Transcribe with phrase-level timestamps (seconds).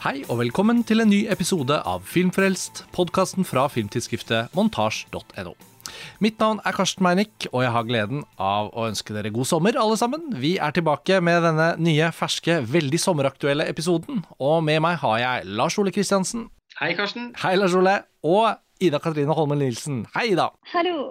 [0.00, 5.52] Hei og velkommen til en ny episode av Filmfrelst, podkasten fra filmtidsskriftet montasj.no.
[6.24, 9.76] Mitt navn er Karsten Meinick, og jeg har gleden av å ønske dere god sommer,
[9.76, 10.24] alle sammen.
[10.40, 14.24] Vi er tilbake med denne nye, ferske, veldig sommeraktuelle episoden.
[14.40, 16.48] Og med meg har jeg Lars Ole Kristiansen.
[16.80, 17.34] Hei, Karsten.
[17.44, 17.98] Hei, Lars Ole.
[18.24, 20.06] Og Ida Katrine Holmen Nilsen.
[20.16, 20.48] Hei, Ida.
[20.72, 21.10] Hallo.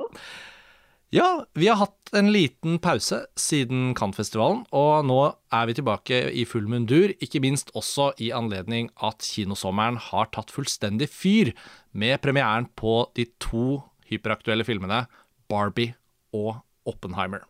[1.14, 5.18] Ja, vi har hatt en liten pause siden Cannes-festivalen, og nå
[5.54, 10.54] er vi tilbake i full mundur, ikke minst også i anledning at kinosommeren har tatt
[10.54, 11.52] fullstendig fyr
[11.92, 15.04] med premieren på de to hyperaktuelle filmene
[15.50, 15.96] Barbie
[16.36, 17.44] og Oppenheimer.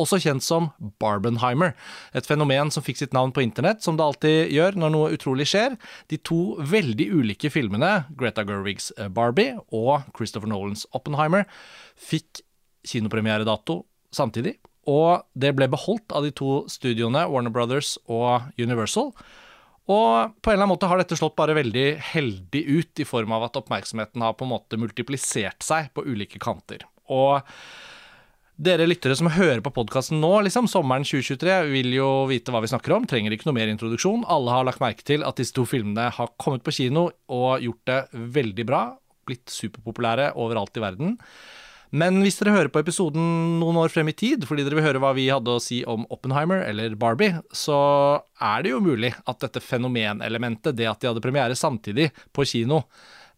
[0.00, 1.74] Også kjent som Barbenheimer,
[2.16, 5.46] et fenomen som fikk sitt navn på internett, som det alltid gjør når noe utrolig
[5.52, 5.76] skjer.
[6.08, 11.44] De to veldig ulike filmene, Greta Gerwigs Barbie og Christopher Nolans Oppenheimer,
[12.00, 12.40] fikk
[12.88, 13.82] kinopremieredato
[14.14, 14.56] samtidig,
[14.90, 19.12] og det ble beholdt av de to studioene Warner Brothers og Universal.
[19.90, 23.34] Og på en eller annen måte har dette slått bare veldig heldig ut, i form
[23.34, 26.86] av at oppmerksomheten har på en måte multiplisert seg på ulike kanter.
[27.10, 27.42] Og
[28.62, 32.70] dere lyttere som hører på podkasten nå, liksom, sommeren 2023, vil jo vite hva vi
[32.70, 33.08] snakker om.
[33.10, 34.26] Trenger ikke noe mer introduksjon.
[34.30, 37.82] Alle har lagt merke til at disse to filmene har kommet på kino og gjort
[37.90, 37.98] det
[38.38, 38.84] veldig bra.
[39.26, 41.18] Blitt superpopulære overalt i verden.
[41.92, 45.00] Men hvis dere hører på episoden noen år frem i tid, fordi dere vil høre
[45.02, 47.76] hva vi hadde å si om Oppenheimer eller Barbie, så
[48.40, 52.80] er det jo mulig at dette fenomenelementet, det at de hadde premiere samtidig på kino,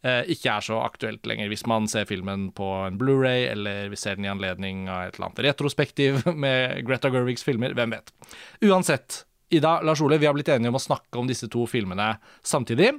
[0.06, 1.50] eh, ikke er så aktuelt lenger.
[1.50, 5.18] Hvis man ser filmen på en Blu-ray, eller vi ser den i anledning av et
[5.18, 8.14] eller annet retrospektiv med Greta Gerwigs filmer, hvem vet.
[8.62, 12.14] Uansett, Ida, Lars Ole, vi har blitt enige om å snakke om disse to filmene
[12.46, 12.94] samtidig.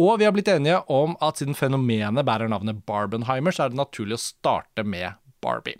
[0.00, 3.80] Og vi har blitt enige om at siden fenomenet bærer navnet Barbenheimer, så er det
[3.82, 5.76] naturlig å starte med Barbie.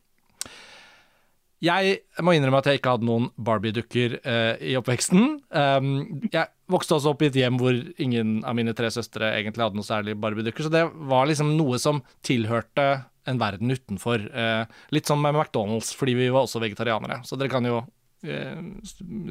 [1.60, 5.24] Jeg må innrømme at jeg ikke hadde noen Barbie-dukker uh, i oppveksten.
[5.52, 5.90] Um,
[6.32, 9.76] jeg vokste også opp i et hjem hvor ingen av mine tre søstre egentlig hadde
[9.76, 12.86] noe særlig Barbie-dukker, så det var liksom noe som tilhørte
[13.28, 14.24] en verden utenfor.
[14.32, 14.64] Uh,
[14.96, 17.20] litt som med McDonald's, fordi vi var også vegetarianere.
[17.28, 17.82] Så dere kan jo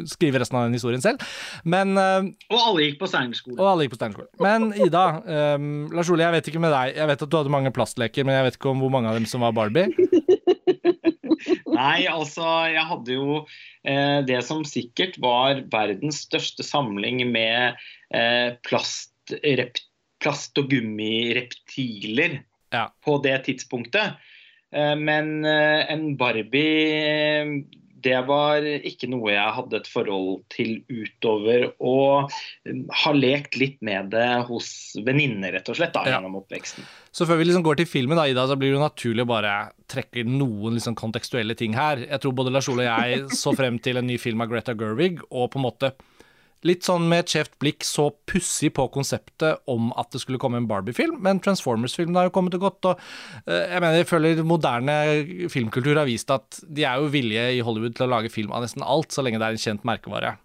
[0.09, 1.22] skrive resten av den historien selv.
[1.63, 3.59] Men Og alle gikk på Steinerskolen.
[3.61, 4.31] Og alle gikk på Steinerskolen.
[4.41, 5.03] Men Ida,
[5.55, 6.95] um, Lars Ole, jeg vet ikke med deg.
[6.97, 9.19] Jeg vet at du hadde mange plastleker, men jeg vet ikke om hvor mange av
[9.19, 9.89] dem som var Barbie.
[11.79, 13.38] Nei, altså jeg hadde jo
[13.88, 17.77] eh, det som sikkert var verdens største samling med
[18.11, 19.13] eh, plast,
[19.45, 19.79] rep,
[20.19, 22.41] plast- og gummireptiler
[22.75, 22.89] Ja.
[23.06, 24.17] på det tidspunktet.
[24.75, 27.63] Eh, men eh, en Barbie
[28.05, 31.95] det var ikke noe jeg hadde et forhold til utover å
[32.29, 34.69] har ha lekt litt med det hos
[35.05, 36.17] venninner, rett og slett, da, Ja.
[36.17, 36.85] gjennom oppveksten.
[37.11, 39.71] Så før vi liksom går til filmen, da, Ida, så blir det naturlig å bare
[39.89, 41.97] trekke noen liksom kontekstuelle ting her.
[42.05, 44.75] Jeg tror både Lars Ole og jeg så frem til en ny film av Greta
[44.77, 45.93] Gerwig, og på en måte
[46.67, 50.59] litt sånn med et skjevt blikk så pussig på konseptet om at det skulle komme
[50.59, 53.03] en Barbie-film, men Transformers-filmen har jo kommet og gått, og
[53.45, 54.97] eh, jeg mener, jeg føler moderne
[55.53, 58.65] filmkultur har vist at de er jo villige i Hollywood til å lage film av
[58.65, 60.35] nesten alt, så lenge det er en kjent merkevare.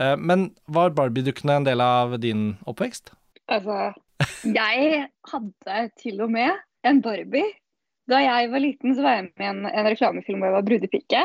[0.00, 3.12] Eh, Men var Barbie-dukkene en del av din oppvekst?
[3.50, 3.90] Altså,
[4.46, 6.56] jeg hadde til og med
[6.86, 7.56] en Barbie.
[8.10, 10.66] Da jeg var liten, så var jeg med i en, en reklamefilm hvor jeg var
[10.66, 11.24] brudepike.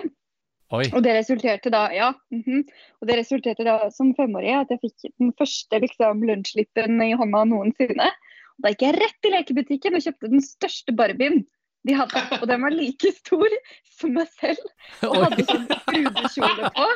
[0.75, 0.85] Oi.
[0.91, 2.63] Og det resulterte da ja, mhm.
[3.01, 7.43] og det resulterte da som femårig at jeg fikk den første liksom, lunsjlippen i hånda
[7.51, 8.09] noensinne.
[8.55, 11.43] Og da gikk jeg rett i lekebutikken og kjøpte den største Barbien
[11.85, 12.21] de hadde.
[12.39, 13.57] Og den var like stor
[13.97, 14.63] som meg selv.
[15.05, 16.87] Og hadde sånn brudekjole på.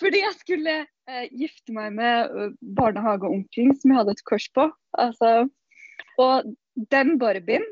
[0.00, 4.66] Fordi jeg skulle eh, gifte meg med barnehageonkelen som jeg hadde et kors på.
[4.98, 5.32] Altså,
[6.22, 6.48] og
[6.90, 7.64] den Barbien,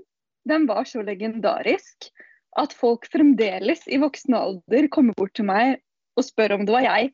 [0.48, 2.10] den var så legendarisk
[2.58, 5.78] at folk fremdeles i voksen alder kommer bort til meg
[6.18, 7.12] og spør om det var jeg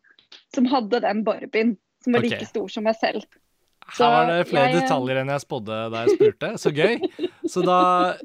[0.54, 1.74] som hadde den Barbien,
[2.04, 2.38] som var okay.
[2.38, 3.26] like stor som meg selv.
[3.86, 6.48] Her var det flere jeg- detaljer enn jeg spådde da jeg spurte.
[6.58, 6.96] Så gøy.
[7.46, 8.16] Så da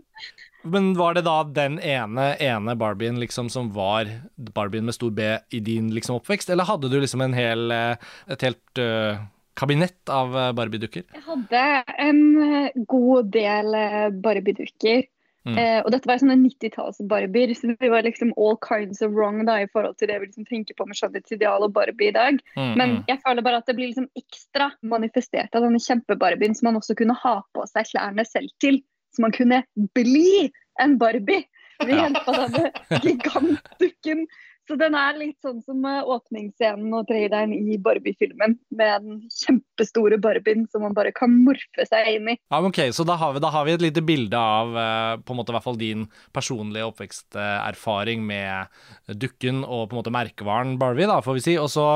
[0.63, 4.05] Men var det da den ene, ene Barbien liksom som var
[4.37, 7.95] Barbien med stor B i din liksom oppvekst, eller hadde du liksom en hel, eh,
[8.29, 9.25] et helt uh,
[9.57, 11.03] kabinett av barbiedukker?
[11.13, 11.63] Jeg hadde
[11.97, 15.03] en eh, god del eh, Barbie-dukker.
[15.47, 15.57] Mm.
[15.57, 19.57] Eh, og dette var sånne 90-talls-barbier, så vi var liksom all kinds of wrong da,
[19.63, 22.37] i forhold til det vi liksom tenker på med skjønnhetsideal og Barbie i dag.
[22.57, 22.99] Mm, Men mm.
[23.09, 26.97] jeg føler bare at det blir liksom ekstra manifestert av denne kjempebarbien som man også
[26.99, 28.81] kunne ha på seg klærne selv til.
[29.11, 29.63] Så man kunne
[29.97, 31.43] bli en Barbie
[31.81, 34.25] ved hjelp av denne gigantdukken.
[34.69, 38.55] Så den er litt sånn som eh, åpningsscenen og traileren i Barbie-filmen.
[38.77, 42.37] Med den kjempestore Barbien som man bare kan morfe seg inn i.
[42.53, 45.33] Ja, ok, Så da har, vi, da har vi et lite bilde av eh, på
[45.33, 51.09] en måte hvert fall din personlige oppveksterfaring med dukken og på en måte merkevaren Barbie,
[51.09, 51.57] da, får vi si.
[51.61, 51.87] Og så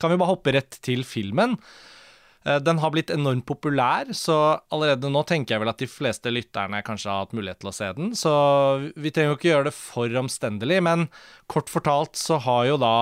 [0.00, 1.58] kan vi bare hoppe rett til filmen.
[2.46, 6.32] Eh, Den har blitt enormt populær, så allerede nå tenker jeg vel at de fleste
[6.32, 8.10] lytterne kanskje har hatt mulighet til å se den.
[8.18, 8.32] Så
[8.96, 11.08] vi trenger jo ikke gjøre det for omstendelig, men
[11.50, 12.94] kort fortalt så har jo da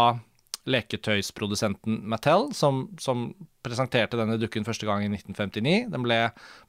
[0.70, 3.32] leketøysprodusenten Mattel, som, som
[3.66, 5.88] presenterte denne dukken første gang i 1959.
[5.90, 6.18] Den ble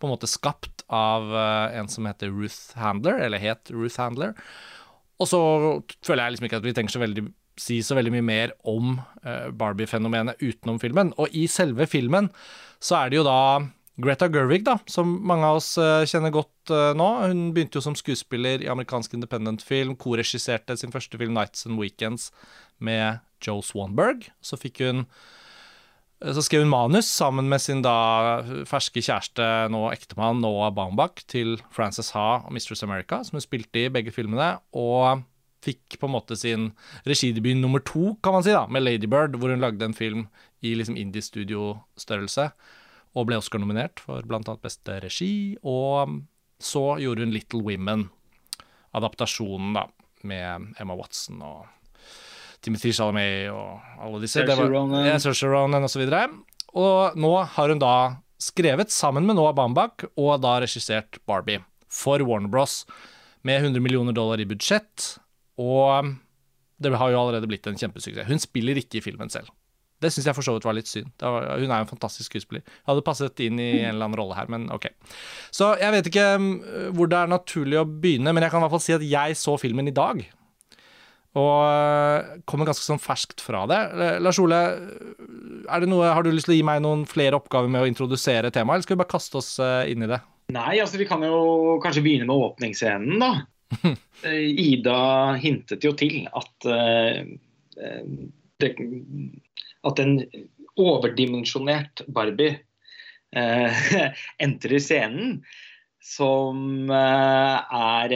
[0.01, 4.33] på en måte skapt av eh, en som heter Ruth Handler, eller het Ruth Handler.
[5.21, 5.39] Og så
[6.03, 7.27] føler jeg liksom ikke at vi trenger så veldig
[7.59, 11.13] si så veldig mye mer om eh, Barbie-fenomenet utenom filmen.
[11.21, 12.31] Og i selve filmen
[12.83, 13.39] så er det jo da
[14.01, 17.09] Greta Gerwig, da, som mange av oss eh, kjenner godt eh, nå.
[17.29, 22.31] Hun begynte jo som skuespiller i amerikansk independent-film, koregisserte sin første film 'Nights and Weekends'
[22.81, 24.31] med Joe Swanberg.
[24.41, 25.05] Så fikk hun
[26.23, 31.57] så skrev hun manus sammen med sin da ferske kjæreste, nå ektemann Noah Baumbach, til
[31.75, 34.53] Frances Ha og Mistress America, som hun spilte i begge filmene.
[34.71, 35.19] Og
[35.63, 36.71] fikk på en måte sin
[37.07, 40.27] regidebut nummer to, kan man si, da, med Lady Bird, hvor hun lagde en film
[40.63, 42.49] i liksom indie-studio-størrelse.
[43.13, 45.33] Og ble Oscar-nominert for annet beste regi.
[45.61, 46.21] Og
[46.63, 48.07] så gjorde hun Little Women,
[48.97, 49.87] adaptasjonen da,
[50.23, 51.67] med Emma Watson og
[52.63, 54.39] Timothy Chalamet og alle disse.
[54.39, 55.07] Saoirse Ronan.
[55.07, 55.17] Ja,
[55.51, 56.27] Ronan og så videre.
[56.73, 57.95] Og nå har hun da
[58.41, 61.61] skrevet sammen med Noah Bambak, og da regissert Barbie
[61.91, 62.83] for Warner Bros.
[63.43, 65.17] med 100 millioner dollar i budsjett,
[65.61, 66.13] og
[66.83, 68.27] det har jo allerede blitt en kjempesuksess.
[68.29, 69.51] Hun spiller ikke i filmen selv.
[70.03, 71.11] Det syns jeg for så vidt var litt synd.
[71.21, 72.63] Var, hun er jo en fantastisk skuespiller.
[72.89, 74.89] Hadde passet inn i en eller annen rolle her, men ok.
[75.53, 76.49] Så jeg vet ikke um,
[76.97, 79.37] hvor det er naturlig å begynne, men jeg kan i hvert fall si at jeg
[79.39, 80.25] så filmen i dag.
[81.33, 83.79] Og øh, kommer ganske sånn ferskt fra det.
[84.05, 84.59] Eh, Lars Ole,
[85.89, 88.75] noe, har du lyst til å gi meg noen flere oppgaver med å introdusere temaet,
[88.75, 90.19] eller skal vi bare kaste oss øh, inn i det?
[90.53, 93.31] Nei, altså vi kan jo kanskje begynne med åpningsscenen, da.
[94.23, 97.25] Eh, Ida hintet jo til at eh,
[97.75, 98.05] eh,
[98.63, 98.69] det,
[99.83, 100.13] at en
[100.79, 102.55] overdimensjonert Barbie
[104.45, 105.41] entrer scenen
[106.03, 108.13] som er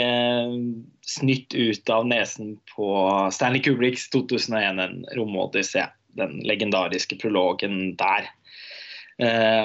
[1.07, 2.89] snytt ut av nesen på
[3.33, 5.87] Stanley Kubriks 2001, en romodyssé.
[6.19, 8.29] Den legendariske prologen der.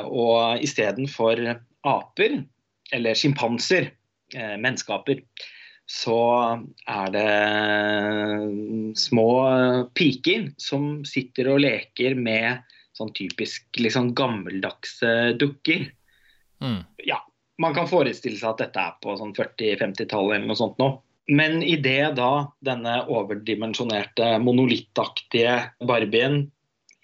[0.09, 1.43] Og istedenfor
[1.85, 2.39] aper,
[2.97, 3.91] eller sjimpanser,
[4.33, 5.21] menneskeaper,
[5.93, 6.21] så
[6.89, 7.33] er det
[8.97, 9.29] små
[9.93, 12.63] piker som sitter og leker med
[12.97, 15.85] sånn typisk liksom gammeldagse dukker.
[16.65, 16.81] Mm.
[17.05, 17.21] Ja,
[17.61, 20.95] man kan forestille seg at dette er på sånn 40-50-tallet eller noe sånt nå.
[21.33, 22.31] Men idet da
[22.65, 26.47] denne overdimensjonerte, monolittaktige Barbien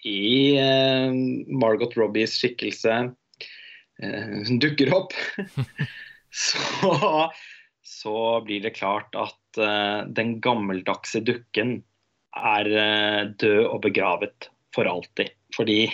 [0.07, 1.13] i eh,
[1.61, 2.97] Margot Robbies skikkelse
[4.03, 5.15] eh, dukker opp,
[6.45, 6.91] så,
[7.89, 11.79] så blir det klart at eh, den gammeldagse dukken
[12.37, 15.33] er eh, død og begravet for alltid.
[15.55, 15.87] Fordi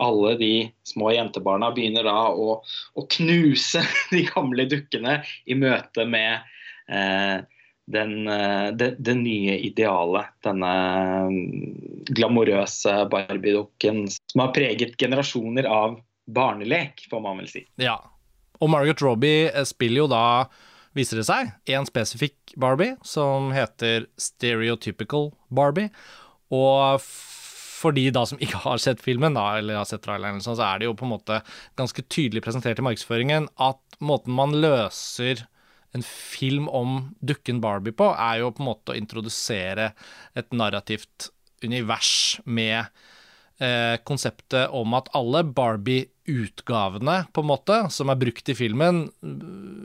[0.00, 0.52] alle de
[0.88, 3.82] små jentebarna begynner da å, å knuse
[4.14, 6.40] de gamle dukkene i møte med
[6.88, 7.44] eh,
[7.92, 10.32] den, eh, det, det nye idealet.
[10.46, 10.72] Denne
[11.28, 17.62] mm, glamorøse Barbie-dukken som har preget generasjoner av barnelek, får man vel si.
[17.80, 17.98] Ja.
[18.56, 20.24] Og Margaret Robbie spiller jo da,
[20.96, 25.90] viser det seg, en spesifikk Barbie som heter Stereotypical Barbie.
[26.54, 27.02] Og
[27.76, 30.80] for de da som ikke har sett filmen, da, eller har sett traileren, så er
[30.80, 31.42] det jo på en måte
[31.78, 35.44] ganske tydelig presentert i markedsføringen at måten man løser
[35.96, 39.92] en film om dukken Barbie på, er jo på en måte å introdusere
[40.36, 41.30] et narrativt
[41.64, 42.88] univers med
[43.62, 45.44] eh, konseptet om at alle
[46.26, 49.10] Barbie-utgavene, på en måte, som er brukt i filmen,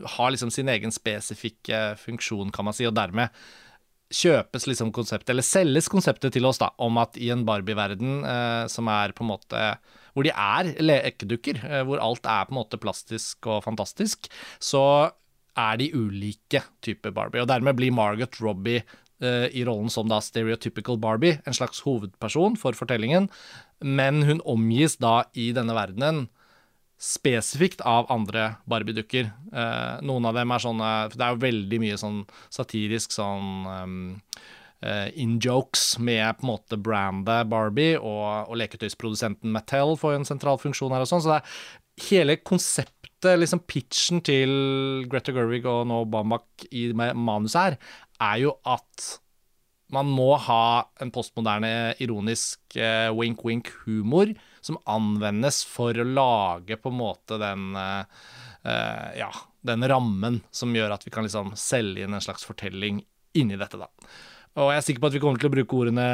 [0.06, 3.30] har liksom sin egen spesifikke funksjon, kan man si, og dermed
[4.12, 8.66] kjøpes liksom konseptet, eller selges konseptet til oss, da, om at i en Barbie-verden eh,
[8.68, 9.78] som er på en måte
[10.14, 14.28] Hvor de er lekedukker, eh, hvor alt er på en måte plastisk og fantastisk,
[14.60, 15.12] så
[15.56, 17.42] er de ulike typer Barbie.
[17.42, 18.84] Og dermed blir Margot Robbie
[19.22, 23.28] i rollen som da stereotypical Barbie en slags hovedperson for fortellingen,
[23.86, 26.26] men hun omgis da i denne verdenen
[27.02, 29.26] spesifikt av andre Barbie-dukker.
[29.26, 32.20] Eh, noen av dem er sånne Det er jo veldig mye sånn
[32.54, 33.96] satirisk sånn um,
[34.86, 40.30] eh, in-jokes med på en måte brandet Barbie, og, og leketøysprodusenten Mattel får jo en
[40.30, 41.26] sentral funksjon her og sånn.
[41.26, 44.54] Så det er hele konseptet, liksom pitchen til
[45.10, 47.80] Greta Gerwig og nå Bambach i manuset her,
[48.22, 49.08] er jo at
[49.92, 54.32] man må ha en postmoderne, ironisk eh, wink-wink-humor
[54.64, 58.06] som anvendes for å lage på en måte den eh,
[59.20, 63.02] ja, den rammen som gjør at vi kan liksom selge inn en slags fortelling
[63.38, 63.90] inni dette, da.
[64.60, 66.06] Og jeg er sikker på at vi kommer til å bruke ordene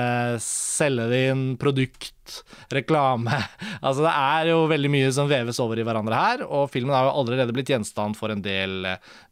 [0.44, 2.36] selge det inn, produkt,
[2.70, 3.34] reklame
[3.88, 7.08] Altså det er jo veldig mye som veves over i hverandre her, og filmen har
[7.08, 8.86] jo allerede blitt gjenstand for en del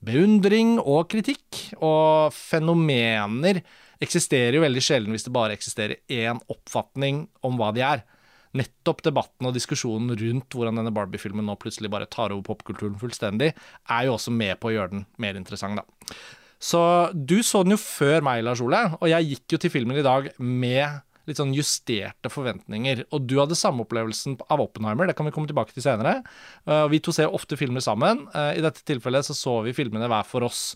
[0.05, 1.67] beundring og kritikk.
[1.85, 3.61] Og fenomener
[4.01, 8.01] eksisterer jo veldig sjelden hvis det bare eksisterer én oppfatning om hva de er.
[8.55, 13.51] Nettopp debatten og diskusjonen rundt hvordan denne Barbie-filmen nå plutselig bare tar over popkulturen fullstendig,
[13.53, 16.17] er jo også med på å gjøre den mer interessant, da.
[16.61, 16.81] Så
[17.13, 20.05] du så den jo før meg, Lars Ole, og jeg gikk jo til filmen i
[20.05, 23.03] dag med litt sånn justerte forventninger.
[23.15, 26.19] Og du hadde samme opplevelsen av Oppenheimer, det kan vi komme tilbake til senere.
[26.69, 28.27] Uh, vi to ser ofte filmer sammen.
[28.35, 30.75] Uh, I dette tilfellet så så vi filmene hver for oss,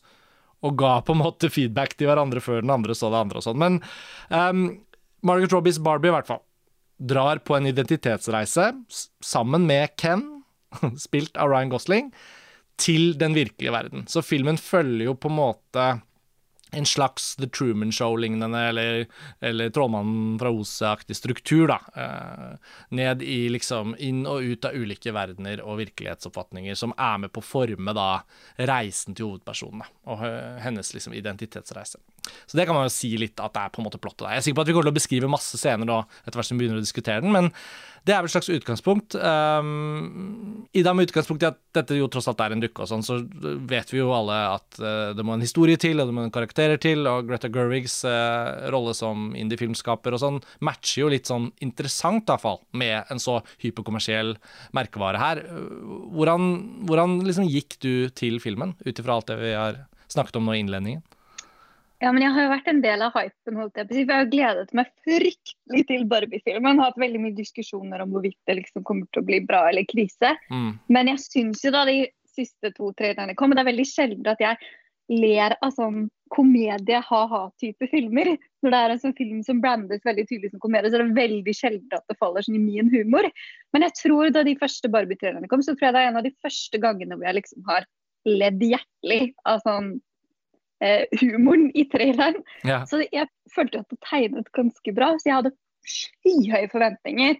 [0.65, 3.45] og ga på en måte feedback til hverandre før den andre så det andre og
[3.45, 3.61] sånn.
[3.61, 3.79] Men
[4.33, 4.65] um,
[5.25, 6.43] Margaret Robbies Barbie, i hvert fall,
[6.99, 8.73] drar på en identitetsreise
[9.23, 10.25] sammen med Ken,
[11.07, 12.11] spilt av Ryan Gosling
[12.79, 14.05] til den virkelige verden.
[14.07, 15.89] Så filmen følger jo på en måte
[16.71, 19.05] en slags The Truman Show-lignende, eller,
[19.41, 21.79] eller Trollmannen fra Ose-aktig struktur, da.
[21.95, 27.33] Eh, ned i liksom inn og ut av ulike verdener og virkelighetsoppfatninger som er med
[27.33, 28.09] på å forme da
[28.69, 30.25] reisen til hovedpersonen, og
[30.61, 32.01] hennes liksom identitetsreise.
[32.45, 34.27] Så det kan man jo si litt at det er på en måte plottet.
[34.29, 36.49] Jeg er sikker på at vi kommer til å beskrive masse scener da, etter hvert
[36.49, 37.53] som vi begynner å diskutere den, men
[38.07, 39.15] det er vel et slags utgangspunkt.
[39.19, 42.89] Um, I det med utgangspunkt i at dette jo tross alt er en dukke, og
[42.89, 43.19] sånn, så
[43.69, 46.33] vet vi jo alle at uh, det må en historie til, og det må en
[46.33, 51.49] karakterer til, og Greta Gerwigs uh, rolle som indie-filmskaper og sånn matcher jo litt sånn
[51.65, 54.35] interessant, i hvert fall, med en så hyperkommersiell
[54.77, 55.43] merkevare her.
[56.15, 56.49] Hvordan,
[56.89, 60.55] hvordan liksom gikk du til filmen, ut ifra alt det vi har snakket om nå
[60.55, 61.03] i innledningen?
[61.99, 63.57] Ja, men jeg har jo vært en del av hypen.
[63.59, 66.79] holdt jeg på Jeg har gledet meg fryktelig til Barbie-filmen.
[66.79, 70.31] Hatt veldig mye diskusjoner om hvorvidt det liksom kommer til å bli bra eller krise.
[70.47, 70.77] Mm.
[70.87, 74.31] Men jeg syns jo da de siste to trailerne kom, og det er veldig sjelden
[74.31, 74.71] at jeg
[75.09, 78.35] ler av sånn komedie, ha-ha-type filmer.
[78.63, 81.17] Når det er en sånn film som brandes veldig tydelig som komedie, så er det
[81.17, 83.27] veldig sjelden at det faller sånn i min humor.
[83.73, 86.27] Men jeg tror da de første Barbie-trailerne kom, så tror jeg det er en av
[86.27, 87.89] de første gangene hvor jeg liksom har
[88.29, 89.97] ledd hjertelig av sånn
[91.19, 92.43] humoren i traileren.
[92.67, 92.83] Ja.
[92.87, 95.55] Så jeg følte at det tegnet ganske bra, så jeg hadde
[95.89, 97.39] skyhøye forventninger.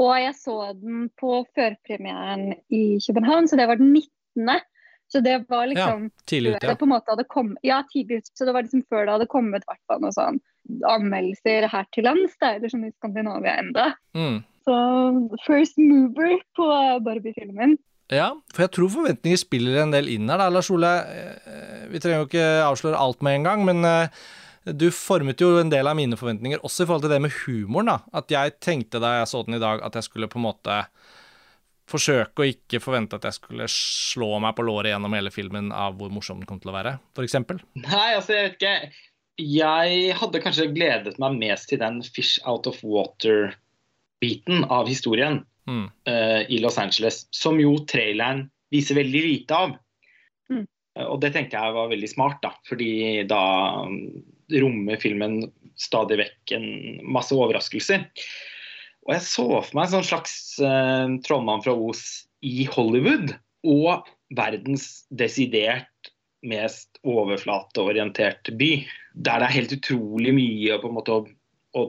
[0.00, 4.62] Og jeg så den på førpremieren i København, så det var den 19.
[5.12, 6.74] Så det var liksom ja, tidlig ut, ja.
[6.74, 8.30] på en måte hadde kommet, ja, tidlig ut.
[8.34, 10.40] Så det var liksom før det hadde kommet hvert noen sånn
[10.88, 13.90] anmeldelser her til lands, det er sånn i Skandinavia enda.
[14.16, 14.40] Mm.
[14.64, 14.76] Så
[15.44, 16.68] first mover på
[17.04, 17.76] Barbie-filmen.
[18.12, 20.90] Ja, for jeg tror forventninger spiller en del inn her, da, Lars Ole.
[21.08, 24.24] Eh, vi trenger jo ikke avsløre alt med en gang, men eh,
[24.76, 27.94] du formet jo en del av mine forventninger, også i forhold til det med humoren.
[27.94, 27.98] da.
[28.20, 30.82] At jeg tenkte da jeg så den i dag, at jeg skulle på en måte
[31.88, 35.98] forsøke å ikke forvente at jeg skulle slå meg på låret gjennom hele filmen av
[35.98, 37.36] hvor morsom den kom til å være, f.eks.
[37.82, 38.76] Nei, altså, jeg vet ikke.
[39.44, 45.86] Jeg hadde kanskje gledet meg mest til den fish out of water-biten av historien mm.
[46.08, 49.76] uh, i Los Angeles, som jo traileren viser veldig lite av.
[50.52, 50.64] Mm.
[50.98, 52.90] Uh, og det tenker jeg var veldig smart, da, fordi
[53.30, 53.44] da
[53.84, 54.00] um,
[54.54, 55.40] rommer filmen
[55.80, 56.68] stadig vekk en
[57.16, 58.06] masse overraskelser.
[59.04, 64.06] Og jeg så for meg en sånn slags uh, trollmann fra Os i Hollywood og
[64.36, 65.88] verdens desidert
[66.44, 68.70] mest overflateorienterte by.
[69.14, 71.24] Der det er helt utrolig mye på en måte å,
[71.76, 71.84] å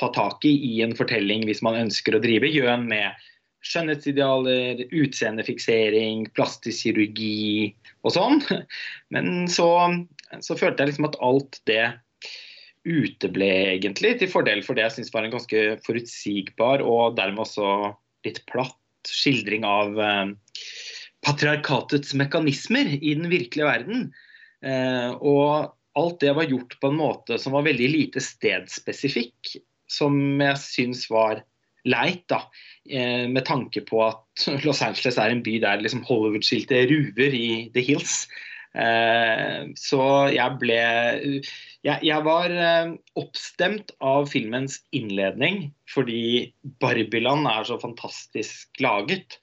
[0.00, 3.26] ta tak i i en fortelling hvis man ønsker å drive gjøn med
[3.66, 8.40] skjønnhetsidealer, utseendefiksering, plastisk kirurgi og sånn.
[9.14, 9.68] Men så,
[10.40, 11.84] så, følte jeg liksom at alt det
[12.88, 17.92] uteble egentlig, til fordel for det jeg syns var en ganske forutsigbar og dermed også
[18.24, 18.76] litt platt
[19.08, 20.32] skildring av eh,
[21.24, 24.08] patriarkatets mekanismer i den virkelige verden.
[24.64, 29.58] Eh, og alt det var gjort på en måte som var veldig lite stedspesifikk,
[29.90, 31.42] som jeg syns var
[31.88, 32.42] leit, da,
[32.90, 37.50] eh, med tanke på at Los Angeles er en by der liksom Hollywood-skiltet ruver i
[37.74, 38.24] The Hills.
[38.70, 40.76] Eh, så jeg ble
[41.82, 49.40] jeg, jeg, var eh, oppstemt av filmens innledning fordi Barbiland er så fantastisk laget.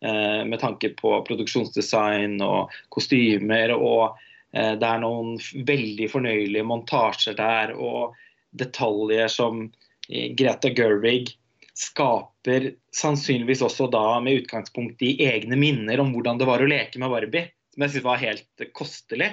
[0.00, 3.74] Med tanke på produksjonsdesign og kostymer.
[3.76, 4.14] Og
[4.48, 5.34] det er noen
[5.68, 8.14] veldig fornøyelige montasjer der og
[8.56, 9.66] detaljer som
[10.10, 11.34] Greta Gerwig
[11.80, 17.00] skaper sannsynligvis også da med utgangspunkt i egne minner om hvordan det var å leke
[17.00, 19.30] med Barbie, som jeg syns var helt kostelig.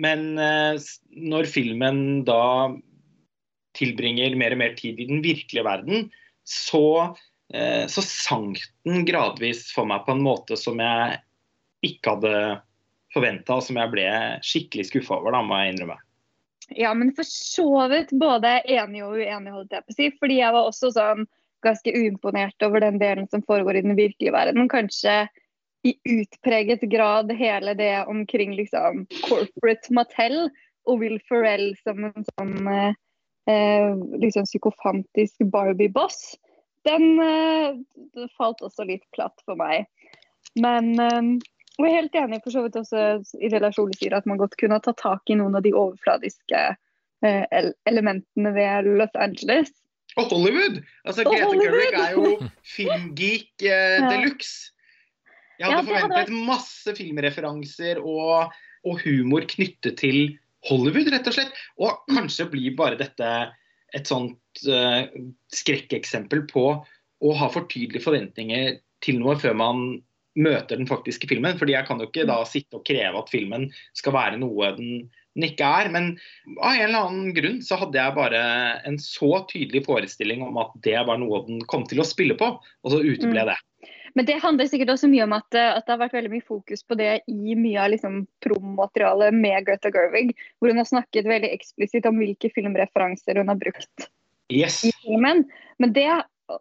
[0.00, 0.80] Men eh,
[1.12, 2.72] når filmen da
[3.76, 6.08] tilbringer mer og mer tid i den virkelige verden,
[6.48, 7.14] så,
[7.54, 11.20] eh, så sank den gradvis for meg på en måte som jeg
[11.86, 12.36] ikke hadde
[13.12, 14.08] forventa, og som jeg ble
[14.46, 15.98] skikkelig skuffa over, da, må jeg innrømme.
[16.76, 20.10] Ja, men for så vidt både enig og uenig, holdt jeg på å si.
[20.20, 21.26] Fordi jeg var også sånn
[21.62, 24.68] ganske uimponert over den delen som foregår i den virkelige verden.
[24.70, 25.26] Kanskje
[25.86, 30.44] i utpreget grad hele det omkring liksom corporate Mattel
[30.86, 32.94] og Will Ferrell som en sånn eh,
[33.50, 36.36] eh liksom psykofantisk Barbie-boss.
[36.86, 39.86] Den eh, falt også litt platt for meg.
[40.58, 41.22] Men eh,
[41.78, 43.02] og jeg er helt enig for så vidt også
[43.40, 46.60] i relasjonen sier at man godt kunne ha tatt tak i noen av de overfladiske
[47.24, 49.72] eh, elementene ved Los Angeles.
[50.20, 50.82] Og Hollywood!
[51.06, 52.34] Altså, Greta Gerwig er jo
[52.74, 54.72] filmgeek eh, de luxe.
[55.60, 56.44] Jeg hadde ja, forventet hadde...
[56.50, 58.52] masse filmreferanser og,
[58.84, 60.36] og, humor knyttet til
[60.68, 61.58] Hollywood, rett og slett.
[61.80, 63.32] Og kanskje blir bare dette
[63.92, 65.04] et sånt uh,
[65.52, 66.64] skrekkeksempel på
[67.22, 69.82] å ha for tydelige forventninger til noe før man
[70.38, 71.58] møter den faktiske filmen.
[71.58, 72.48] fordi jeg kan jo ikke da mm.
[72.48, 75.90] sitte og kreve at filmen skal være noe den, den, ikke er.
[75.92, 76.14] Men
[76.58, 78.44] av en eller annen grunn så hadde jeg bare
[78.88, 82.54] en så tydelig forestilling om at det var noe den kom til å spille på,
[82.58, 83.52] og så uteble mm.
[83.52, 83.58] det.
[84.14, 86.82] Men det handler sikkert også mye om at, at, det har vært veldig mye fokus
[86.84, 91.48] på det i mye av liksom, promomaterialet med Greta Gerwig, hvor hun har snakket veldig
[91.54, 94.10] eksplisitt om hvilke filmreferanser hun har brukt
[94.52, 94.82] yes.
[94.84, 95.46] i filmen.
[95.80, 96.10] Men det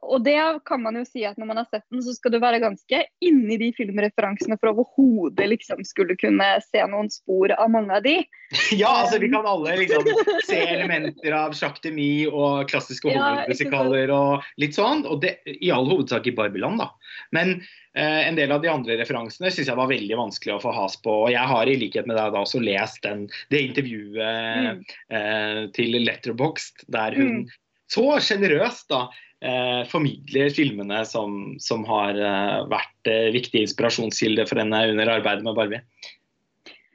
[0.01, 2.39] og det kan man jo si at når man har sett den, så skal du
[2.41, 7.98] være ganske inni de filmreferansene for overhodet liksom skulle kunne se noen spor av mange
[7.98, 8.19] av de.
[8.75, 10.07] Ja, altså vi kan alle liksom
[10.43, 15.05] se elementer av Jacques Demy og klassiske Hollywood-musikaler og litt sånn.
[15.07, 16.89] Og det i all hovedsak i Barbiland, da.
[17.36, 17.53] Men
[17.95, 21.00] eh, en del av de andre referansene syns jeg var veldig vanskelig å få has
[21.00, 21.15] på.
[21.25, 24.86] Og jeg har i likhet med deg da også lest den, det intervjuet mm.
[25.15, 27.43] eh, til Letterboxd der hun mm.
[27.91, 29.05] så sjenerøst da
[29.43, 35.45] eh, formidler filmene som, som har eh, vært eh, viktige inspirasjonskilder for henne under arbeidet
[35.45, 35.83] med Barbie.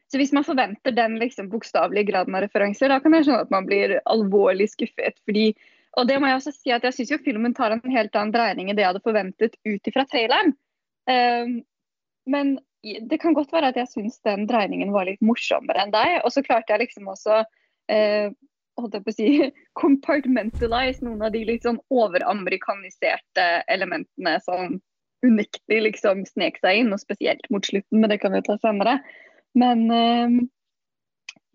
[0.06, 3.54] Så hvis man forventer den liksom, bokstavelige graden av referanser, da kan jeg skjønne at
[3.54, 5.18] man blir alvorlig skuffet.
[5.26, 5.50] fordi
[5.96, 8.68] og det må Jeg også si at jeg syns filmen tar en helt annen dreining
[8.68, 10.52] enn det jeg hadde forventet ut ifra traileren.
[11.08, 11.62] Um,
[12.28, 16.18] men det kan godt være at jeg syns den dreiningen var litt morsommere enn deg.
[16.20, 18.28] Og så klarte jeg liksom også uh,
[18.80, 19.28] holdt jeg på å si,
[19.80, 24.78] compartmentalize noen av de litt sånn overamerikaniserte elementene som
[25.26, 28.98] unektelig liksom snek seg inn, og spesielt mot slutten, men det kan vi ta senere.
[29.56, 30.36] Men eh,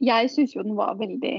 [0.01, 1.35] jeg syns jo den var veldig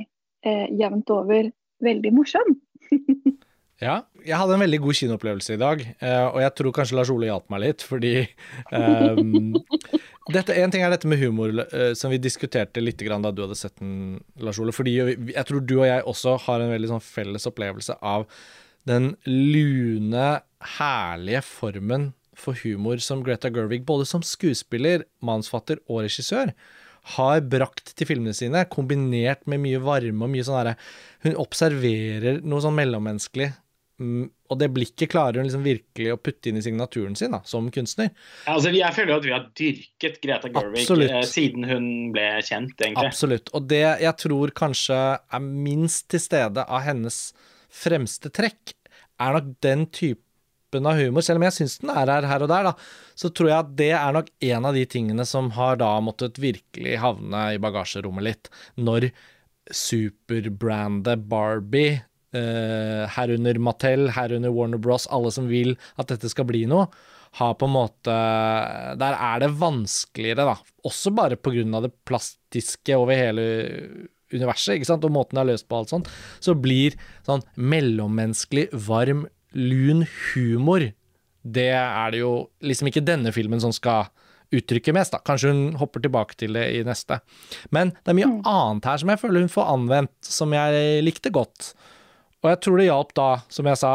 [0.46, 1.50] eh, jevnt over
[1.82, 2.56] veldig morsom.
[3.82, 7.10] Ja, jeg hadde en veldig god kinoopplevelse i dag, eh, og jeg tror kanskje Lars
[7.10, 8.12] Ole hjalp meg litt, fordi
[8.70, 9.56] um,
[10.34, 13.58] dette, En ting er dette med humor, uh, som vi diskuterte litt da du hadde
[13.58, 14.74] sett den, Lars Ole.
[14.76, 18.28] Fordi jeg tror du og jeg også har en veldig sånn felles opplevelse av
[18.86, 20.28] den lune,
[20.78, 26.54] herlige formen for humor som Greta Gerwig, både som skuespiller, mannsfatter og regissør,
[27.16, 30.76] har brakt til filmene sine, kombinert med mye varme og mye sånn herre
[31.26, 33.61] Hun observerer noe sånn mellommenneskelig Mm,
[34.52, 37.70] og det blikket klarer hun liksom virkelig å putte inn i signaturen sin da, som
[37.72, 38.10] kunstner.
[38.44, 42.26] Ja, altså, jeg føler jo at vi har dyrket Greta Gerwig eh, siden hun ble
[42.44, 42.76] kjent.
[42.76, 43.08] egentlig.
[43.08, 43.52] Absolutt.
[43.56, 47.24] Og det jeg tror kanskje er minst til stede av hennes
[47.72, 48.76] fremste trekk,
[49.22, 51.24] er nok den typen av humor.
[51.24, 52.76] Selv om jeg syns den er her her og der, da,
[53.18, 56.40] så tror jeg at det er nok en av de tingene som har da måttet
[56.42, 59.12] virkelig havne i bagasjerommet litt, når
[59.72, 66.62] superbrandet Barbie Uh, herunder Mattel, herunder Warner Bros, alle som vil at dette skal bli
[66.70, 66.86] noe,
[67.40, 68.14] har på en måte
[69.00, 70.56] Der er det vanskeligere, da.
[70.84, 71.80] Også bare pga.
[71.84, 73.44] det plastiske over hele
[74.32, 76.08] universet, ikke sant, og måten det er løst på alt sånt,
[76.40, 80.86] så blir sånn mellommenneskelig, varm, lun humor
[81.42, 84.08] Det er det jo liksom ikke denne filmen som skal
[84.52, 85.20] uttrykke mest, da.
[85.24, 87.18] Kanskje hun hopper tilbake til det i neste.
[87.72, 88.40] Men det er mye mm.
[88.48, 91.72] annet her som jeg føler hun får anvendt, som jeg likte godt.
[92.42, 93.92] Og jeg tror det hjalp da, som jeg sa,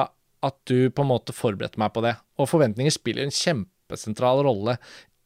[0.48, 2.14] at du på en måte forberedte meg på det.
[2.40, 4.78] Og forventninger spiller en kjempesentral rolle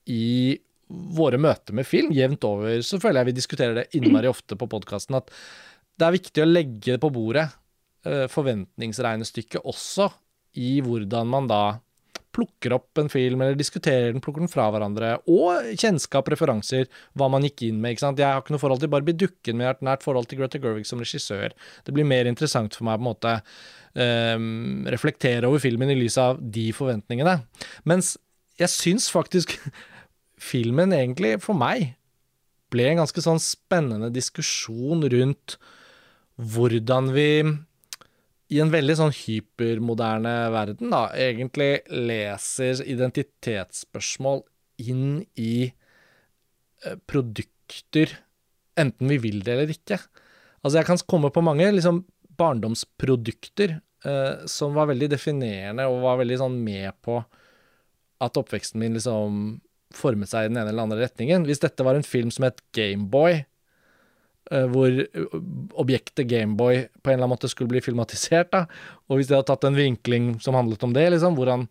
[0.10, 0.58] i
[0.92, 2.12] våre møter med film.
[2.16, 5.32] Jevnt over så føler jeg vi diskuterer det innmari ofte på podkasten, at
[6.00, 7.46] det er viktig å legge på bordet
[8.08, 10.10] eh, forventningsregnestykket også
[10.60, 11.62] i hvordan man da
[12.36, 17.28] plukker opp en film, eller diskuterer den, plukker den fra hverandre, og kjennskap, referanser, hva
[17.32, 17.96] man gikk inn med.
[17.96, 18.22] ikke sant?
[18.22, 20.41] Jeg har ikke noe forhold til Barbie Dukken, men jeg har et nært forhold til
[20.41, 21.56] Greta Gerwig som regissør.
[21.86, 23.36] Det blir mer interessant for meg på en måte
[23.94, 27.39] um, reflektere over filmen i lys av de forventningene.
[27.89, 28.15] Mens
[28.62, 29.58] jeg syns faktisk
[30.52, 31.94] filmen egentlig, for meg,
[32.72, 35.58] ble en ganske sånn spennende diskusjon rundt
[36.41, 37.28] hvordan vi
[38.52, 44.44] i en veldig sånn hypermoderne verden, da, egentlig leser identitetsspørsmål
[44.84, 48.18] inn i eh, produkter,
[48.80, 50.02] enten vi vil det eller ikke.
[50.62, 52.04] Altså, jeg kan komme på mange liksom
[52.42, 57.22] barndomsprodukter eh, som var veldig definerende og var veldig sånn med på
[58.22, 59.62] at oppveksten min liksom
[59.96, 61.48] formet seg i den ene eller andre retningen.
[61.48, 63.42] Hvis dette var en film som het Gameboy,
[64.72, 65.38] hvor eh,
[65.80, 68.66] objektet Gameboy på en eller annen måte skulle bli filmatisert, da,
[69.08, 71.68] og hvis de hadde tatt en vinkling som handlet om det, liksom, hvordan,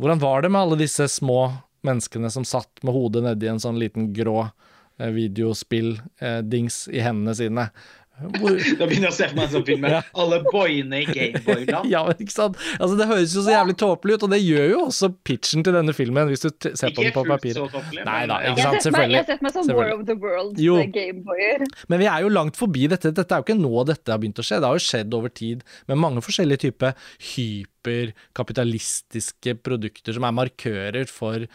[0.00, 1.50] hvordan var det med alle disse små
[1.86, 7.68] menneskene som satt med hodet nedi en sånn liten grå eh, videospill-dings i hendene sine?
[8.16, 9.98] Hvor, Da begynner jeg å se for meg en sånn film med Ja.
[10.16, 11.84] alle boyene i Gameboy-land.
[11.94, 12.56] ja, ikke sant?
[12.78, 15.72] Altså, det høres jo så jævlig tåpelig ut, og det gjør jo også pitchen til
[15.76, 18.04] denne filmen, hvis du t ser på den på papir papiret.
[18.08, 18.56] Nei da, ikke sant?
[18.56, 20.16] Jeg har sett meg- jeg har sett meg som War of the
[20.64, 20.74] Jo.
[20.80, 21.60] eh, Gameboyer.
[21.92, 23.12] Men vi er jo langt forbi dette.
[23.12, 24.60] Dette er jo ikke nå dette har begynt å skje.
[24.64, 26.94] Det har jo skjedd over tid med mange forskjellige typer
[27.36, 31.46] hyperkapitalistiske produkter som er markører for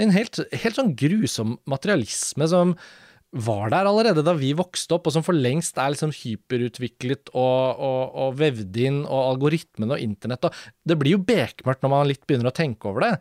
[0.00, 2.74] en helt, helt sånn grusom materialisme som
[3.30, 7.78] var der allerede da vi vokste opp, og som for lengst er liksom hyperutviklet og,
[7.78, 12.10] og, og vevd inn, og algoritmene og internett og Det blir jo bekmørkt når man
[12.10, 13.14] litt begynner å tenke over det.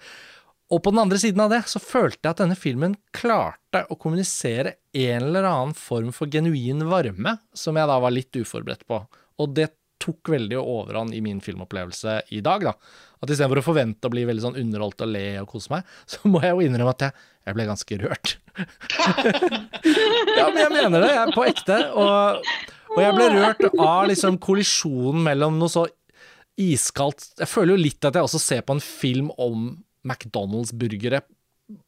[0.69, 3.97] Og på den andre siden av det, så følte jeg at denne filmen klarte å
[3.97, 9.01] kommunisere en eller annen form for genuin varme, som jeg da var litt uforberedt på.
[9.39, 9.71] Og det
[10.09, 12.73] tok veldig overhånd i min filmopplevelse i dag, da.
[13.19, 16.23] At istedenfor å forvente å bli veldig sånn underholdt og le og kose meg, så
[16.31, 18.35] må jeg jo innrømme at jeg, jeg ble ganske rørt.
[20.39, 21.79] ja, men jeg mener det, jeg er på ekte.
[21.93, 22.51] Og,
[22.95, 25.87] og jeg ble rørt av liksom kollisjonen mellom noe så
[26.59, 29.69] iskaldt Jeg føler jo litt at jeg også ser på en film om
[30.03, 31.21] McDonald's-burgere,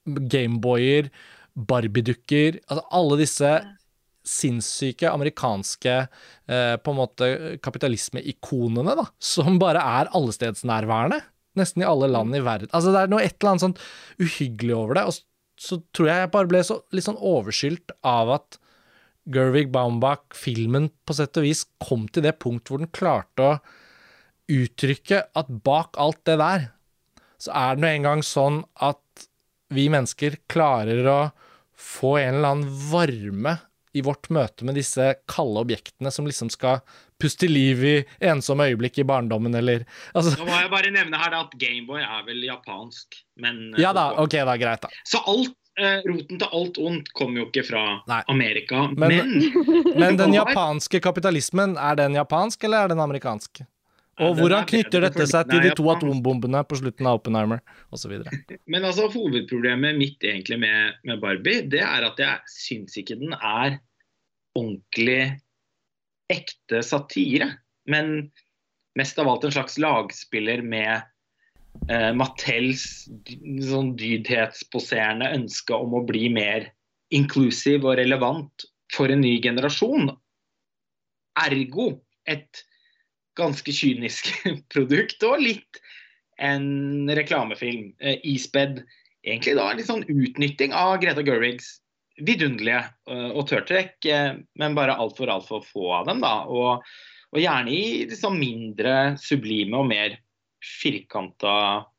[0.06, 1.10] Gameboyer,
[1.58, 3.50] Barbie-dukker Altså alle disse
[4.28, 7.30] sinnssyke amerikanske eh, på en måte
[7.64, 11.22] kapitalismeikonene, da, som bare er allestedsnærværende.
[11.60, 12.72] Nesten i alle land i verden.
[12.72, 13.80] Altså Det er noe et eller annet sånn
[14.24, 15.06] uhyggelig over det.
[15.10, 15.26] Og så,
[15.60, 18.60] så tror jeg jeg bare ble så, litt sånn overskylt av at
[19.32, 23.58] Gervig Baumbach, filmen på sett og vis, kom til det punkt hvor den klarte å
[24.52, 26.72] uttrykke at bak alt det der,
[27.42, 29.28] så er det nå engang sånn at
[29.72, 31.20] vi mennesker klarer å
[31.78, 33.56] få en eller annen varme
[33.94, 36.80] i vårt møte med disse kalde objektene som liksom skal
[37.22, 37.96] puste liv i
[38.32, 39.84] ensomme øyeblikk i barndommen, eller
[40.16, 43.82] altså, Nå må jeg bare nevne her da at Gameboy er vel japansk, men eh,
[43.84, 44.90] Ja da, ok da, greit da.
[45.06, 48.22] Så alt, eh, roten til alt ondt kommer jo ikke fra Nei.
[48.32, 53.62] Amerika, Men- men, Men den japanske kapitalismen, er den japansk, eller er den amerikansk?
[54.22, 57.62] Og hvordan er knytter dette seg til de to atombombene på slutten av Oppenheimer,
[57.94, 58.20] osv.?
[58.70, 63.34] Men altså, hovedproblemet mitt egentlig med, med Barbie, det er at jeg syns ikke den
[63.38, 63.80] er
[64.58, 65.24] ordentlig
[66.32, 67.50] ekte satire.
[67.90, 68.30] Men
[69.00, 71.02] mest av alt en slags lagspiller med
[71.90, 72.86] eh, Mattels
[73.72, 76.70] sånn dydhetsposerende ønske om å bli mer
[77.12, 80.12] inklusiv og relevant for en ny generasjon.
[81.42, 81.94] Ergo
[82.30, 82.64] et
[83.40, 84.32] ganske kynisk
[84.74, 85.82] produkt, og litt
[86.42, 87.94] en reklamefilm.
[88.02, 88.82] Eh, ispedd
[89.22, 91.78] egentlig da litt sånn utnytting av Greta Gerwigs
[92.22, 96.24] vidunderlige eh, tørtrekk, eh, men bare altfor altfor få av dem.
[96.24, 96.86] da, og,
[97.32, 100.18] og gjerne i liksom mindre sublime og mer
[100.62, 101.54] firkanta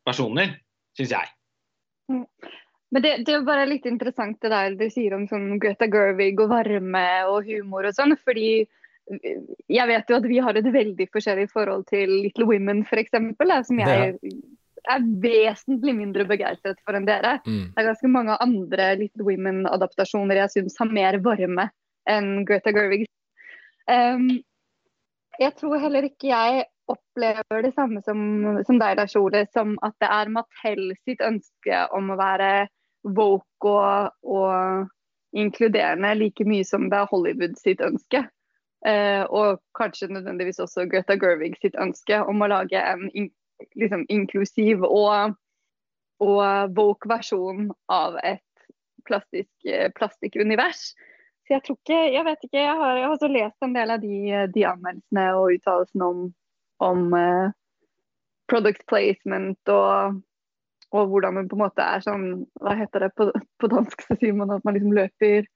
[0.07, 0.59] versjoner,
[0.99, 1.33] syns jeg.
[2.92, 6.40] Men det, det er bare litt interessant det der du sier om sånn Greta Gerwig
[6.45, 8.14] og varme og humor og sånn.
[8.21, 8.66] fordi
[9.20, 13.12] jeg vet jo at vi har et veldig forskjellig forhold til Little Women f.eks.
[13.68, 14.16] Som jeg
[14.90, 17.37] er vesentlig mindre begeistret for enn dere.
[17.46, 17.70] Mm.
[17.70, 21.68] Det er ganske mange andre Little Women-adaptasjoner jeg syns har mer varme
[22.11, 23.07] enn Greta Gerwig.
[23.90, 24.29] Um,
[25.40, 28.18] jeg tror heller ikke jeg opplever det samme som,
[28.66, 32.51] som deg, Lars Ole, som at det er Mattel sitt ønske om å være
[33.16, 34.90] woke og, og
[35.33, 38.27] inkluderende like mye som det er Hollywood sitt ønske.
[38.83, 43.31] Uh, og kanskje nødvendigvis også Greta Gerwig sitt ønske om å lage en in
[43.79, 45.37] liksom inklusiv og,
[46.18, 48.42] og woke versjon av et
[49.07, 49.51] plastisk,
[49.95, 50.92] plastikkunivers.
[51.47, 52.59] Så jeg tror ikke Jeg vet ikke.
[52.59, 54.18] Jeg har, jeg har også lest en del av de,
[54.55, 56.23] de anmeldelsene og uttalelsene om,
[56.83, 57.55] om uh,
[58.51, 60.21] product placement og,
[60.92, 62.27] og, hvordan man på en måte er sånn
[62.62, 64.07] Hva heter det på, på dansk?
[64.07, 65.47] Så sier man at man liksom løper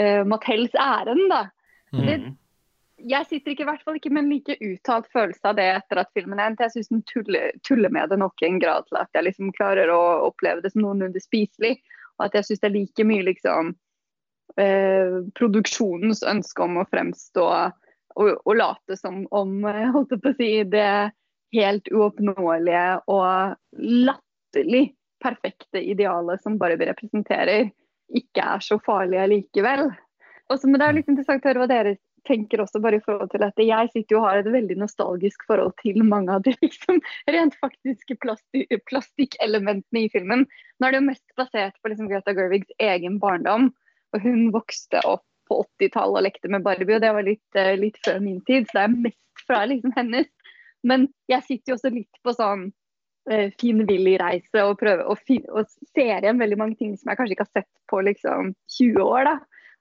[0.00, 1.44] uh, Mattels ærend, da.
[1.92, 2.04] Mm.
[2.04, 2.18] Det,
[2.98, 6.00] jeg sitter ikke, i hvert fall ikke med en like uttalt følelse av det etter
[6.02, 6.66] at filmen endte.
[6.66, 9.92] Jeg syns den tuller, tuller, med det nok en grad til at jeg liksom klarer
[9.94, 11.76] å oppleve det som noenlunde spiselig.
[12.18, 13.70] Og at jeg syns det er like mye liksom
[14.58, 17.46] eh, produksjonens ønske om å fremstå
[18.18, 19.60] og, og late som om
[19.94, 20.90] holdt jeg på å si, det
[21.54, 24.88] helt uoppnåelige og latterlig
[25.22, 27.70] perfekte idealet som Barbie representerer,
[28.14, 29.88] ikke er så farlig allikevel.
[30.48, 31.96] Og så, men Det er litt interessant å høre hva dere
[32.28, 35.44] tenker også bare i forhold til at jeg sitter jo og har et veldig nostalgisk
[35.48, 40.46] forhold til mange av de liksom, rent faktiske plastik plastikkelementene i filmen.
[40.78, 43.70] Nå er det jo mest basert på liksom, Greta Gervigs egen barndom.
[44.14, 47.72] og Hun vokste opp på 80-tallet og lekte med Barbie, og det var litt, uh,
[47.80, 48.68] litt, før min tid.
[48.68, 50.28] Så det er mest fra liksom, hennes.
[50.86, 52.68] Men jeg sitter jo også litt på sånn
[53.32, 57.48] uh, fin Willy-reise og og, og ser igjen veldig mange ting som jeg kanskje ikke
[57.48, 59.32] har sett på liksom 20 år.
[59.32, 59.38] da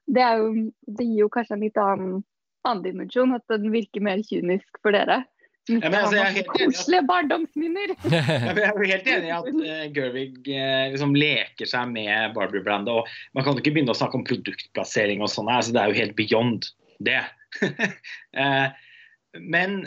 [0.07, 0.51] det, jo,
[0.88, 2.23] det, gir jo kanskje en litt annen,
[2.65, 5.24] annen, dimensjon, at den virker mer kynisk for dere.
[5.67, 7.08] Som ikke ja, altså, har noen koselige at...
[7.10, 7.93] barndomsminner.
[8.13, 12.38] ja, jeg er jo helt enig i at uh, Gervig uh, liksom leker seg med
[12.38, 13.02] Barbie-brandet.
[13.02, 15.52] og Man kan jo ikke begynne å snakke om produktplassering og sånn.
[15.52, 16.70] Altså, det er jo helt beyond
[17.04, 17.20] det.
[17.60, 18.67] uh,
[19.54, 19.82] men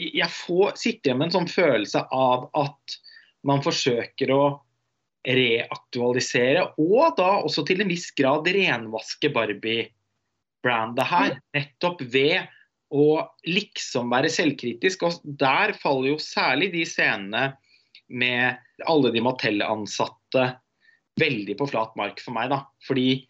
[0.00, 3.00] jeg får sitte igjen med en sånn følelse av at
[3.46, 4.42] man forsøker å
[5.28, 9.28] reaktualisere, og da også til en viss grad renvaske
[10.62, 11.40] Barbie-brandet her.
[11.54, 12.48] Nettopp ved
[12.90, 15.02] å liksom være selvkritisk.
[15.02, 17.56] Og der faller jo særlig de scenene
[18.08, 20.56] med alle de Mattel-ansatte
[21.20, 22.64] veldig på flat mark for meg, da.
[22.86, 23.26] Fordi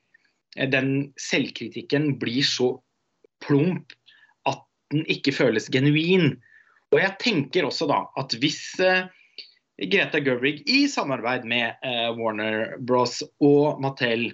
[0.70, 2.74] den selvkritikken blir så
[3.44, 3.92] plump
[4.48, 4.62] at
[4.92, 6.38] den ikke føles genuin.
[6.90, 9.06] Og jeg tenker også da at hvis eh,
[9.90, 14.32] Greta Gerwig i samarbeid med eh, Warner Bros og Mattel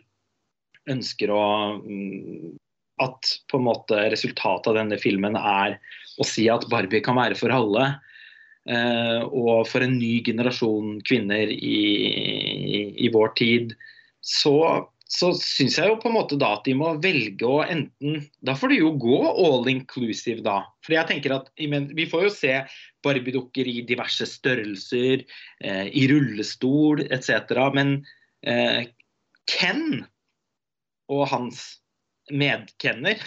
[0.91, 1.43] ønsker å
[1.83, 2.57] mm,
[3.03, 5.77] At på en måte resultatet av denne filmen er
[6.17, 7.91] å si at Barbie kan være for alle.
[8.67, 11.81] Eh, og for en ny generasjon kvinner i,
[12.97, 13.75] i, vår tid.
[14.25, 14.57] Så
[15.07, 18.57] så syns jeg jo på en måte da at de må velge å enten Da
[18.59, 20.65] får de jo gå all inclusive, da.
[20.83, 22.55] For jeg tenker at Vi får jo se
[23.07, 25.23] Barbie-dukker i diverse størrelser,
[25.63, 27.55] eh, i rullestol etc.
[27.77, 28.01] Men
[28.43, 28.91] eh,
[29.47, 30.03] Ken
[31.07, 31.79] og hans
[32.33, 33.21] medkenner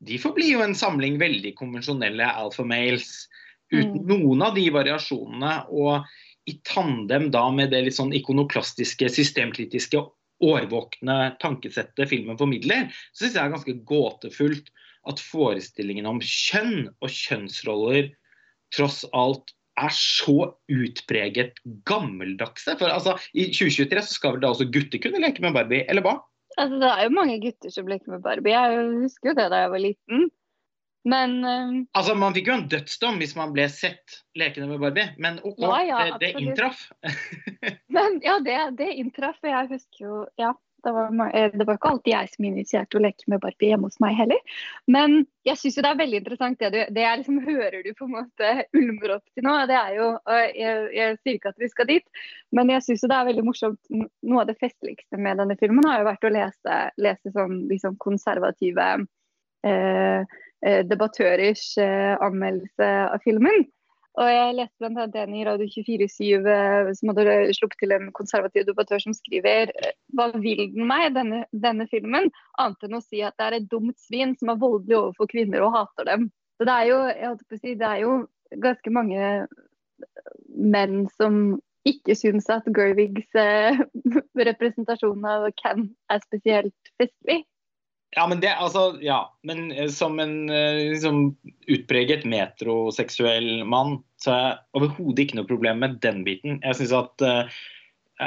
[0.00, 3.26] de forblir jo en samling veldig konvensjonelle alpha males
[3.72, 4.06] uten mm.
[4.08, 5.52] noen av de variasjonene.
[5.68, 10.00] Og i tandem da med det litt sånn ikonoklastiske, systemkritiske
[10.40, 14.72] årvåkne tankesettet filmen formidler, så syns jeg det er ganske gåtefullt
[15.10, 18.08] at forestillingen om kjønn og kjønnsroller
[18.72, 22.72] tross alt er så utpreget gammeldagse.
[22.80, 26.04] For altså, I 2023 så skal vel da også gutter kunne leke med Barbie, eller
[26.04, 26.16] hva?
[26.60, 28.52] Altså, Det er jo mange gutter som leker med Barbie.
[28.52, 30.28] Jeg husker jo det da jeg var liten.
[31.08, 35.14] Men uh, Altså, Man fikk jo en dødsdom hvis man ble sett lekende med Barbie,
[35.16, 36.82] men OK, ja, ja, det, det inntraff.
[37.96, 39.40] men ja, det, det inntraff.
[39.44, 40.52] Jeg husker jo Ja.
[40.84, 43.90] Det var, eh, det var ikke alltid jeg som initierte å leke med Barbie hjemme
[43.90, 44.58] hos meg heller.
[44.90, 48.08] Men jeg syns det er veldig interessant det, du, det jeg liksom hører du på
[48.08, 49.56] en måte ulmer opp til nå.
[49.70, 50.10] det er jo,
[50.50, 53.80] Jeg, sier ikke at vi skal dit, men jeg syns det er veldig morsomt.
[53.90, 57.98] Noe av det festligste med denne filmen har jo vært å lese, lese sånn liksom
[58.00, 58.92] konservative
[59.66, 63.62] eh, Eh, debattørers eh, anmeldelse av filmen.
[64.18, 65.06] Og jeg leste bl.a.
[65.14, 69.70] den i Radio 24-7 eh, som hadde sluppet til en konservativ debattør som skriver
[70.16, 72.26] Hva vil den meg, denne, denne, filmen?
[72.58, 75.62] Annet enn å si at det er et dumt svin som er voldelig overfor kvinner
[75.66, 76.28] og hater dem.
[76.58, 77.00] Så det er jo,
[77.54, 78.16] si, det er jo
[78.60, 79.30] ganske mange
[80.58, 83.30] menn som ikke syns at Gervigs
[84.50, 87.44] representasjon av Ken er spesielt festlig.
[88.16, 89.20] Ja, men det, altså, ja.
[89.46, 91.36] Men eh, som en liksom,
[91.70, 96.58] utpreget metroseksuell mann, så er jeg overhodet ikke noe problem med den biten.
[96.64, 97.60] Jeg syns at uh,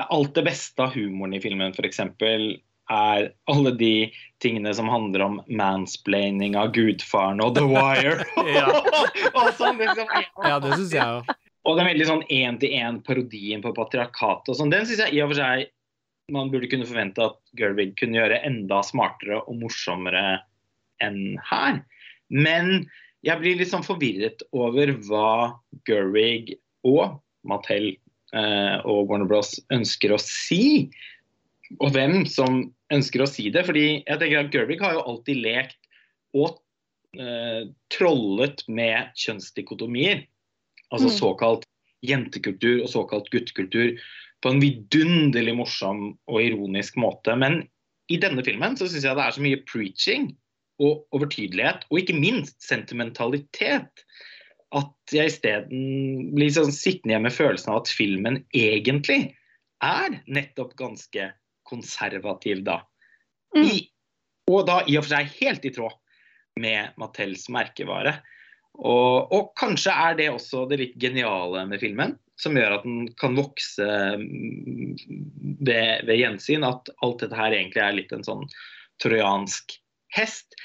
[0.10, 2.00] alt det beste av humoren i filmen f.eks.
[2.00, 3.94] er alle de
[4.44, 8.26] tingene som handler om mansplaining av gudfaren og The Wire.
[9.60, 10.10] sånn, liksom,
[10.48, 11.34] ja, det syns jeg òg.
[11.64, 15.40] Og den veldig sånn én-til-én-parodien på patriarkatet og sånn, den syns jeg i og for
[15.40, 15.70] seg
[16.32, 20.40] man burde kunne forvente at Gerwig kunne gjøre enda smartere og morsommere
[21.04, 21.82] enn her.
[22.32, 22.86] Men
[23.24, 25.54] jeg blir litt sånn forvirret over hva
[25.88, 26.56] Gerwig
[26.88, 27.94] og Mattel
[28.36, 30.90] eh, og Warner Bros ønsker å si.
[31.80, 33.66] Og hvem som ønsker å si det.
[33.68, 35.80] fordi jeg tenker at Gerwig har jo alltid lekt
[36.38, 36.60] og
[37.20, 40.24] eh, trollet med kjønnsdikotomier.
[40.94, 41.16] Altså mm.
[41.20, 41.68] såkalt
[42.04, 43.96] jentekultur og såkalt guttekultur
[44.44, 47.36] på en vidunderlig morsom og ironisk måte.
[47.40, 47.62] Men
[48.12, 50.34] i denne filmen så syns jeg det er så mye preaching
[50.84, 54.04] og overtydelighet, og ikke minst sentimentalitet,
[54.74, 59.36] at jeg isteden blir sånn sittende igjen med følelsen av at filmen egentlig
[59.86, 61.30] er nettopp ganske
[61.70, 62.80] konservativ, da.
[63.54, 63.68] Mm.
[63.70, 63.84] I,
[64.50, 65.94] og da i og for seg helt i tråd
[66.60, 68.18] med Mattels merkevare.
[68.74, 73.08] Og, og, kanskje er det også det litt geniale med filmen som gjør at den
[73.20, 73.88] kan vokse
[74.20, 74.94] mm,
[75.64, 76.68] ved, ved, gjensyn.
[76.68, 78.46] At alt dette her egentlig er litt en sånn
[79.04, 79.78] trojansk
[80.16, 80.58] hest.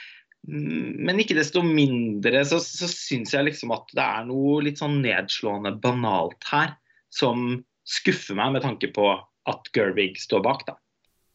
[0.49, 4.83] Mm, men ikke desto mindre så, så syns jeg liksom at det er noe litt
[4.83, 6.77] sånn nedslående banalt her,
[7.15, 9.11] som skuffer meg med tanke på
[9.49, 10.77] at Gervig står bak, da.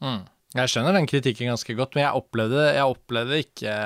[0.04, 0.24] Mm.
[0.54, 3.78] Jeg skjønner den kritikken ganske godt, men jeg opplevde, jeg opplevde ikke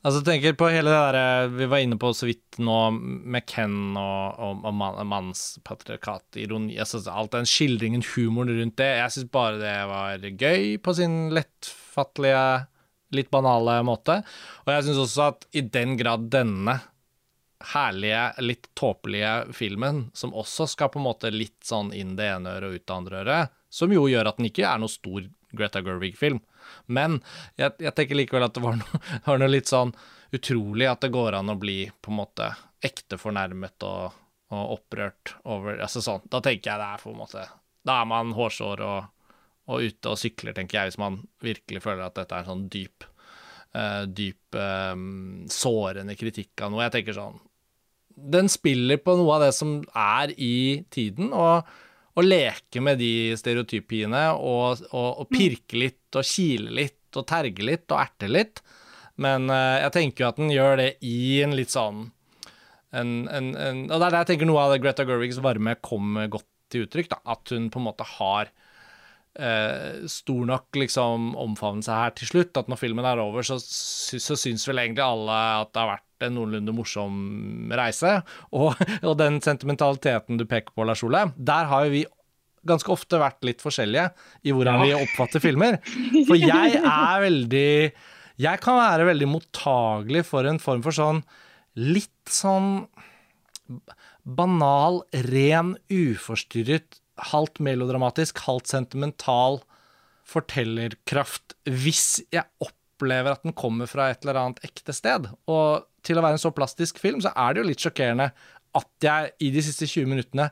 [0.00, 3.98] Altså, tenker på hele det der vi var inne på så vidt nå, med Ken
[4.00, 8.88] og, og, og man, mannspatriarkat, ironi altså, Alt den skildringen, humoren rundt det.
[9.02, 12.46] Jeg syns bare det var gøy på sin lettfattelige,
[13.12, 14.22] litt banale måte.
[14.64, 16.78] Og jeg syns også at i den grad denne
[17.74, 22.56] herlige, litt tåpelige filmen, som også skal på en måte litt sånn inn det ene
[22.56, 25.26] øret og ut det andre øret, som jo gjør at den ikke er noe stor
[25.52, 26.40] Greta Gerwig-film.
[26.86, 27.20] Men
[27.58, 29.94] jeg, jeg, tenker likevel at det var, noe, var noe, litt sånn
[30.34, 32.50] utrolig at det går an å bli på en måte
[32.84, 34.18] ekte fornærmet og,
[34.54, 36.26] og opprørt over altså sånn.
[36.30, 37.46] Da tenker jeg det er på en måte
[37.86, 39.10] Da er man hårsår og,
[39.70, 42.68] og ute og sykler, tenker jeg, hvis man virkelig føler at dette er en sånn
[42.72, 43.10] dyp
[43.76, 46.84] uh, dyp um, sårende kritikk av noe.
[46.86, 47.38] Jeg tenker sånn
[48.10, 51.68] Den spiller på noe av det som er i tiden, og
[52.20, 57.66] å leke med de stereotypiene og, og, og, pirke litt og kile litt og terge
[57.66, 58.62] litt og erte litt.
[59.20, 62.08] Men uh, jeg tenker jo at den gjør det i en litt sånn
[62.90, 66.30] en, en, en, Og det er der jeg tenker noe av Greta Gerwigs varme kommer
[66.32, 67.10] godt til uttrykk.
[67.12, 67.20] Da.
[67.36, 72.58] At hun på en måte har uh, stor nok liksom omfavnelse her til slutt.
[72.58, 76.09] At når filmen er over, så, så syns vel egentlig alle at det har vært
[76.24, 78.18] en noenlunde morsom reise.
[78.52, 78.72] Og,
[79.06, 82.06] og, den sentimentaliteten du peker på, Lars Ole, der har jo vi
[82.68, 84.10] ganske ofte vært litt forskjellige
[84.44, 85.78] i hvordan vi oppfatter filmer.
[86.28, 87.70] For jeg er veldig
[88.40, 91.22] Jeg kan være veldig mottagelig for en form for sånn
[91.80, 92.86] litt sånn
[94.24, 96.98] banal, ren, uforstyrret,
[97.30, 99.60] halvt melodramatisk, halvt sentimental
[100.30, 105.28] fortellerkraft hvis jeg opplever at den kommer fra et eller annet ekte sted.
[105.50, 108.30] Og til å være en så plastisk film, så er det jo litt sjokkerende
[108.78, 110.50] at jeg i de siste 20 minuttene,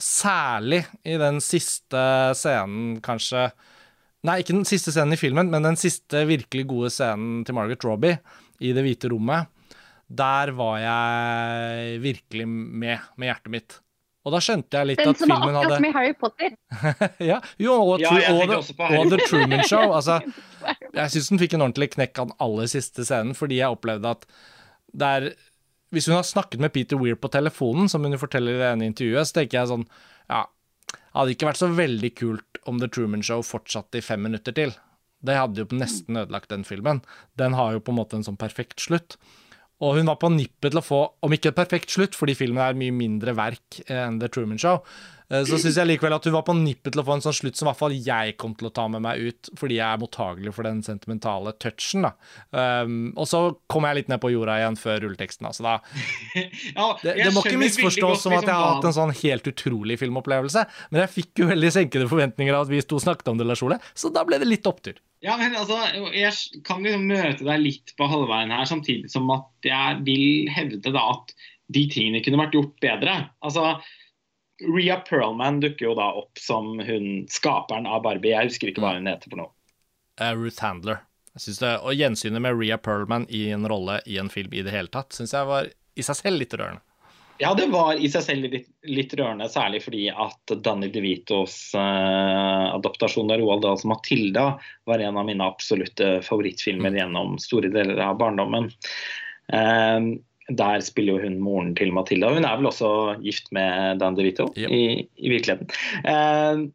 [0.00, 2.00] særlig i den siste
[2.38, 3.50] scenen, kanskje
[4.20, 7.86] Nei, ikke den siste scenen i filmen, men den siste virkelig gode scenen til Margaret
[7.88, 8.18] Robbie
[8.60, 9.48] i Det hvite rommet.
[10.12, 13.78] Der var jeg virkelig med, med hjertet mitt.
[14.26, 15.92] Og da skjønte jeg litt den at filmen hadde Den som var akkurat som i
[15.96, 16.50] Harry Potter.
[17.30, 19.94] ja, jo, og, ja, og, og, The Truman Show.
[19.96, 20.18] Altså,
[20.98, 24.12] jeg syns den fikk en ordentlig knekk av den aller siste scenen, fordi jeg opplevde
[24.18, 24.28] at
[24.92, 25.32] der
[25.90, 28.86] Hvis hun har snakket med Peter Weir på telefonen, som hun forteller i det ene
[28.86, 29.86] intervjuet, så tenker jeg sånn
[30.30, 30.44] Ja,
[30.92, 34.54] det hadde ikke vært så veldig kult om The Truman Show fortsatte i fem minutter
[34.54, 34.76] til.
[35.26, 37.02] Det hadde jo nesten ødelagt den filmen.
[37.34, 39.18] Den har jo på en måte en sånn perfekt slutt.
[39.80, 42.62] Og hun var på nippet til å få, om ikke et perfekt slutt, fordi filmen
[42.64, 44.82] er mye mindre verk enn The Truman Show,
[45.30, 47.36] Eh, så syns jeg likevel at hun var på nippet til å få en sånn
[47.36, 49.86] slutt som i hvert fall jeg kom til å ta med meg ut, fordi jeg
[49.86, 52.08] er mottagelig for den sentimentale touchen.
[52.08, 52.12] da.
[52.50, 55.46] Um, og så kom jeg litt ned på jorda igjen før rulleteksten.
[55.50, 55.76] Altså da
[56.78, 59.52] ja, Det, det må ikke misforstås som at jeg har liksom hatt en sånn helt
[59.52, 63.38] utrolig filmopplevelse, men jeg fikk jo veldig senkede forventninger av at vi og snakket om
[63.38, 64.96] det, Lars Ole, så da ble det litt opptur.
[65.20, 65.76] Ja, men altså,
[66.16, 66.32] Jeg
[66.64, 71.02] kan liksom møte deg litt på halvveien her, samtidig som at jeg vil hevde da
[71.12, 71.34] at
[71.70, 73.16] de tingene kunne vært gjort bedre.
[73.44, 73.76] Altså,
[74.64, 78.34] Ria Perlman dukker jo da opp som hun skaperen av Barbie.
[78.34, 79.52] Jeg husker ikke hva hun heter for noe.
[80.20, 81.04] Uh, Ruth Handler.
[81.36, 84.64] Jeg synes det, Og gjensynet med Ria Perlman i en rolle i en film i
[84.66, 86.82] det hele tatt, syns jeg var i seg selv litt rørende.
[87.40, 92.66] Ja, det var i seg selv litt, litt rørende, særlig fordi at Danny DeVitos eh,
[92.74, 94.58] adaptasjon av Roald Dahls 'Matilda'
[94.90, 98.68] var en av mine absolutte favorittfilmer gjennom store deler av barndommen.
[99.56, 100.10] Eh,
[100.50, 102.34] der spiller jo hun moren til Matilda.
[102.34, 102.90] Hun er vel også
[103.24, 104.68] gift med Dan DeVito yep.
[104.68, 105.72] i, i, virkeligheten.
[106.04, 106.66] Eh,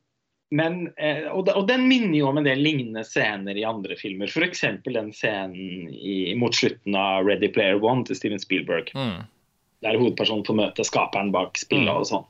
[0.56, 4.30] men, eh, og, og, den minner jo om en del lignende scener i andre filmer.
[4.32, 4.66] F.eks.
[4.86, 8.90] den scenen i, mot slutten av Ready Player One til Steven Spielberg.
[8.96, 9.26] Mm.
[9.86, 12.02] Der hovedpersonen får møte skaperen bak spillet mm.
[12.02, 12.30] og sånn.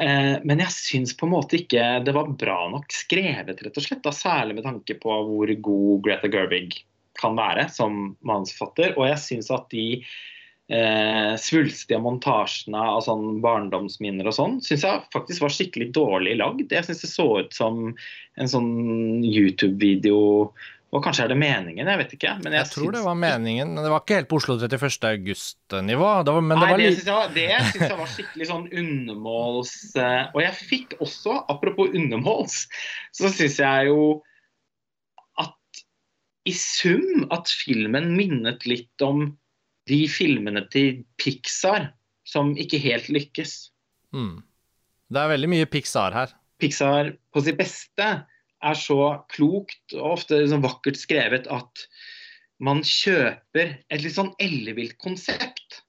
[0.00, 3.84] Eh, men jeg syns på en måte ikke det var bra nok skrevet, rett og
[3.84, 4.02] slett.
[4.04, 6.78] Da, særlig med tanke på hvor god Greta Gerwig
[7.20, 8.96] kan være som manusforfatter.
[8.98, 9.86] Og jeg syns at de
[10.72, 16.72] eh, svulstige montasjene av sånn barndomsminner og sånn, syns jeg faktisk var skikkelig dårlig lagd.
[16.72, 17.82] Jeg syns det så ut som
[18.40, 18.72] en sånn
[19.22, 20.18] YouTube-video.
[20.94, 22.32] Og kanskje er det meningen, jeg vet ikke.
[22.38, 25.08] jeg, jeg tror det var meningen, men det var ikke helt på Oslo 31.
[25.08, 26.10] august-nivå.
[26.38, 29.72] Men Nei, det, det syns jeg, det synes jeg var skikkelig sånn undermåls...
[29.98, 32.60] Eh, og jeg fikk også, apropos undermåls,
[33.10, 34.04] så syns jeg jo
[35.42, 35.82] at
[36.46, 39.26] i sum at filmen minnet litt om
[39.90, 41.90] de filmene til Pixar
[42.28, 43.56] som ikke helt lykkes.
[44.14, 44.44] Mm.
[45.10, 46.38] Det er veldig mye Pixar her.
[46.62, 48.12] Pixar på sitt beste
[48.64, 49.00] er så
[49.32, 51.84] klokt og ofte liksom vakkert skrevet at
[52.64, 55.82] man kjøper et litt sånn ellevilt konsept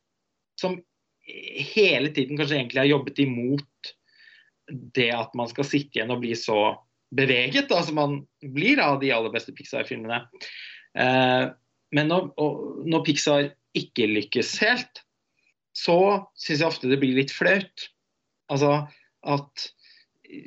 [0.59, 0.79] som
[1.25, 3.93] hele tiden kanskje egentlig har jobbet imot
[4.97, 6.75] det at man skal sitte igjen og bli så
[7.15, 8.17] beveget som man
[8.55, 10.23] blir av de aller beste Pixar-filmene.
[10.97, 11.45] Eh,
[11.95, 12.31] men når,
[12.87, 15.03] når, Pixar ikke lykkes helt,
[15.75, 17.89] så syns jeg ofte det blir litt flaut.
[18.51, 18.85] Altså
[19.25, 19.67] at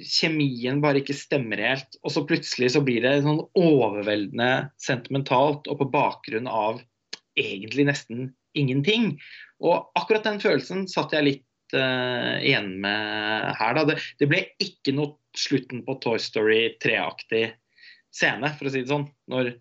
[0.04, 1.98] kjemien bare ikke stemmer helt.
[2.02, 6.80] Og så plutselig så blir det sånn overveldende sentimentalt og på bakgrunn av
[7.38, 9.12] egentlig nesten ingenting.
[9.62, 13.78] Og akkurat den følelsen satt jeg litt uh, igjen med her.
[13.78, 13.86] Da.
[13.90, 17.48] Det, det, ble ikke noe slutten på Toy Story 3-aktig
[18.14, 19.08] scene, for å si det sånn.
[19.30, 19.52] Når,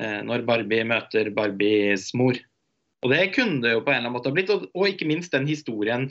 [0.00, 2.38] uh, når Barbie møter Barbies mor.
[3.04, 4.52] Og det kunne det jo på en eller annen måte ha blitt.
[4.54, 6.08] Og, og ikke minst den historien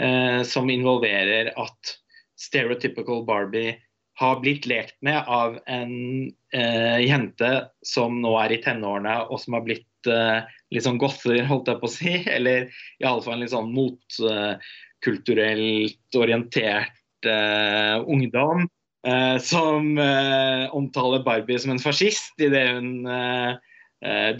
[0.00, 1.96] uh, som involverer at
[2.40, 3.76] stereotypical Barbie
[4.16, 9.52] har blitt lekt med av en eh, jente som nå er i tenårene, og som
[9.58, 10.40] har blitt eh,
[10.72, 12.24] litt sånn gosser, holdt jeg på å si.
[12.36, 12.58] Eller
[13.02, 18.64] iallfall en litt sånn motkulturelt orientert eh, ungdom.
[19.06, 23.54] Eh, som eh, omtaler Barbie som en fascist idet hun eh,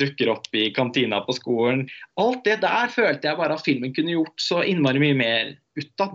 [0.01, 1.85] dukker opp i kantina på skolen.
[2.21, 6.03] Alt det der følte jeg bare at filmen kunne gjort så innmari mye mer ut
[6.03, 6.11] av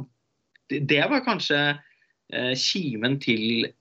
[0.80, 1.62] det var kanskje
[2.34, 3.72] eh, kimen til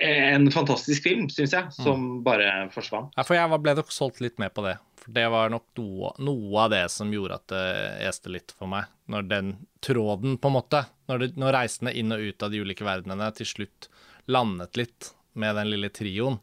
[0.00, 2.20] en fantastisk film, syns jeg, som mm.
[2.24, 3.12] bare forsvant.
[3.16, 4.78] Ja, for jeg ble nok solgt litt med på det.
[5.00, 7.64] For det var nok noe, noe av det som gjorde at det
[8.08, 8.88] este litt for meg.
[9.12, 9.50] Når den
[9.84, 13.28] tråden, på en måte, når, det, når reisene inn og ut av de ulike verdenene
[13.36, 13.90] til slutt
[14.30, 16.38] landet litt med den lille trioen,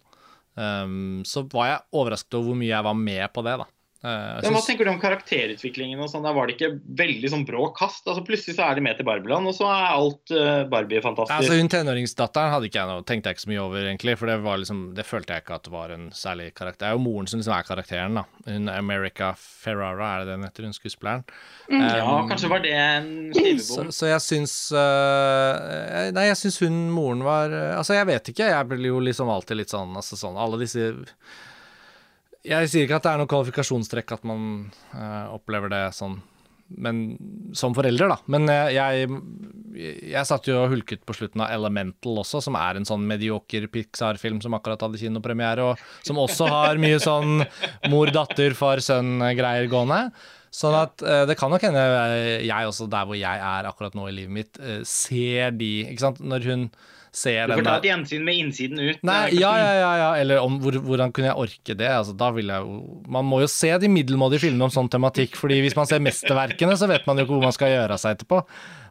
[0.54, 3.68] um, så var jeg overrasket over hvor mye jeg var med på det, da.
[4.06, 4.54] Uh, synes...
[4.54, 6.02] Hva tenker du om karakterutviklingen?
[6.04, 6.26] og sånn?
[6.26, 8.04] Da var det ikke veldig sånn brå kast?
[8.06, 11.34] altså Plutselig så er de med til Barbieland, og så er alt uh, Barbie fantastisk.
[11.40, 14.18] Altså Hun tenåringsdatteren hadde ikke jeg noe, tenkte jeg ikke så mye over, egentlig.
[14.22, 16.84] For det var liksom, det følte jeg ikke at det var en særlig karakter.
[16.84, 18.26] Det er jo moren som liksom er karakteren, da.
[18.46, 21.26] Hun America Ferrara, er det den heter, hun skuespilleren?
[21.66, 21.82] Mm.
[21.82, 23.90] Um, ja, kanskje var det en skrivebom.
[23.90, 28.54] Så, så, jeg syns uh, Nei, jeg syns hun moren var Altså, jeg vet ikke.
[28.54, 30.92] Jeg blir jo liksom alltid litt sånn, altså sånn Alle disse
[32.46, 34.42] jeg sier ikke at det er noe kvalifikasjonstrekk at man
[34.94, 36.18] uh, opplever det sånn,
[36.84, 37.02] men
[37.56, 38.18] som forelder, da.
[38.32, 39.08] Men uh, jeg,
[40.12, 43.70] jeg satt jo og hulket på slutten av Elemental også, som er en sånn medioker
[43.74, 47.46] Pixar-film som akkurat hadde kinopremiere, og som også har mye sånn
[47.92, 50.12] mor, datter, far, sønn-greier gående.
[50.54, 51.88] Sånn at uh, det kan nok hende
[52.46, 56.24] jeg også, der hvor jeg er akkurat nå i livet mitt, ser de Ikke sant,
[56.24, 56.70] når hun
[57.18, 59.00] ser den Du får ta et gjensyn med innsiden ut.
[59.08, 61.90] Nei, ja, ja, ja, ja, Eller om, hvor, hvordan kunne jeg orke det?
[61.90, 65.38] Altså, da vil jeg jo Man må jo se de middelmådige filmene om sånn tematikk,
[65.40, 68.18] fordi hvis man ser mesterverkene, så vet man jo ikke hvor man skal gjøre seg
[68.18, 68.44] etterpå.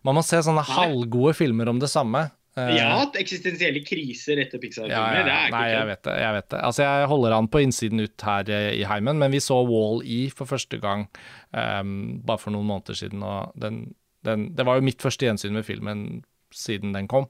[0.07, 0.75] Man må se sånne Nei.
[0.77, 2.29] halvgode filmer om det samme.
[2.57, 4.95] Jeg har hatt eksistensielle kriser etter Pixar-filmer.
[4.97, 5.41] Ja, ja.
[5.53, 6.15] Nei, jeg vet det.
[6.23, 6.61] Jeg vet det.
[6.65, 10.49] Altså, jeg holder an på innsiden ut her i heimen, men vi så Wall-E for
[10.49, 11.05] første gang
[11.53, 11.91] um,
[12.25, 13.83] bare for noen måneder siden, og den,
[14.25, 16.07] den, det var jo mitt første gjensyn med filmen
[16.55, 17.29] siden den kom.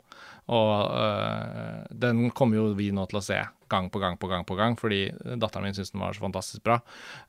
[0.54, 4.44] Og øh, den kommer jo vi nå til å se gang på gang på gang
[4.46, 5.08] på gang, fordi
[5.40, 6.78] datteren min syntes den var så fantastisk bra.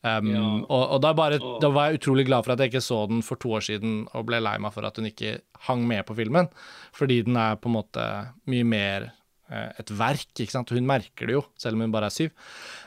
[0.05, 0.43] Um, ja.
[0.67, 3.23] og, og da, bare, da, var jeg utrolig glad for at jeg ikke så den
[3.25, 6.17] for to år siden og ble lei meg for at hun ikke hang med på
[6.19, 6.51] filmen,
[6.93, 8.05] fordi den er på en måte
[8.53, 9.09] mye mer
[9.49, 10.77] uh, et verk, ikke sant.
[10.77, 12.33] Hun merker det jo, selv om hun bare er syv.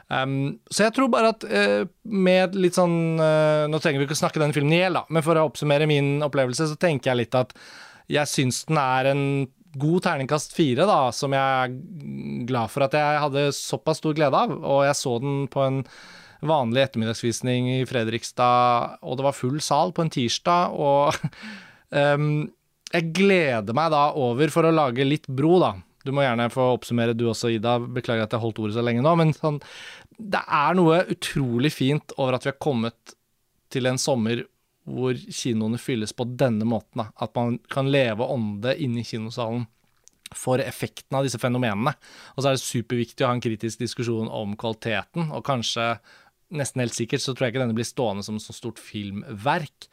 [0.06, 4.18] Um, så jeg tror bare at uh, med litt sånn uh, Nå trenger vi ikke
[4.18, 7.24] snakke den filmen i hjel, da, men for å oppsummere min opplevelse, så tenker jeg
[7.24, 7.54] litt at
[8.10, 9.24] jeg syns den er en
[9.78, 14.36] god terningkast fire, da, som jeg er glad for at jeg hadde såpass stor glede
[14.36, 14.54] av.
[14.58, 15.82] Og jeg så den på en
[16.46, 20.74] vanlig ettermiddagsvisning i Fredrikstad, og det var full sal på en tirsdag.
[20.74, 21.14] Og
[21.94, 22.48] um,
[22.96, 25.74] jeg gleder meg da over, for å lage litt bro, da.
[26.06, 27.76] Du må gjerne få oppsummere du også, Ida.
[27.78, 29.12] Beklager at jeg holdt ordet så lenge nå.
[29.20, 29.60] Men sånn,
[30.16, 33.14] det er noe utrolig fint over at vi har kommet
[33.70, 34.42] til en sommer
[34.88, 37.02] hvor kinoene fylles på denne måten.
[37.02, 37.10] Da.
[37.26, 39.66] At man kan leve ånde inne i kinosalen
[40.36, 41.94] for effekten av disse fenomenene.
[42.36, 45.92] Og så er det superviktig å ha en kritisk diskusjon om kvaliteten, og kanskje,
[46.54, 49.88] nesten helt sikkert, så tror jeg ikke denne blir stående som et så stort filmverk.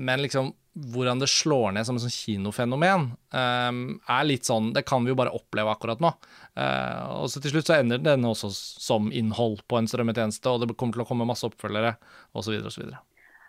[0.00, 4.86] Men liksom hvordan det slår ned som et sånn kinofenomen, um, er litt sånn Det
[4.88, 6.14] kan vi jo bare oppleve akkurat nå.
[6.56, 10.64] Uh, og så til slutt så ender den også som innhold på en strømmetjeneste, og
[10.64, 11.98] det kommer til å komme masse oppfølgere,
[12.32, 12.88] osv., osv.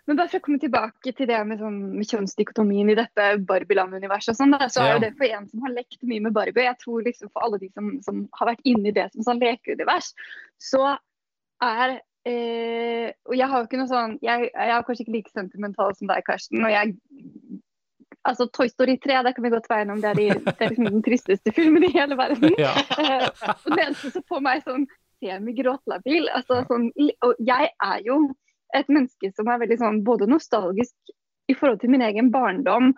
[0.08, 4.36] Men bare for å komme tilbake til det med, sånn, med kjønnsdikotomien i dette Barbie-land-universet,
[4.36, 5.02] sånn, så er ja.
[5.06, 7.70] det for en som har lekt mye med Barbie, jeg tror liksom for alle de
[7.72, 10.12] som, som har vært inne i det som sånn lekeunivers,
[10.60, 10.98] så
[11.64, 15.32] er eh, Og jeg har jo ikke noe sånn jeg, jeg er kanskje ikke like
[15.32, 16.64] sentimental som deg, Karsten.
[16.64, 16.98] og jeg
[18.28, 20.72] Altså Toy Story 3 det kan vi godt være om det er, de, det er
[20.72, 22.56] liksom den tristeste filmen i hele verden.
[22.60, 22.72] Ja.
[23.00, 24.86] Eh, og det eneste som får meg sånn
[25.24, 26.90] semigråtlabil altså, sånn,
[27.24, 28.20] Og jeg er jo
[28.78, 31.14] et menneske som er veldig sånn både nostalgisk
[31.52, 32.94] i forhold til min egen barndom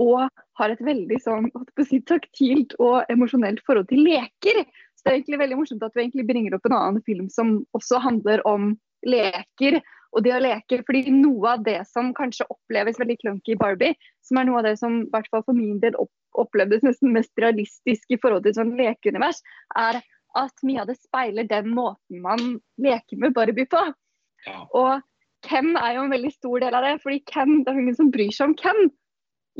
[0.00, 1.48] og har et veldig sånn,
[1.84, 4.62] si, taktilt og emosjonelt forhold til leker.
[4.96, 7.60] Så det er egentlig veldig morsomt at vi egentlig bringer opp en annen film som
[7.76, 8.72] også handler om
[9.06, 9.80] leker.
[10.12, 13.96] Og det å leke, fordi Noe av det som kanskje oppleves veldig clunky i Barbie,
[14.24, 17.14] som er noe av det som i hvert fall for min del opp, opplevdes nesten
[17.14, 19.40] mest realistisk i forhold til et sånn lekeunivers,
[19.76, 20.02] er
[20.36, 23.80] at mye av det speiler den måten man leker med Barbie på.
[24.46, 24.60] Ja.
[24.76, 25.00] Og
[25.46, 26.96] Ken er jo en veldig stor del av det.
[27.02, 28.92] fordi Ken, Det er ingen som bryr seg om Ken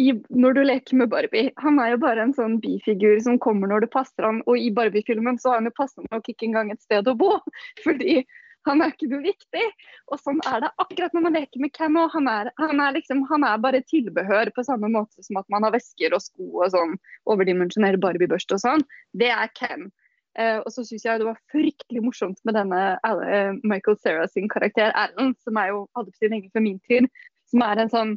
[0.00, 1.50] i, når du leker med Barbie.
[1.60, 4.40] Han er jo bare en sånn bifigur som kommer når det passer han.
[4.46, 7.34] Og i Barbie-filmen så har han jo passet nok ikke engang et sted å bo.
[7.84, 8.22] Fordi
[8.68, 9.64] han er ikke noe viktig.
[10.12, 12.14] Og sånn er det akkurat når man leker med Ken òg.
[12.14, 12.30] Han,
[12.60, 16.22] han, liksom, han er bare tilbehør på samme måte som at man har vesker og
[16.24, 16.96] sko og sånn
[17.32, 18.86] overdimensjonert Barbie-børste og sånn.
[19.18, 19.90] Det er Ken.
[20.38, 24.48] Eh, og så syns jeg det var fryktelig morsomt med denne eh, Michael Cera sin
[24.48, 27.08] karakter Alan, som er jo hadde sin egen fra min tid,
[27.52, 28.14] som er en sånn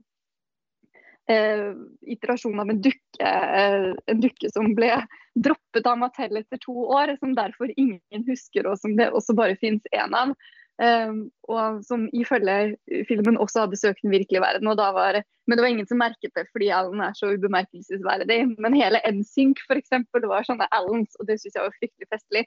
[1.32, 1.74] eh,
[2.16, 4.94] iterasjon av en dukke, eh, en dukke som ble
[5.36, 9.60] droppet av Mattel etter to år, som derfor ingen husker, og som det også bare
[9.60, 10.32] fins én av.
[10.76, 12.76] Um, og som ifølge
[13.08, 14.68] filmen også hadde søkt den virkelige verden.
[14.68, 18.42] Og da var, men det var ingen som merket det fordi Alan er så ubemerkelsesverdig.
[18.60, 22.44] Men hele NSYNC eksempel, var sånne Alans, og det syns jeg var fryktelig festlig.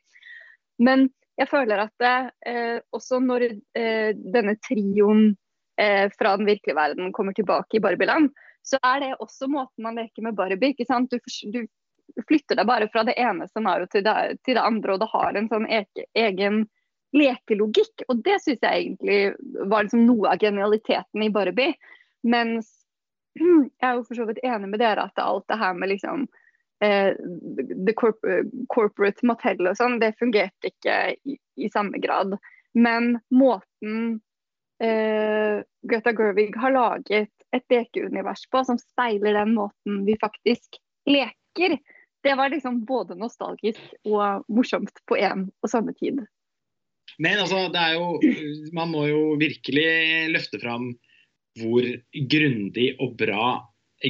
[0.79, 1.09] Men
[1.39, 2.07] jeg føler at
[2.51, 5.31] eh, også når eh, denne trioen
[5.81, 8.33] eh, fra den virkelige verden kommer tilbake i Barbieland,
[8.66, 10.74] så er det også måten man leker med Barbie.
[10.74, 11.14] ikke sant?
[11.14, 11.61] Du,
[12.16, 14.11] du flytter deg bare fra det ene scenarioet til,
[14.45, 16.66] til det andre, og det har en sånn eke, egen
[17.17, 18.05] lekelogikk.
[18.09, 19.21] Og det syns jeg egentlig
[19.71, 21.77] var liksom noe av genialiteten i Barbie.
[22.27, 22.71] Mens
[23.39, 26.27] jeg er jo for så vidt enig med dere at alt det her med liksom
[26.85, 27.13] eh,
[27.87, 28.25] the corp
[28.75, 32.37] corporate Mattel og sånn, det fungerte ikke i, i samme grad.
[32.79, 34.19] Men måten
[34.83, 40.77] eh, Greta Gerwig har laget et lekeunivers på som speiler den måten vi faktisk
[41.09, 41.79] leker,
[42.23, 46.21] det var liksom både nostalgisk og morsomt på en og samme tid.
[47.19, 48.21] Men altså, det er jo
[48.77, 49.89] Man må jo virkelig
[50.35, 50.93] løfte fram
[51.59, 51.83] hvor
[52.31, 53.47] grundig og bra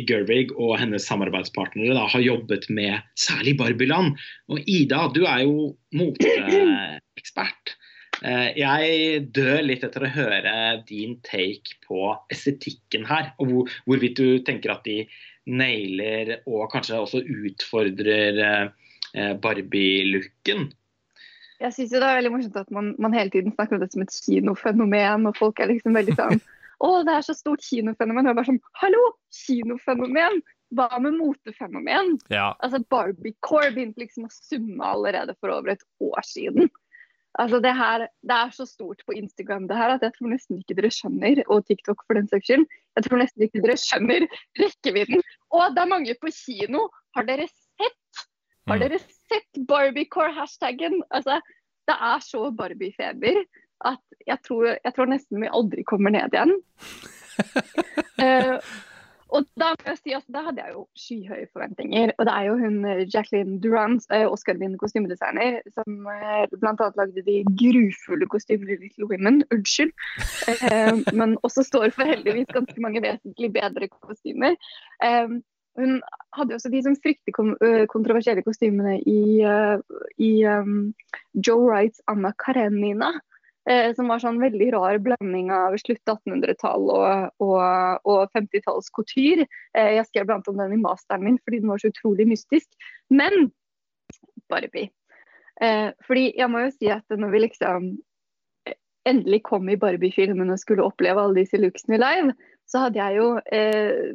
[0.09, 4.19] Gerwig og hennes samarbeidspartnere da, har jobbet med særlig Barbiland.
[4.53, 7.73] Og Ida, du er jo moteekspert.
[8.21, 10.53] Eh, Jeg dør litt etter å høre
[10.89, 15.07] din take på estetikken her, og hvor, hvorvidt du tenker at de
[15.49, 20.69] nailer og kanskje også utfordrer eh, Barbie-looken.
[21.59, 23.91] Jeg synes jo det er veldig morsomt at man, man hele tiden snakker om det
[23.93, 26.39] som et kinofenomen, og folk er liksom veldig sånn
[26.87, 28.23] Å, det er så stort kinofenomen.
[28.23, 29.01] Og jeg bare sånn Hallo,
[29.35, 30.37] kinofenomen!
[30.79, 32.13] Hva med motefenomen?
[32.31, 32.53] Ja.
[32.63, 36.69] Altså Barbiecore begynte liksom å summe allerede for over et år siden.
[37.41, 40.61] Altså Det her, det er så stort på Instagram det her at jeg tror nesten
[40.61, 42.65] ikke dere skjønner, og TikTok for den saks skyld,
[42.99, 44.27] jeg tror nesten ikke dere skjønner
[44.61, 45.23] rekkevidden.
[45.55, 46.87] Og det er mange på kino.
[47.17, 48.25] Har dere sett?
[48.69, 48.83] Har Mm.
[48.85, 49.18] dere sett
[49.69, 51.03] Barbiecore-hashtaggen?
[51.11, 51.41] Altså,
[51.89, 53.43] det er så Barbie-feber
[53.87, 56.55] at jeg tror, jeg tror nesten vi aldri kommer ned igjen.
[58.19, 58.57] uh,
[59.35, 62.13] og da må jeg si at da hadde jeg jo skyhøye forventninger.
[62.17, 66.89] Og det er jo hun eh, Jacqueline Durant, uh, Oscar-vinnende kostymedesigner, som uh, bl.a.
[66.99, 69.45] lagde de grufulle kostymene i Little Women.
[69.55, 69.93] Unnskyld.
[70.49, 74.59] Uh, men også står for heldigvis ganske mange vesentlig bedre kostymer.
[75.05, 75.39] Eh,
[75.79, 75.99] hun
[76.37, 77.35] hadde også de sånn fryktelig
[77.93, 79.41] kontroversielle kostymene i,
[80.21, 80.93] i um,
[81.35, 83.15] Joe Wrights Anna Karenina.
[83.99, 89.45] Som var sånn veldig rar blanding av slutt 1800-tall og, og, og 50-talls couture.
[89.77, 92.65] Eh, jeg skrev blant om den i masteren min fordi den var så utrolig mystisk.
[93.13, 93.51] Men
[94.49, 94.89] Barbie.
[95.61, 97.89] Eh, fordi jeg må jo si at når vi liksom
[98.69, 98.77] eh,
[99.09, 102.35] endelig kom i Barbie-filmen og skulle oppleve alle disse looksene live,
[102.69, 104.13] så hadde jeg jo eh,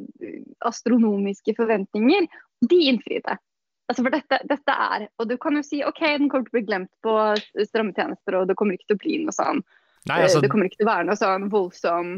[0.66, 2.28] astronomiske forventninger.
[2.64, 3.38] De innfridde.
[3.90, 6.56] Altså for dette, dette er Og du kan jo si OK, den kommer til å
[6.56, 7.16] bli glemt på
[7.68, 9.60] strømmetjenester, og det kommer ikke til å bli noe sånn
[10.08, 12.08] Nei, altså, Eh, Det kommer ikke til å være noe sånn voldsom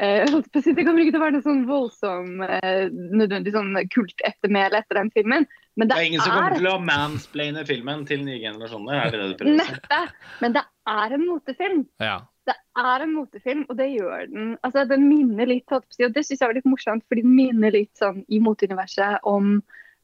[0.00, 5.00] eh, Det kommer ikke til å være noe sånn voldsom eh, nødvendig sånn kultettermæle etter
[5.00, 5.48] den filmen.
[5.74, 9.00] Men Det det, er ingen som kommer er til å mansplaine filmen til nye generasjoner.
[9.00, 10.04] Er det det du prøver å si?
[10.44, 10.64] Men det
[10.94, 11.84] er en motefilm.
[12.00, 12.20] ja.
[12.44, 14.50] Det er en motefilm, og det gjør den.
[14.66, 17.72] Altså, den minner litt, på og det syns jeg var litt morsomt, fordi den minner
[17.72, 19.56] litt sånn i moteuniverset om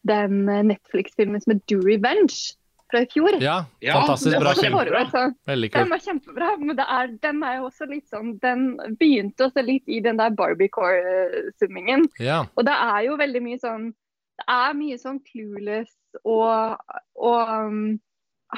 [0.09, 2.57] den Netflix-filmen som er Do Revenge.
[2.91, 3.37] fra i fjor.
[3.39, 4.73] Ja, Ja, fantastisk bra film.
[4.75, 8.39] Forrige år, så Den var kjempebra, men det er, den er jo også litt sånn
[8.43, 12.09] Den begynte også litt i den der Barbiecore-summingen.
[12.19, 12.47] Ja.
[12.57, 13.93] Og det er jo veldig mye sånn
[14.41, 15.93] Det er mye sånn clueless
[16.25, 16.81] og,
[17.15, 18.01] og um,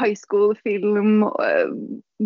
[0.01, 1.73] high school-film uh,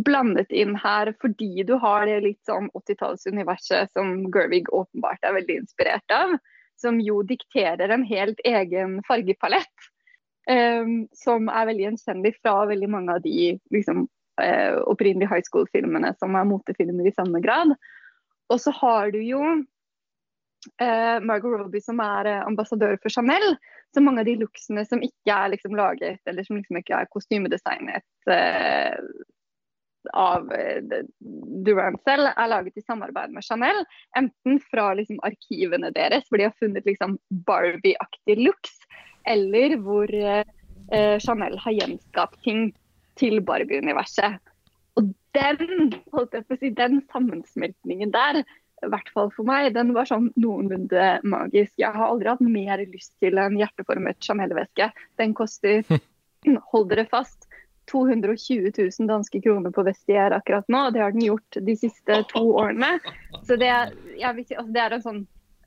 [0.07, 5.61] blandet inn her fordi du har det litt sånn 80-tallsuniverset som Gervig åpenbart er veldig
[5.63, 6.37] inspirert av.
[6.77, 9.91] Som jo dikterer en helt egen fargepalett.
[10.47, 14.05] Um, som er veldig gjenkjennelig fra veldig mange av de liksom,
[14.39, 17.73] uh, opprinnelige high school-filmene som er motefilmer i samme grad.
[18.53, 19.41] Og så har du jo
[20.83, 23.57] eh, Margot Robbie som er eh, ambassadør for Chanel.
[23.95, 27.11] Så mange av de looksene som ikke er liksom laget, eller som liksom ikke er
[27.13, 28.99] kostymedesignet eh,
[30.13, 31.03] av eh,
[31.67, 33.83] Durant selv, er laget i samarbeid med Chanel.
[34.19, 37.17] Enten fra liksom, arkivene deres, hvor de har funnet liksom,
[37.49, 38.77] Barbie-aktige looks,
[39.27, 40.45] eller hvor eh,
[40.93, 42.69] eh, Chanel har gjenskapt ting
[43.19, 44.39] til Barbie-universet.
[44.97, 48.43] Og den, holdt jeg på å si, den sammensmeltningen der,
[48.87, 51.75] i hvert fall for meg, den var sånn noenlunde magisk.
[51.81, 54.91] Jeg har aldri hatt mer lyst til en hjerteformet Chanel-veske.
[55.21, 55.85] Den koster,
[56.73, 57.49] hold dere fast,
[57.91, 60.89] 220 000 danske kroner på Vestier akkurat nå.
[60.91, 62.97] Det har den gjort de siste to årene.
[63.47, 63.71] Så det,
[64.19, 65.25] jeg altså det er en sånn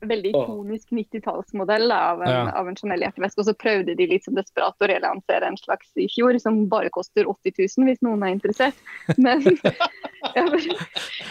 [0.08, 2.42] veldig ikonisk 90-tallsmodell av, en- Ja.
[2.56, 3.38] av en Chanel-jakkeveske.
[3.42, 6.88] Og så prøvde de litt som desperat å relansere en slags i fjor, som bare
[6.90, 8.74] koster 80 000, hvis noen er interessert.
[9.18, 9.42] Men
[10.34, 10.60] bare,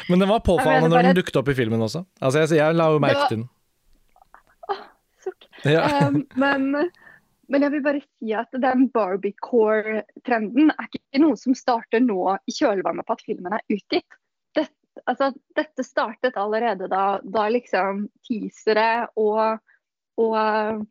[0.10, 2.06] Men den var påfallende når den dukket opp i filmen også.
[2.22, 3.50] Altså, jeg, jeg la jo merke til den.
[5.26, 5.50] sukk.
[5.66, 6.08] Ja.
[6.08, 6.70] Um, men,
[7.50, 12.54] men jeg vil bare si at den Barbiecore-trenden er ikke noe som starter nå i
[12.56, 14.19] kjølvannet på at filmen er utgitt.
[15.08, 19.60] Altså, dette startet allerede da, da liksom teasere og,
[20.20, 20.86] og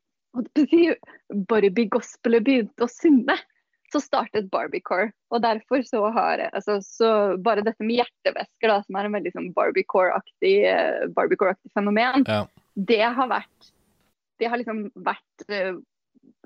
[0.57, 0.89] si,
[1.51, 3.37] Barbie-gospelet begynte å synge.
[3.89, 5.15] Så startet Barbiecore.
[5.33, 9.33] Og derfor så har altså, så Bare dette med hjertevesker, da, som er en veldig
[9.33, 12.43] sånn Barbiecore-aktig eh, Barbiecore fenomen, Ja.
[12.77, 13.73] det har vært
[14.39, 15.77] det har liksom vært eh,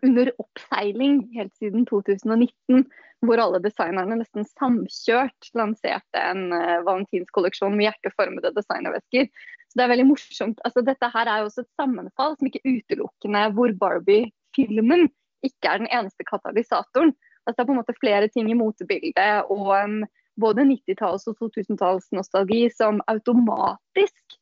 [0.06, 2.86] under oppseiling helt siden 2019,
[3.26, 9.28] hvor alle designerne nesten samkjørt lanserte en uh, valentinskolleksjon med hjerteformede designervesker.
[9.70, 10.62] Så det er veldig morsomt.
[10.66, 15.06] Altså, dette her er jo også et sammenfall som ikke utelukkende hvor Barbie-filmen
[15.46, 17.14] ikke er den eneste katalysatoren.
[17.46, 20.02] Altså, det er på en måte flere ting i motebildet og um,
[20.40, 24.38] både 90-talls- og 2000-tallsnostalgi som automatisk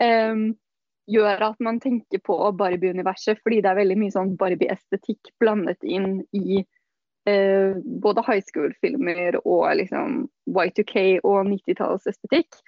[0.00, 0.50] um,
[1.08, 6.20] gjør at man tenker på Barbie-universet, fordi det er veldig mye sånn Barbie-estetikk blandet inn
[6.36, 6.64] i
[7.28, 12.60] eh, både high school-filmer og liksom Y2K og 90-tallsestetikk.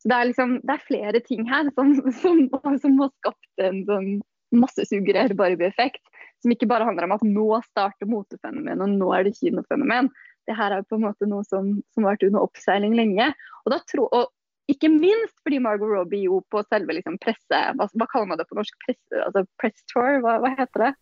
[0.00, 1.92] Så det er liksom, det er flere ting her som,
[2.22, 2.42] som,
[2.82, 4.10] som har skapt en sånn
[4.56, 6.02] massesuggerert Barbie-effekt.
[6.40, 10.08] Som ikke bare handler om at nå starter motefenomen, og nå er det kinofenomen.
[10.48, 13.28] Det her er på en måte noe som, som har vært under oppseiling lenge.
[13.66, 14.32] Og, tro, og
[14.72, 17.60] ikke minst fordi Margot Robbie jo på selve liksom presse...
[17.76, 18.76] Hva, hva kaller man det på norsk?
[18.86, 20.20] Press, altså press tour?
[20.24, 20.92] Hva, hva heter det?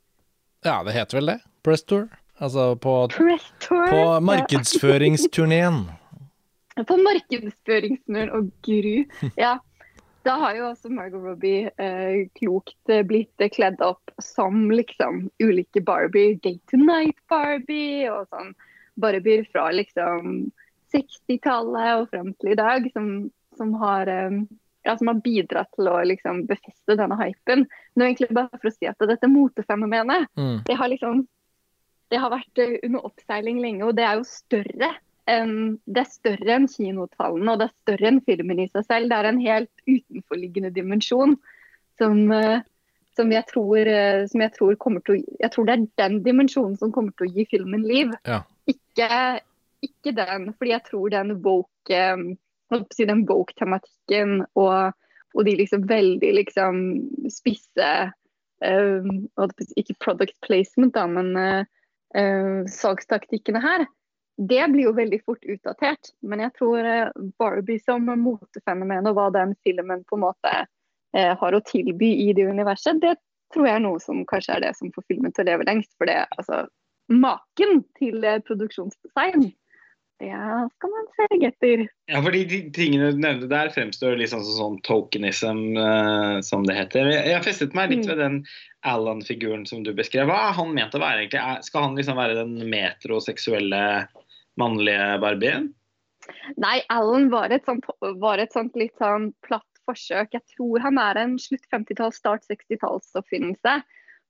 [0.66, 1.38] ja, det heter vel det.
[1.62, 2.08] Press tour.
[2.38, 2.92] Altså på,
[3.68, 5.86] på markedsføringsturneen.
[6.88, 9.02] På markedsføringsturneen, og gru.
[9.36, 9.56] Ja.
[10.26, 15.24] Da har jo også Margot Robbie eh, klokt eh, blitt eh, kledd opp som liksom
[15.42, 16.36] ulike Barbie.
[16.44, 18.52] Day to night Barbie og sånn
[19.00, 20.50] Barbier fra liksom
[20.94, 23.08] 60-tallet og frem til i dag, som,
[23.56, 24.38] som, har, eh,
[24.86, 27.66] ja, som har bidratt til å liksom befeste denne hypen.
[27.96, 30.62] Nå egentlig bare for å si at dette motefenomenet Mm.
[30.66, 31.24] det har liksom
[32.12, 34.94] det har vært eh, under oppseiling lenge, og det er jo større
[35.28, 39.10] det er større enn kinotallene, og det er større enn filmen i seg selv.
[39.10, 41.34] Det er en helt utenforliggende dimensjon
[42.00, 42.62] som, eh,
[43.16, 46.22] som, jeg tror, eh, som jeg tror kommer til å Jeg tror det er den
[46.24, 48.14] dimensjonen som kommer til å gi filmen liv.
[48.24, 48.40] Ja.
[48.72, 49.40] Ikke,
[49.84, 52.02] ikke den, fordi jeg tror den woke
[52.96, 54.96] si, den woke-tematikken og,
[55.34, 56.82] og de liksom veldig liksom
[57.32, 57.90] spisse
[58.64, 61.66] si, Ikke product placement, da, men
[62.16, 63.86] eh, salgstaktikkene her,
[64.38, 66.12] det blir jo veldig fort utdatert.
[66.22, 71.32] Men jeg tror eh, Barbie som motefenomen og hva den filmen på en måte eh,
[71.40, 73.16] har å tilby i det universet, det
[73.54, 75.90] tror jeg er noe som kanskje er det som får filmen til å leve lengst.
[75.98, 76.66] For det, altså,
[77.10, 79.50] maken til eh, produksjonsdesign,
[80.18, 80.30] det
[80.74, 81.82] skal man se etter.
[82.10, 82.42] Ja, for de
[82.74, 87.06] tingene du nevnte der fremstår litt sånn som sånn tokenism, uh, som det heter.
[87.12, 88.08] Jeg jeg festet meg litt Mm.
[88.10, 88.38] ved den
[88.84, 90.26] Alan-figuren som du beskrev.
[90.26, 91.40] Hva er han ment å være egentlig?
[91.40, 94.08] Er- Skal han liksom være den metroseksuelle
[94.58, 95.72] mannlige Barbien?
[96.58, 97.84] Nei, Alan var et sånt,
[98.20, 100.34] var et sånt litt sånn platt forsøk.
[100.34, 103.82] Jeg tror han er en slutt 50-talls, start 60-tallsoppfinnelse.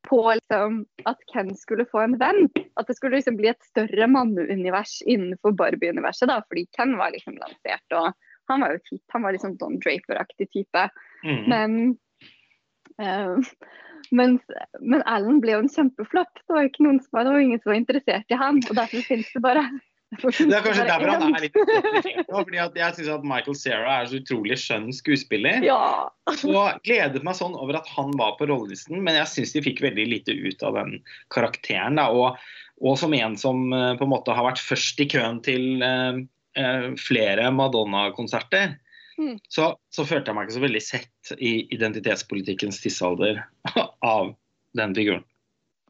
[0.06, 2.48] På liksom, at Ken skulle få en venn.
[2.80, 6.28] At det skulle liksom bli et større manneunivers innenfor Barbie-universet.
[6.30, 8.12] da, Fordi Ken var liksom lansert, og
[8.48, 9.04] han var jo hit.
[9.12, 10.86] Han var liksom Don Draper-aktig type.
[11.24, 11.42] Mm.
[11.52, 11.76] Men,
[13.02, 13.36] uh,
[14.10, 14.38] men,
[14.80, 16.44] men Alan ble jo en kjempeflopp.
[16.46, 19.04] Det var, ikke noen som, det var ingen som var interessert i han, og derfor
[19.10, 19.66] finnes det bare
[20.16, 24.08] det er kanskje derfor han er litt nå, fordi Jeg syns at Michael Cera er
[24.08, 25.60] så utrolig skjønn skuespiller.
[25.66, 26.08] Ja.
[26.48, 29.82] og gledet meg sånn over at han var på rollelisten, men jeg syns de fikk
[29.84, 30.96] veldig lite ut av den
[31.34, 32.00] karakteren.
[32.00, 32.40] Da, og,
[32.80, 36.20] og, som en som uh, på en måte har vært først i køen til uh,
[36.56, 38.78] uh, flere Madonna-konserter,
[39.20, 39.36] mm.
[39.52, 43.44] så, så, følte jeg meg ikke så veldig sett i identitetspolitikkens tidsalder
[44.16, 44.32] av
[44.78, 45.26] den figuren.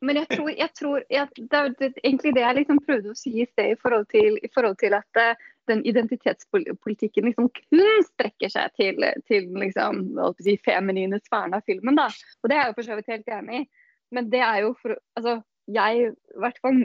[0.04, 3.32] Men jeg tror, jeg tror jeg, det er egentlig det jeg liksom prøvde å si
[3.42, 8.52] i sted, i forhold til, i forhold til at uh, den identitetspolitikken liksom kun strekker
[8.52, 10.00] seg til, til liksom,
[10.42, 11.98] si, feminine sfæren av filmen.
[11.98, 12.08] Da.
[12.42, 13.68] Og det er jeg for så vidt helt enig i.
[14.16, 15.38] Men det er jo for altså,
[15.68, 16.78] jeg, hvert fall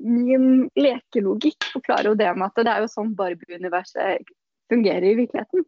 [0.00, 0.46] Min
[0.78, 4.30] lekelogikk forklarer jo det med at det er jo sånn Barbie-universet
[4.72, 5.66] fungerer i virkeligheten.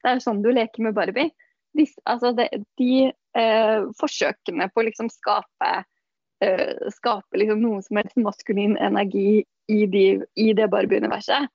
[0.00, 1.34] Det er jo sånn du leker med Barbie.
[1.76, 2.48] De, altså det,
[2.78, 5.70] de eh, forsøkene på å liksom skape
[6.44, 11.48] uh, skape liksom noe som helst maskulin energi i, de, i det Barbie-universet,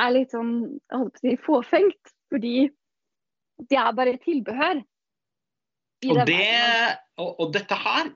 [0.00, 2.14] er litt sånn jeg holdt på å si, fåfengt.
[2.32, 2.56] Fordi
[3.68, 4.80] det er bare tilbehør.
[6.08, 6.48] Og, det,
[7.20, 8.08] og, og, dette her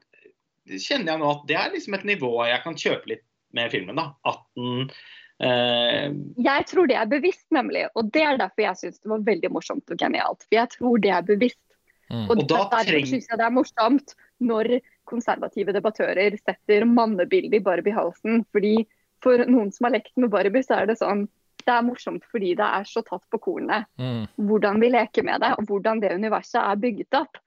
[0.66, 3.22] kjenner jeg nå at det er liksom et nivå jeg kan kjøpe litt
[3.54, 4.00] med filmen.
[4.00, 4.90] da, at den
[5.36, 7.82] Uh, jeg tror det er bevisst, nemlig.
[7.92, 10.46] Og det er derfor jeg syns det var veldig morsomt og genialt.
[10.46, 11.60] For jeg tror det er bevisst.
[12.08, 12.22] Mm.
[12.22, 13.08] Og, og derfor treng...
[13.10, 14.70] syns jeg det er morsomt når
[15.09, 18.44] konservative debattører setter mannebildet i Barbie-halsen.
[18.52, 18.76] fordi
[19.24, 21.26] For noen som har lekt med Barbie, så er det sånn
[21.66, 23.88] det er morsomt fordi det er så tatt på kornet.
[23.98, 24.26] Mm.
[24.48, 27.40] Hvordan vi leker med det, og hvordan det universet er bygget opp.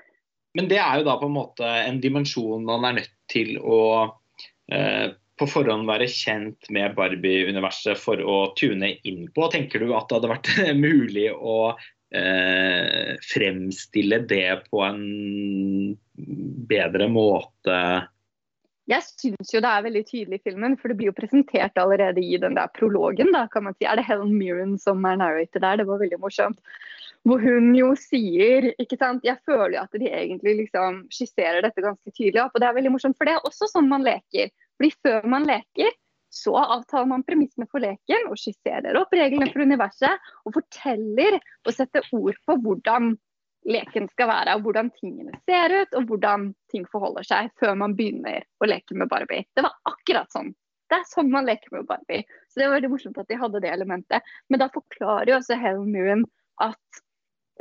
[0.58, 3.80] Men det er jo da på en måte en dimensjon man er nødt til å
[4.74, 9.48] eh, på forhånd være kjent med Barbie-universet for å tune inn på.
[9.54, 10.52] Tenker du at det hadde vært
[10.88, 11.60] mulig å
[12.16, 15.98] eh, fremstille det på en
[16.70, 17.76] bedre måte?
[18.90, 22.24] Jeg syns jo det er veldig tydelig i filmen, for det blir jo presentert allerede
[22.26, 23.30] i den der prologen.
[23.36, 23.86] da, kan man si.
[23.86, 25.78] Er det Helen Mirren som er narrator der?
[25.78, 26.58] Det var veldig morsomt.
[27.28, 31.84] Hvor hun jo sier ikke sant, Jeg føler jo at de egentlig liksom skisserer dette
[31.84, 32.56] ganske tydelig opp.
[32.56, 34.50] Og det er veldig morsomt, for det er også sånn man leker.
[34.80, 35.94] Fordi før man leker,
[36.30, 41.74] så avtaler man premissene for leken og skisserer opp reglene for universet og forteller og
[41.74, 43.16] setter ord på hvordan
[43.70, 47.96] leken skal være, og hvordan tingene ser ut og hvordan ting forholder seg før man
[47.98, 49.46] begynner å leke med Barbie.
[49.56, 50.54] Det var akkurat sånn.
[50.90, 52.24] Det er sånn man leker med Barbie.
[52.50, 54.32] Så det var veldig morsomt at de hadde det elementet.
[54.50, 56.26] Men da forklarer jo også Helen Mirren
[56.64, 57.02] at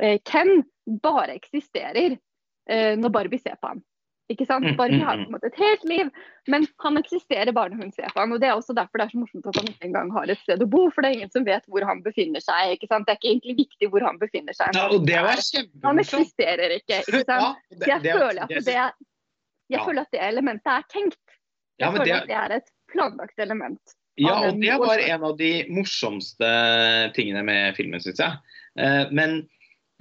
[0.01, 0.63] eh, Ken
[1.03, 3.83] bare eksisterer eh, når Barbie ser på ham.
[4.29, 4.67] Ikke sant?
[4.67, 6.09] Mm, Barbie har mm, på en måte et helt liv,
[6.53, 8.35] men han eksisterer bare når hun ser på ham.
[8.35, 10.41] og Det er også derfor det er så morsomt at han ikke engang har et
[10.43, 12.75] sted å bo, for det er ingen som vet hvor han befinner seg.
[12.75, 13.07] ikke sant?
[13.07, 14.77] Det er ikke egentlig viktig hvor han befinner seg.
[14.77, 15.41] Ja, og det var
[15.87, 17.01] Han eksisterer ikke.
[17.07, 17.41] ikke sant?
[17.41, 18.77] Ja, det, jeg, føler at det,
[19.73, 21.23] jeg føler at det elementet er tenkt.
[21.79, 23.97] Jeg føler at det er et planlagt element.
[24.19, 26.49] Ja, og det var en av de morsomste
[27.15, 28.57] tingene med filmen, syns jeg.
[28.77, 29.41] Eh, men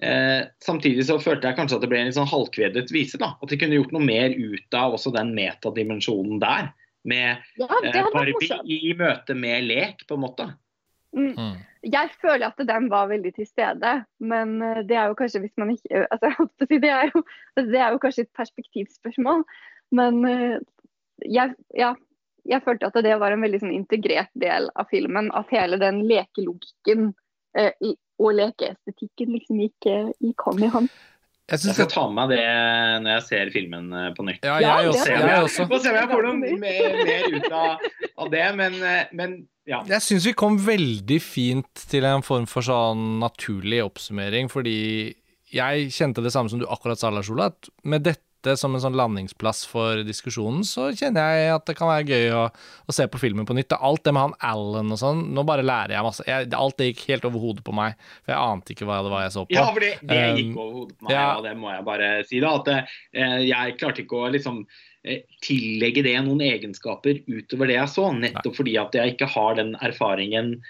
[0.03, 3.19] Eh, samtidig så følte jeg kanskje at det ble en litt sånn halvkvedet vise.
[3.21, 6.71] da, At de kunne gjort noe mer ut av også den metadimensjonen der.
[7.09, 10.49] Med ja, eh, Barbie i møte med lek, på en måte.
[11.17, 11.33] Mm.
[11.35, 11.55] Mm.
[11.89, 15.55] Jeg føler at den var veldig til stede, men eh, det er jo kanskje hvis
[15.61, 17.23] man ikke altså, det, er jo,
[17.57, 19.47] det er jo kanskje et perspektivspørsmål.
[19.99, 20.59] Men eh,
[21.27, 21.95] jeg, ja,
[22.47, 25.33] jeg følte at det var en veldig sånn integrert del av filmen.
[25.35, 27.13] At hele den lekelogikken
[27.57, 30.91] eh, og lekeestetikken liksom gikk, gikk hånd i hånd.
[31.49, 32.41] Jeg, jeg skal ta med meg det
[33.05, 34.43] når jeg ser filmen eh, på nytt.
[34.45, 35.65] Ja, jeg, også, jeg også.
[35.71, 37.87] Få se om jeg får noe mer, mer ut av,
[38.21, 39.39] av, det, men, eh, men
[39.69, 39.81] ja.
[39.89, 44.77] Jeg syns vi kom veldig fint til en form for sånn naturlig oppsummering, fordi
[45.49, 48.75] jeg kjente det samme som du akkurat sa, Lars Ola, at med dette dette som
[48.75, 52.95] en sånn landingsplass for diskusjonen, så kjenner jeg at det kan være gøy å, å
[52.95, 53.75] se på filmen på nytt.
[53.75, 56.27] Alt det med han Alan og sånn, nå bare lærer jeg masse.
[56.29, 59.15] Jeg, alt det gikk helt over hodet på meg, for jeg ante ikke hva det
[59.15, 59.57] var jeg så på.
[59.59, 61.27] Ja, for det, det gikk um, over hodet på meg, ja.
[61.33, 62.43] og det må jeg bare si.
[62.45, 64.63] da, At eh, jeg klarte ikke å liksom
[65.03, 69.59] eh, tillegge det noen egenskaper utover det jeg så, nettopp fordi at jeg ikke har
[69.59, 70.61] den erfaringen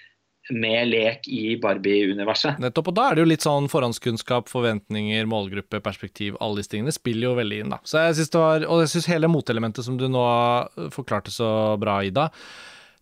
[0.51, 2.59] med lek i Barbie-universet.
[2.63, 6.95] Nettopp, og da er det jo litt sånn forhåndskunnskap, forventninger, målgruppe, perspektiv, alle disse tingene
[6.95, 7.79] spiller jo veldig inn, da.
[7.85, 10.25] Så jeg synes det var, Og jeg syns hele motelementet som du nå
[10.95, 12.31] forklarte så bra, Ida,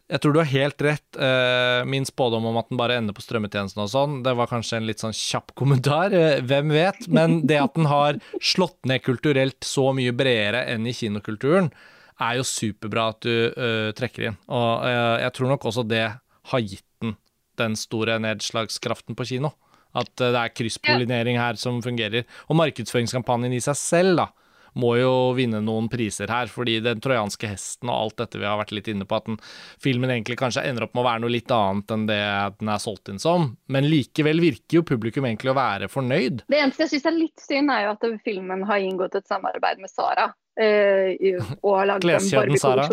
[0.09, 1.17] Jeg tror du har helt rett.
[1.19, 4.77] Eh, min spådom om at den bare ender på strømmetjenesten og sånn, det var kanskje
[4.79, 7.09] en litt sånn kjapp kommentar, eh, hvem vet?
[7.09, 11.73] Men det at den har slått ned kulturelt så mye bredere enn i kinokulturen,
[12.21, 14.37] er jo superbra at du trekker inn.
[14.49, 14.87] Og
[15.21, 16.07] jeg tror nok også det
[16.53, 17.17] har gitt den
[17.61, 19.53] den store nedslagskraften på kino.
[19.97, 22.27] At uh, det er krysspollinering her som fungerer.
[22.51, 24.31] Og markedsføringskampanjen i seg selv, da
[24.77, 28.59] må jo vinne noen priser her, fordi den trojanske hesten og alt dette vi har
[28.61, 29.39] vært litt inne på, at den,
[29.83, 32.21] filmen egentlig kanskje ender opp med å være noe litt annet enn det
[32.61, 33.49] den er solgt inn som.
[33.73, 36.45] Men likevel virker jo publikum egentlig å være fornøyd.
[36.53, 39.81] Det eneste jeg syns er litt synd, er jo at filmen har inngått et samarbeid
[39.81, 40.29] med Sara.
[40.57, 42.89] Øh, og har laget en Sara.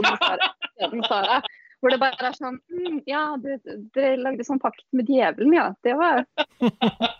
[1.07, 1.43] Sara.
[1.83, 5.65] Hvor det bare er sånn mm, Ja, dere lagde sånn pakt med djevelen, ja.
[5.83, 6.23] Det var,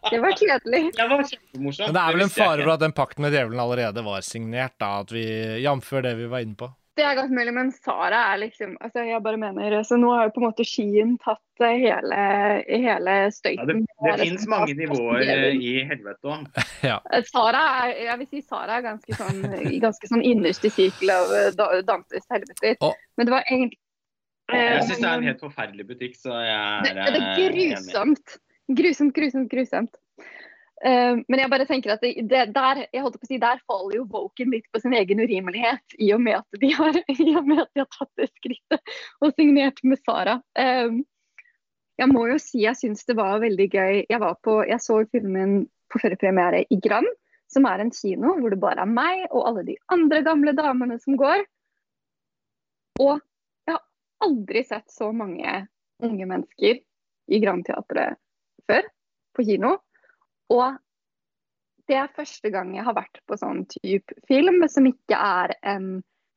[0.08, 0.86] det var kjedelig.
[1.00, 1.90] Det var kjempemorsomt.
[1.90, 4.78] Men det er vel en fare for at den pakten med djevelen allerede var signert,
[4.80, 4.94] da.
[5.04, 5.26] At vi,
[5.66, 5.92] Jf.
[6.08, 6.72] det vi var inne på.
[6.94, 10.28] Det er godt mulig, men Sara er liksom altså jeg bare mener, så Nå har
[10.28, 12.20] jo på en måte Skien tatt eh, hele,
[12.70, 13.82] hele støyten.
[13.82, 15.24] Ja, det det fins mange nivåer
[15.58, 16.46] i helvete òg.
[16.92, 17.00] ja.
[17.10, 19.42] Eh, Sara er, jeg vil si Sara er ganske sånn,
[19.82, 22.78] ganske sånn innerst i sirkelen av eh, Dantes helveter.
[22.86, 22.94] Oh.
[23.18, 23.82] Men det var egentlig
[24.54, 28.40] jeg syns det er en helt forferdelig butikk, så jeg er, det, det er grusomt.
[28.74, 30.00] Grusomt, grusomt, grusomt.
[30.84, 33.62] Uh, men jeg bare tenker at det, det, der, jeg holdt på å si, der
[33.70, 37.22] faller jo Woken litt på sin egen urimelighet, i og med at de har, at
[37.24, 40.40] de har tatt det skrittet og signert med Sara.
[40.60, 41.00] Uh,
[42.02, 44.04] jeg må jo si jeg syns det var veldig gøy.
[44.10, 47.08] Jeg, var på, jeg så filmen på førerpremiere i Grand,
[47.54, 50.98] som er en kino hvor det bare er meg og alle de andre gamle damene
[51.04, 51.46] som går.
[53.04, 53.22] Og
[54.24, 55.66] aldri sett så mange
[56.04, 56.80] unge mennesker
[57.32, 58.20] i Grand Teatret
[58.68, 58.88] før,
[59.36, 59.76] på kino.
[60.54, 60.80] Og
[61.90, 65.88] det er første gang jeg har vært på sånn type film som ikke er en,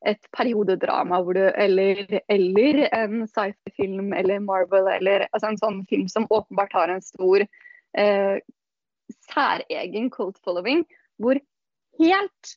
[0.06, 6.28] et periodedrama du, eller, eller, en sci-fi-film eller Marvel eller altså en sånn film som
[6.30, 8.36] åpenbart har en stor eh,
[9.30, 10.82] særegen cult following,
[11.22, 11.38] hvor
[12.00, 12.56] helt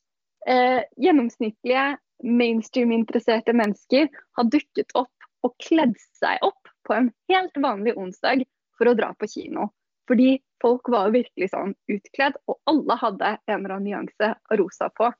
[0.50, 1.92] eh, gjennomsnittlige
[2.26, 5.14] mainstream-interesserte mennesker har dukket opp
[5.46, 8.46] og kledd seg opp på en helt vanlig onsdag
[8.78, 9.70] for å dra på kino.
[10.10, 14.90] Fordi folk var virkelig sånn utkledd, og alle hadde en eller annen nyanse av rosa
[14.98, 15.12] på.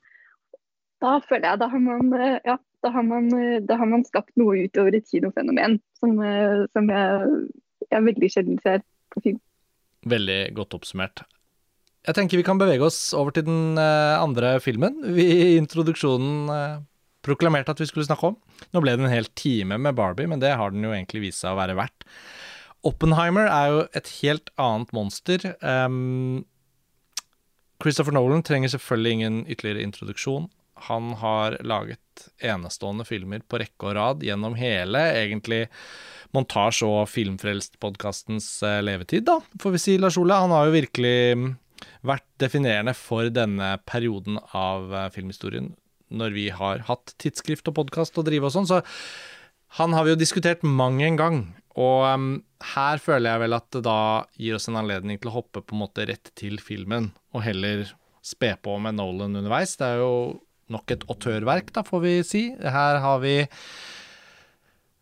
[1.00, 4.04] Da føler jeg da har man, eh, ja, da har man, eh, da har man
[4.08, 7.44] skapt noe utover et kinofenomen som, eh, som jeg,
[7.92, 8.82] jeg veldig sjelden ser
[9.14, 9.40] på film.
[10.10, 11.24] Veldig godt oppsummert.
[12.08, 15.02] Jeg tenker vi kan bevege oss over til den andre filmen.
[15.04, 16.88] Vi, I introduksjonen
[17.26, 18.38] proklamerte at vi skulle snakke om.
[18.74, 21.44] Nå ble det en hel time med Barbie, men det har den jo egentlig vist
[21.44, 22.08] seg å være verdt.
[22.88, 25.44] Oppenheimer er jo et helt annet monster.
[25.60, 26.46] Um,
[27.84, 30.48] Christopher Nolan trenger selvfølgelig ingen ytterligere introduksjon.
[30.88, 35.66] Han har laget enestående filmer på rekke og rad gjennom hele, egentlig,
[36.36, 40.38] montasje- og filmfrelst-podkastens eh, levetid, da, får vi si, Lars Ole.
[40.40, 41.50] Han har jo virkelig mm,
[42.08, 45.74] vært definerende for denne perioden av eh, filmhistorien
[46.10, 48.82] når vi har hatt tidsskrift og podkast og drive og sånn, så
[49.78, 51.40] han har vi jo diskutert mang en gang.
[51.80, 52.30] Og um,
[52.74, 54.00] her føler jeg vel at det da
[54.42, 57.86] gir oss en anledning til å hoppe på en måte rett til filmen, og heller
[58.26, 59.78] spe på med Nolan underveis.
[59.80, 60.14] Det er jo
[60.74, 62.44] nok et autørverk, da, får vi si.
[62.58, 63.36] Her har vi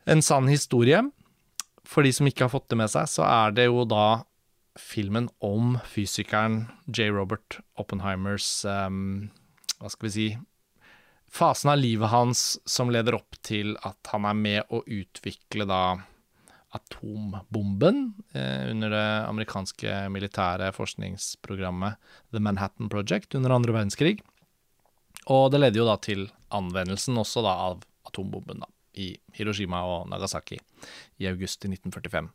[0.07, 1.01] en sann historie.
[1.87, 4.23] For de som ikke har fått det med seg, så er det jo da
[4.77, 7.09] filmen om fysikeren J.
[7.15, 9.31] Robert Oppenheimers um,
[9.79, 10.27] Hva skal vi si
[11.32, 15.82] fasen av livet hans som leder opp til at han er med å utvikle da
[16.78, 21.95] atombomben eh, under det amerikanske militære forskningsprogrammet
[22.36, 24.17] The Manhattan Project under andre verdenskrig.
[25.32, 28.69] Og det leder jo da til anvendelsen også da av atombomben da,
[28.99, 30.59] i Hiroshima og Nagasaki
[31.19, 32.30] i august i 1945.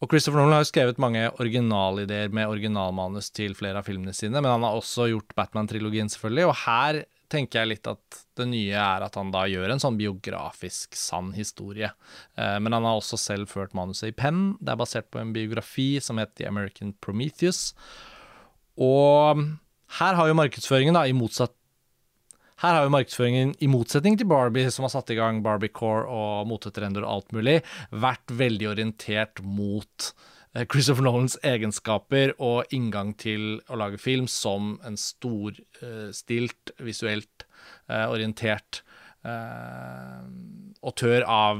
[0.00, 4.40] Og Christopher Nolan har jo skrevet mange originalideer med originalmanus til flere av filmene sine,
[4.40, 7.00] men han har også gjort Batman-trilogien, selvfølgelig, og her
[7.30, 11.32] tenker jeg litt at det nye er at han da gjør en sånn biografisk sann
[11.36, 11.92] historie.
[12.36, 14.56] Eh, men han har også selv ført manuset i penn.
[14.60, 17.70] Det er basert på en biografi som heter The American Prometheus.
[18.80, 19.44] Og
[20.00, 21.56] her har jo markedsføringen, da, i motsatt
[22.60, 26.04] her har jo markedsføringen, i motsetning til Barbie, som har satt i gang Barbie Core
[26.12, 27.54] og motetrender og alt mulig,
[27.88, 30.10] vært veldig orientert mot
[30.50, 37.46] Christopher Nolans egenskaper og inngang til å lage film som en storstilt, uh, visuelt
[37.90, 38.82] uh, orientert
[40.80, 41.58] autør av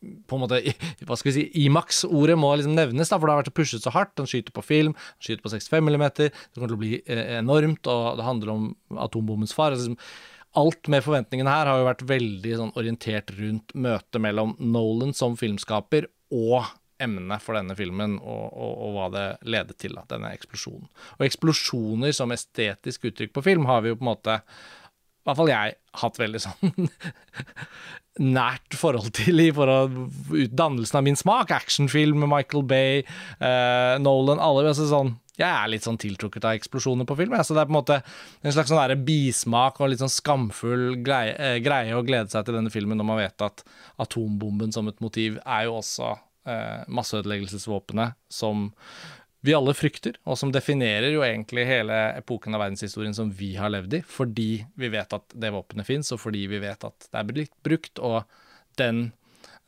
[0.00, 0.60] på en måte,
[1.04, 3.92] hva skal vi si, Imax-ordet må liksom nevnes, da, for det har vært pushet så
[3.92, 4.14] hardt.
[4.16, 7.00] Den skyter på film, den skyter på 65 mm, det kommer til å bli
[7.36, 8.68] enormt, og det handler om
[9.04, 9.76] atombommens far.
[9.76, 9.96] Altså,
[10.58, 15.36] alt med forventningene her har jo vært veldig sånn orientert rundt møtet mellom Nolan som
[15.38, 16.70] filmskaper og
[17.02, 20.88] emnet for denne filmen, og, og, og hva det ledet til, da, denne eksplosjonen.
[21.18, 25.36] Og eksplosjoner som estetisk uttrykk på film har vi jo på en måte i hvert
[25.42, 26.70] fall jeg hatt veldig sånn
[28.38, 31.52] nært forhold til i forhold dannelsen av min smak.
[31.52, 33.02] Actionfilm med Michael Bay,
[33.36, 34.64] eh, Nolan, alle.
[34.70, 37.36] Altså sånn, jeg er litt sånn tiltrukket av eksplosjoner på film.
[37.44, 41.36] Så det er på en måte en slags sånn bismak og litt sånn skamfull greie,
[41.36, 43.62] eh, greie, å glede seg til denne filmen når man vet at
[44.00, 46.16] atombomben som et motiv er jo også
[46.48, 48.70] eh, masseødeleggelsesvåpenet som
[49.46, 53.70] vi alle frykter, og som definerer jo egentlig hele epoken av verdenshistorien som vi har
[53.70, 57.20] levd i, fordi vi vet at det våpenet fins, og fordi vi vet at det
[57.20, 58.24] er blitt brukt, og
[58.80, 59.12] den,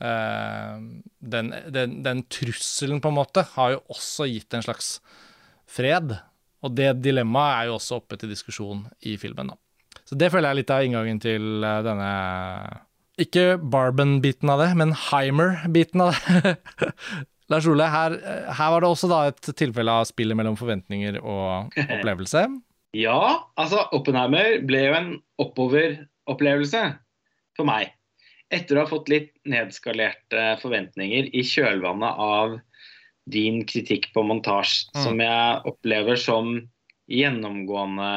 [0.02, 0.74] eh,
[1.36, 4.96] den, den, den, trusselen, på en måte, har jo også gitt en slags
[5.70, 6.16] fred.
[6.66, 9.60] Og det dilemmaet er jo også oppe til diskusjon i filmen, da.
[10.04, 12.12] Så det føler jeg litt av inngangen til eh, denne
[13.22, 16.56] ikke Barben-biten av det, men Heimer-biten av det.
[17.50, 18.14] Lars Ole, her,
[18.54, 22.44] her, var det også da et tilfelle av spillet mellom forventninger og opplevelse.
[22.94, 23.22] ja,
[23.58, 25.10] altså Oppenheimer ble jo en
[25.42, 26.84] oppover-opplevelse
[27.58, 27.90] for meg.
[28.54, 32.58] Etter å ha fått litt nedskalerte forventninger i kjølvannet av
[33.30, 35.02] din kritikk på montasje, mm.
[35.04, 36.54] som jeg opplever som
[37.10, 38.12] gjennomgående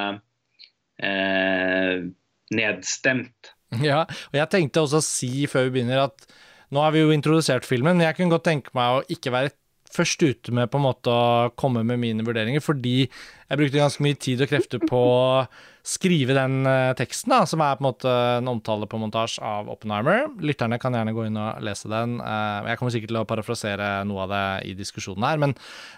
[1.01, 2.05] eh,
[2.53, 3.52] nedstemt.
[3.89, 6.27] Ja, og jeg tenkte også å si før vi begynner at
[6.73, 9.53] nå har vi jo introdusert filmen, men jeg kunne godt tenke meg å ikke være
[9.93, 14.03] først ute med på en måte å komme med mine vurderinger, fordi jeg brukte ganske
[14.05, 15.43] mye tid og krefter på å
[15.85, 19.69] skrive den uh, teksten, da, som er på en måte en omtale på montasje av
[19.69, 20.25] Oppenheimer.
[20.41, 22.17] Lytterne kan gjerne gå inn og lese den.
[22.23, 25.55] Uh, jeg kommer sikkert til å parafrasere noe av det i diskusjonen her, men,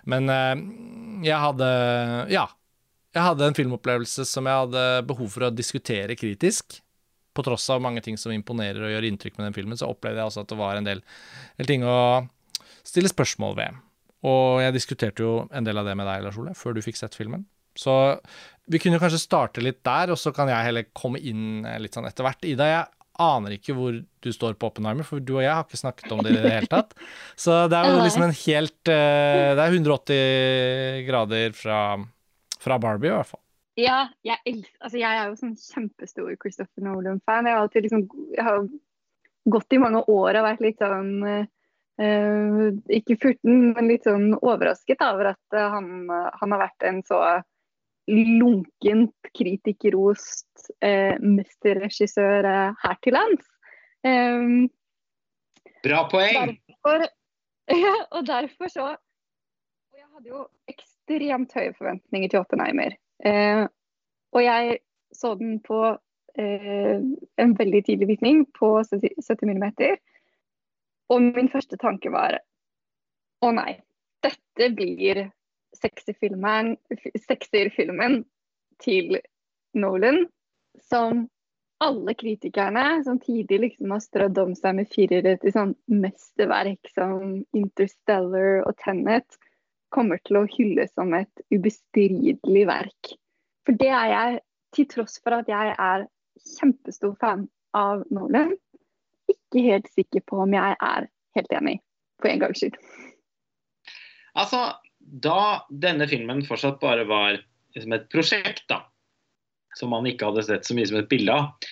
[0.09, 1.71] men uh, jeg hadde
[2.33, 2.49] Ja.
[3.15, 6.81] Jeg hadde en filmopplevelse som jeg hadde behov for å diskutere kritisk
[7.35, 10.21] på tross av mange ting som imponerer og gjør inntrykk med den filmen, så opplevde
[10.21, 11.03] jeg også at det var en del,
[11.59, 11.97] del ting å
[12.85, 13.83] stille spørsmål ved.
[14.25, 16.97] Og jeg diskuterte jo en del av det med deg, Lars Ole, før du fikk
[16.97, 17.45] sett filmen.
[17.77, 17.93] Så
[18.71, 22.07] vi kunne kanskje starte litt der, og så kan jeg heller komme inn litt sånn
[22.07, 22.47] etter hvert.
[22.47, 25.79] Ida, jeg aner ikke hvor du står på Oppenheimer, for du og jeg har ikke
[25.79, 26.95] snakket om det i det hele tatt.
[27.39, 31.79] Så det er jo liksom en helt eh, Det er 180 grader fra,
[32.63, 33.44] fra Barbie, i hvert fall.
[33.75, 34.39] Ja, jeg,
[34.79, 37.49] altså jeg er jo sånn kjempestor Christopher Nolan-fan.
[37.49, 38.61] Jeg, har liksom, jeg har
[39.51, 45.03] gått i mange år og vært litt sånn uh, Ikke furten, men litt sånn overrasket
[45.03, 47.19] over at uh, han, han, har vært en så
[48.07, 52.47] lunkent kritikerrost uh, mesterregissør
[52.79, 53.47] her til lands.
[54.05, 54.67] Um,
[55.83, 56.55] Bra poeng!
[56.69, 57.07] Derfor,
[57.85, 62.95] ja, og derfor så Og jeg hadde jo ekstremt høye forventninger til Oppenheimer.
[63.23, 63.63] Eh,
[64.35, 64.79] og jeg
[65.15, 65.79] så den på
[66.39, 66.99] eh,
[67.37, 69.63] en veldig tidlig vitning, på 70 mm.
[71.13, 72.39] Og min første tanke var
[73.45, 73.77] å nei,
[74.25, 75.29] dette blir
[75.75, 76.75] sekserfilmen
[78.81, 79.19] til
[79.75, 80.25] Nolan,
[80.89, 81.27] som
[81.83, 87.43] alle kritikerne som tidlig liksom har strødd om seg med firere til sånn mesterverk som
[87.55, 89.27] Interstellar og Tenet,
[89.95, 93.15] kommer til å hylle som et ubestridelig verk.
[93.65, 94.39] For det er jeg,
[94.75, 96.05] til tross for at jeg er
[96.57, 98.53] kjempestor fan av Nolan,
[99.31, 101.77] ikke helt sikker på om jeg er helt enig,
[102.21, 102.77] for en gangs skyld.
[104.35, 104.61] Altså,
[104.99, 107.39] da denne filmen fortsatt bare var
[107.75, 108.83] liksom et prosjekt, da,
[109.75, 111.71] som man ikke hadde sett så mye som et bilde av,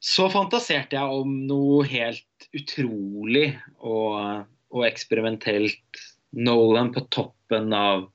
[0.00, 3.50] så fantaserte jeg om noe helt utrolig
[3.84, 6.00] og, og eksperimentelt
[6.36, 8.06] Nolan på toppen av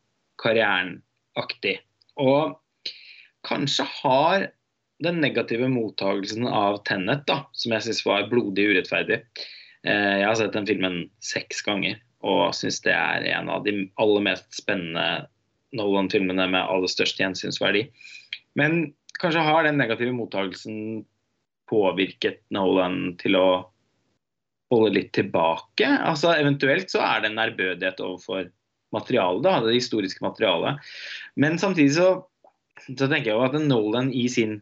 [0.41, 1.77] karrieren-aktig.
[2.21, 2.55] Og
[3.47, 4.47] kanskje har
[5.03, 9.17] den negative mottagelsen av Tennet, da, som jeg syns var blodig urettferdig
[9.83, 13.85] eh, Jeg har sett den filmen seks ganger og syns det er en av de
[14.01, 15.27] aller mest spennende
[15.75, 17.83] Nolan-filmene med aller størst gjensynsverdi.
[18.55, 21.03] Men kanskje har den negative mottagelsen
[21.69, 23.47] påvirket Nolan til å
[24.73, 25.87] holde litt tilbake.
[25.87, 28.49] Altså Eventuelt så er det en ærbødighet overfor
[28.95, 30.81] materialet, da, det historiske materialet.
[31.35, 32.09] Men samtidig så,
[32.87, 34.59] så tenker jeg jo at Nolan i sin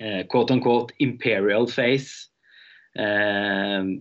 [0.00, 2.30] eh, quote unquote imperial face
[2.98, 3.96] eh,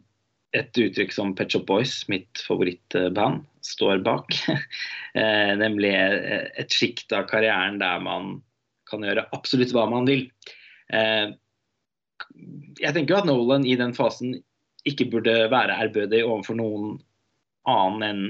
[0.57, 4.33] et uttrykk som Pet Shop Boys, mitt favorittband, står bak.
[5.19, 8.39] eh, nemlig et sjikt av karrieren der man
[8.89, 10.25] kan gjøre absolutt hva man vil.
[10.89, 11.35] Eh,
[12.79, 14.39] jeg tenker jo at Nolan i den fasen
[14.87, 16.91] ikke burde være ærbødig overfor noen
[17.69, 18.21] annen enn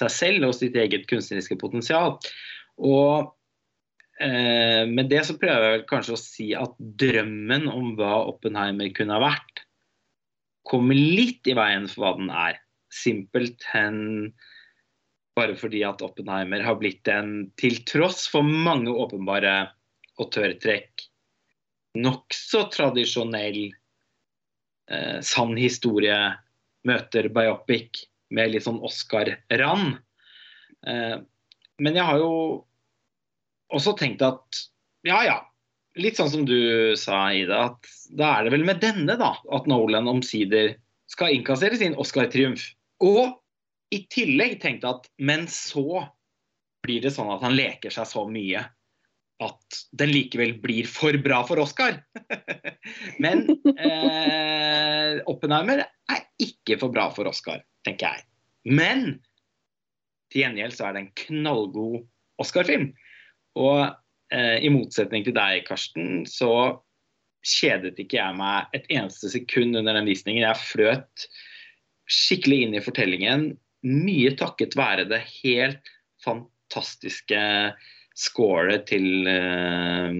[0.00, 2.16] seg selv og sitt eget kunstneriske potensial.
[2.80, 3.32] Og
[4.20, 9.18] eh, med det så prøver jeg kanskje å si at drømmen om hva Oppenheimer kunne
[9.18, 9.64] ha vært,
[10.68, 12.60] kommer litt i veien for hva den er.
[12.94, 14.32] Simpelthen
[15.38, 19.54] bare fordi at Oppenheimer har blitt en, til tross for mange åpenbare
[20.20, 21.06] og autørtrekk,
[21.96, 23.70] nokså tradisjonell
[24.90, 26.16] eh, sann historie
[26.88, 29.98] møter biopic med litt sånn Oscar-rand.
[30.86, 31.16] Eh,
[31.80, 32.32] men jeg har jo
[33.70, 34.64] også tenkt at
[35.06, 35.36] ja ja,
[36.00, 39.68] litt sånn som du sa, Ida, at da er det vel med denne da, at
[39.70, 40.74] Nolan omsider
[41.10, 42.62] skal innkassere sin Oscar-triumf.
[43.02, 43.38] Og
[43.94, 46.04] i tillegg tenkte at men så
[46.84, 48.62] blir det sånn at han leker seg så mye
[49.40, 51.98] at den likevel blir for bra for Oscar.
[53.24, 58.26] men eh, Oppenheimer er ikke for bra for Oscar, tenker jeg.
[58.68, 59.06] Men
[60.30, 62.02] til gjengjeld så er det en knallgod
[62.40, 62.90] Oscar-film.
[63.60, 63.80] Og
[64.34, 66.52] eh, i motsetning til deg, Karsten, så
[67.40, 70.44] kjedet ikke jeg meg et eneste sekund under den visningen.
[70.44, 71.26] Jeg fløt
[72.10, 73.50] skikkelig inn i fortellingen,
[73.86, 75.88] mye takket være det helt
[76.24, 77.40] fantastiske
[78.20, 80.14] scoret til eh,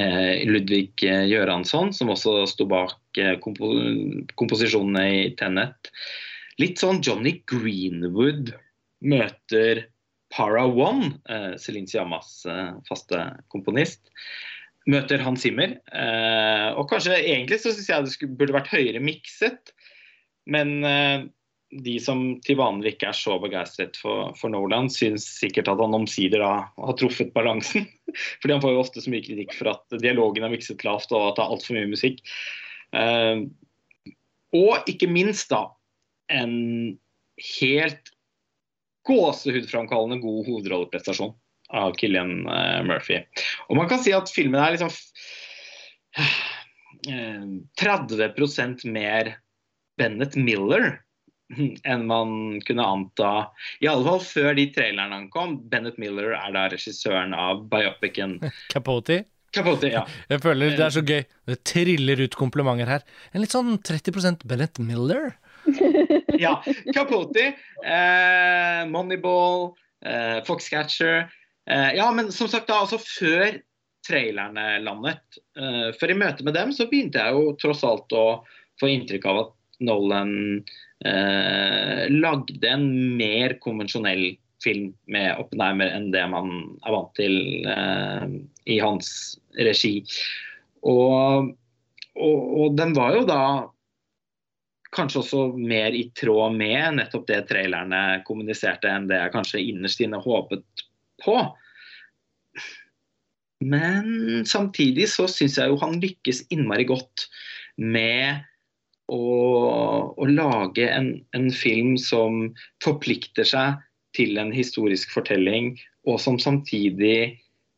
[0.00, 3.72] eh Ludvig Gjøransson, som også sto bak eh, kompo
[4.40, 5.92] komposisjonene i Tennet.
[6.62, 8.54] Litt sånn Johnny Greenwood
[9.04, 9.86] møter
[10.34, 13.20] Para One, eh, Celine Siamas eh, faste
[13.52, 14.02] komponist,
[14.90, 15.76] møter Hans Zimmer.
[15.92, 19.74] Eh, og kanskje egentlig så syns jeg det burde vært høyere mikset,
[20.50, 21.26] men eh,
[21.82, 25.96] de som til vanlig ikke er så begeistret for, for Nolan, syns sikkert at han
[25.96, 27.88] omsider har truffet balansen.
[28.42, 31.30] Fordi han får jo ofte så mye kritikk for at dialogen er mikset lavt og
[31.30, 32.20] at det er altfor mye musikk.
[32.94, 33.46] Uh,
[34.54, 35.64] og ikke minst da
[36.32, 36.54] en
[37.58, 38.12] helt
[39.08, 41.34] gåsehudframkallende god hovedrolleprestasjon
[41.74, 43.24] av Killian uh, Murphy.
[43.68, 44.92] Og man kan si at filmen er liksom
[46.20, 46.36] uh,
[47.82, 49.34] 30% mer
[49.98, 51.00] Bennett Miller
[51.90, 52.34] enn man
[52.66, 53.34] kunne anta.
[53.84, 55.58] I alle fall før de trailerne ankom.
[55.70, 58.40] Bennett Miller er da regissøren av biopicen
[58.74, 59.24] Capote?
[59.54, 60.02] Capote, ja.
[60.32, 61.22] Jeg føler det er så gøy.
[61.50, 63.06] Det triller ut komplimenter her.
[63.32, 65.36] En litt sånn 30% Bennett Miller.
[66.44, 66.58] ja.
[66.94, 67.52] Capote,
[67.84, 69.70] eh, Moneyball,
[70.04, 71.28] eh, Foxcatcher.
[71.70, 73.60] Eh, ja, men som sagt, da, altså før
[74.04, 78.26] trailerne landet, eh, for i møte med dem, så begynte jeg jo tross alt å
[78.80, 80.34] få inntrykk av at Nolan
[81.08, 82.88] eh, lagde en
[83.18, 84.34] mer konvensjonell
[84.64, 86.50] film med Oppenheimer enn det man
[86.84, 87.36] er vant til
[87.68, 88.26] eh,
[88.70, 89.10] i hans
[89.60, 89.98] regi.
[90.84, 91.52] Og,
[92.14, 93.42] og, og den var jo da
[94.94, 100.02] kanskje også mer i tråd med nettopp det trailerne kommuniserte, enn det jeg kanskje innerst
[100.04, 100.84] inne håpet
[101.24, 101.38] på.
[103.64, 107.28] Men samtidig så syns jeg jo han lykkes innmari godt
[107.80, 108.44] med
[109.12, 109.24] å,
[110.16, 112.46] å lage en, en, film som
[112.84, 113.80] forplikter seg
[114.16, 115.74] til en historisk fortelling,
[116.08, 117.18] og som samtidig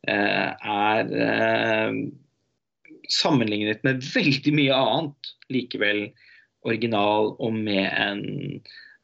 [0.08, 1.98] eh, er eh,
[3.12, 6.06] sammenlignet med veldig mye annet likevel
[6.66, 8.24] original og med en,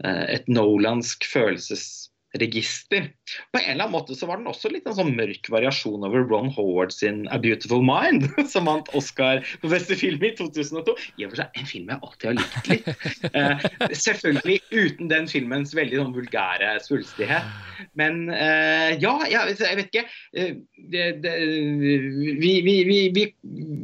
[0.05, 3.09] eh, et nolandsk følelses register.
[3.53, 6.25] På en eller annen måte så var den også litt en sånn mørk variasjon over
[6.29, 10.97] Ron Howard sin A Beautiful Mind, som vant Oscar for beste film i 2002.
[11.21, 12.91] I og for seg en film jeg alltid har likt litt.
[13.33, 13.67] Eh,
[14.05, 17.47] selvfølgelig uten den filmens veldig sånn vulgære svulstighet.
[17.99, 20.05] Men eh, ja, jeg, jeg, vet ikke.
[20.37, 20.57] Eh,
[20.93, 21.35] det, det,
[22.41, 23.27] vi, vi, vi,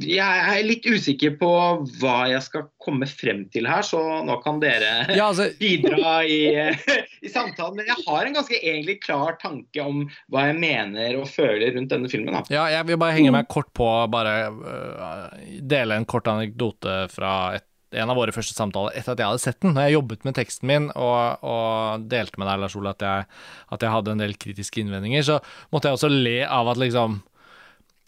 [0.08, 1.52] jeg er litt usikker på
[2.00, 5.48] hva jeg skal komme frem til her, så nå kan dere ja, altså...
[5.60, 6.40] bidra i,
[7.26, 7.76] i samtalen.
[7.78, 11.92] Men jeg har en ganske egentlig klar tanke om hva jeg mener og føler rundt
[11.92, 12.36] denne filmen.
[12.38, 12.44] Da.
[12.52, 17.34] Ja, jeg vil bare henge meg kort på, bare uh, dele en kort anekdote fra
[17.58, 17.66] et,
[17.96, 19.72] en av våre første samtaler etter at jeg hadde sett den.
[19.76, 23.24] Når jeg jobbet med teksten min og, og delte med deg, Lars Ole, at jeg,
[23.72, 25.38] at jeg hadde en del kritiske innvendinger, så
[25.72, 27.22] måtte jeg også le av at liksom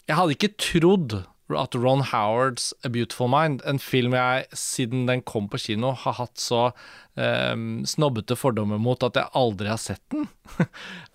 [0.09, 1.21] Jeg hadde ikke trodd
[1.59, 6.17] at Ron Howards A Beautiful Mind, en film jeg siden den kom på kino, har
[6.19, 6.69] hatt så
[7.19, 10.27] um, snobbete fordommer mot at jeg aldri har sett den.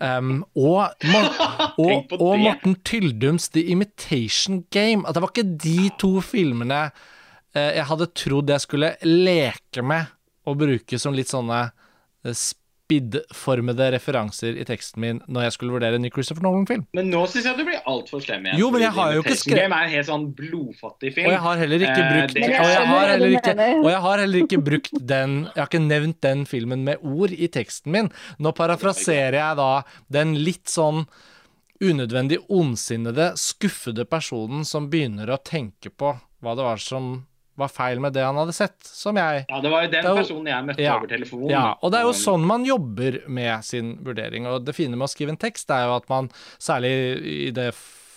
[0.00, 0.92] um, og,
[1.82, 5.06] og, og, Morten Tyldums The Imitation Game.
[5.06, 10.12] At det var ikke de to filmene uh, jeg hadde trodd jeg skulle leke med
[10.46, 12.36] og bruke som litt sånne uh,
[12.86, 16.84] spid-formede referanser i teksten min når jeg skulle vurdere en ny Christopher Nolan-film.
[16.94, 18.60] Men nå syns jeg du blir altfor slem igjen.
[18.60, 21.28] Jo, men jeg har jo ikke skrevet Game er en helt sånn blodfattig film.
[21.28, 24.02] Og jeg har heller ikke eh, brukt, eh, og, jeg har heller ikke, og jeg
[24.06, 27.94] har heller ikke brukt den Jeg har ikke nevnt den filmen med ord i teksten
[27.96, 28.12] min.
[28.38, 29.70] Nå parafraserer jeg da
[30.20, 31.06] den litt sånn
[31.82, 37.26] unødvendig ondsinnede, skuffede personen som begynner å tenke på hva det var som
[37.56, 40.14] var feil med det han hadde sett, som jeg Ja, det var jo den jo-
[40.18, 41.50] personen jeg møtte Ja, over telefonen.
[41.50, 44.46] Ja, og det er jo sånn man jobber med sin vurdering.
[44.46, 46.28] Og det fine med å skrive en tekst, er jo at man,
[46.58, 46.92] særlig
[47.48, 47.70] i det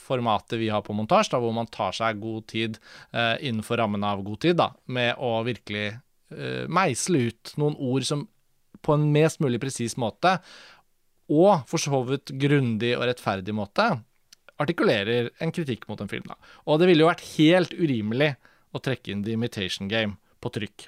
[0.10, 2.80] formatet vi har på montasje, da, hvor man tar seg god tid
[3.14, 5.88] eh, innenfor rammen av god tid, da, med å virkelig
[6.34, 8.28] eh, meisle ut noen ord som
[8.82, 10.40] på en mest mulig presis måte,
[11.30, 13.86] og for så vidt grundig og rettferdig måte,
[14.60, 16.26] artikulerer en kritikk mot en film.
[16.28, 16.36] Da.
[16.68, 18.34] Og det ville jo vært helt urimelig
[18.74, 20.88] å trekke inn The Imitation Game på trykk.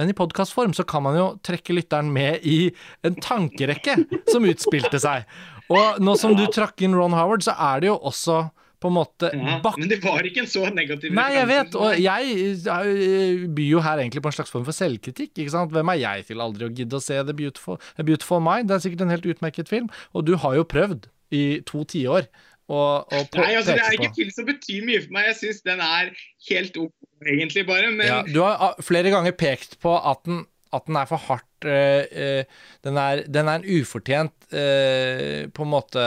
[0.00, 2.70] Men i podkastform så kan man jo trekke lytteren med i
[3.04, 3.98] en tankerekke
[4.32, 5.28] som utspilte seg.
[5.72, 8.46] Og nå som du trakk inn Ron Howard, så er det jo også
[8.82, 11.92] på en måte Ja, men det var ikke en så negativ Nei, jeg vet, og
[12.02, 15.36] jeg byr jo her egentlig på en slags form for selvkritikk.
[15.36, 15.70] ikke sant?
[15.70, 18.70] Hvem er jeg til aldri å gidde å se The Beautiful, A Beautiful Mind?
[18.70, 22.26] Det er sikkert en helt utmerket film, og du har jo prøvd i to tiår
[22.72, 25.28] å og på- Nei, altså Det er ikke en film som betyr mye for meg.
[25.30, 26.10] Jeg syns den er
[26.48, 26.94] helt opp,
[27.26, 27.92] egentlig, bare.
[27.92, 31.20] Men Ja, du har ah, flere ganger pekt på at den, at den er for
[31.20, 32.44] hardt øh, eh,
[32.82, 36.04] den, er, den er en ufortjent, øh, på en måte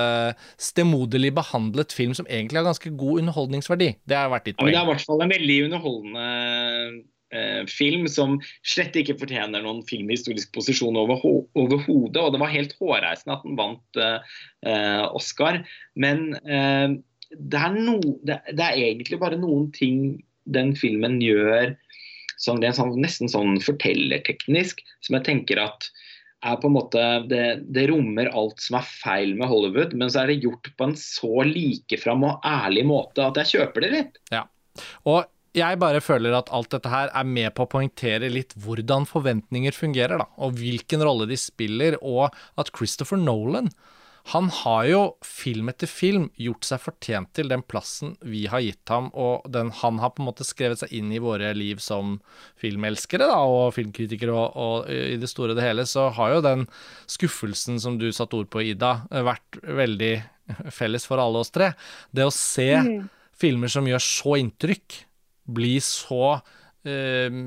[0.58, 3.96] stemoderlig behandlet film som egentlig har ganske god underholdningsverdi.
[4.06, 6.26] Det har vært ditt Ja, men det er i hvert fall en veldig underholdende
[7.72, 12.22] film som slett ikke fortjener noen filmhistorisk posisjon overho- overhodet.
[12.22, 14.38] Og det var helt hårreisende at den vant eh,
[14.70, 15.62] eh, Oscar.
[16.00, 16.96] Men eh,
[17.36, 21.74] det, er no, det, det er egentlig bare noen ting den filmen gjør
[22.42, 25.90] sånn, det er sånn, nesten sånn fortellerteknisk, som jeg tenker at
[26.46, 30.22] er på en måte, det, det rommer alt som er feil med Hollywood, men så
[30.22, 34.20] er det gjort på en så likefram og ærlig måte at jeg kjøper det litt.
[35.10, 35.24] Og
[35.56, 39.76] jeg bare føler at alt dette her er med på å poengtere litt hvordan forventninger
[39.76, 43.72] fungerer, da, og hvilken rolle de spiller, og at Christopher Nolan
[44.34, 48.90] han har jo film etter film gjort seg fortjent til den plassen vi har gitt
[48.90, 52.16] ham, og den han har på en måte skrevet seg inn i våre liv som
[52.62, 56.46] filmelskere da, og filmkritikere, og, og i det store og det hele, så har jo
[56.46, 56.66] den
[57.06, 60.16] skuffelsen som du satte ord på, Ida, vært veldig
[60.74, 61.76] felles for alle oss tre.
[62.10, 63.04] Det å se mm.
[63.38, 65.04] filmer som gjør så inntrykk,
[65.46, 66.38] bli så
[66.86, 67.40] eh,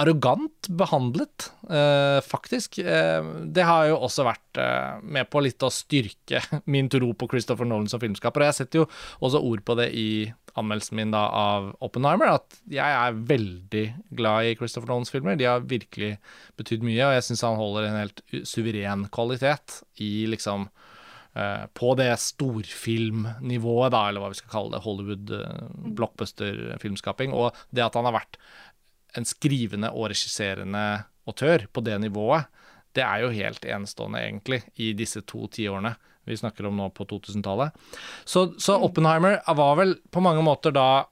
[0.00, 2.78] arrogant behandlet, eh, faktisk.
[2.78, 6.42] Eh, det har jo også vært eh, med på litt å styrke
[6.72, 8.44] min tro på Christopher Nolan som filmskaper.
[8.44, 8.88] Og jeg setter jo
[9.20, 10.10] også ord på det i
[10.58, 13.84] anmeldelsen min da av Oppenheimer, at jeg er veldig
[14.18, 15.38] glad i Christopher Nolans filmer.
[15.38, 16.16] De har virkelig
[16.58, 20.68] betydd mye, og jeg syns han holder en helt suveren kvalitet i liksom
[21.78, 25.60] på det storfilmnivået, da, eller hva vi skal kalle det, Hollywood eh,
[27.30, 28.40] og det at han har vært
[29.18, 30.84] en skrivende og regisserende
[31.30, 32.50] autør på det nivået,
[32.98, 35.94] det er jo helt enestående, egentlig, i disse to tiårene
[36.28, 37.74] vi snakker om nå på 2000-tallet.
[38.28, 41.06] Så, så Oppenheimer var vel på mange måter da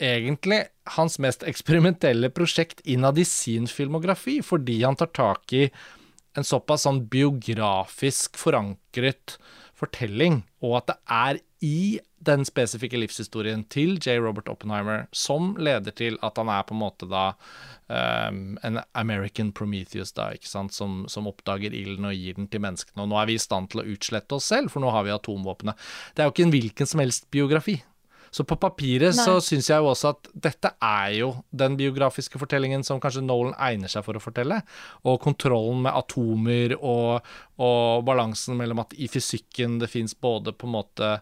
[0.00, 0.62] egentlig
[0.96, 5.66] hans mest eksperimentelle prosjekt innad i sin filmografi, fordi han tar tak i
[6.36, 9.38] en såpass sånn biografisk forankret
[9.76, 11.80] fortelling, og at det er i
[12.26, 14.16] den spesifikke livshistorien til J.
[14.24, 17.26] Robert Oppenheimer som leder til at han er på en måte da
[17.88, 22.64] um, en American Prometheus, da, ikke sant, som, som oppdager ilden og gir den til
[22.64, 23.04] menneskene.
[23.04, 25.14] Og nå er vi i stand til å utslette oss selv, for nå har vi
[25.14, 25.86] atomvåpenet.
[26.16, 27.78] Det er jo ikke en hvilken som helst biografi.
[28.34, 29.44] Så på papiret så Nei.
[29.44, 33.90] syns jeg jo også at dette er jo den biografiske fortellingen som kanskje Nolan egner
[33.92, 34.60] seg for å fortelle.
[35.06, 37.26] Og kontrollen med atomer og,
[37.62, 41.12] og balansen mellom at i fysikken det fins både på en måte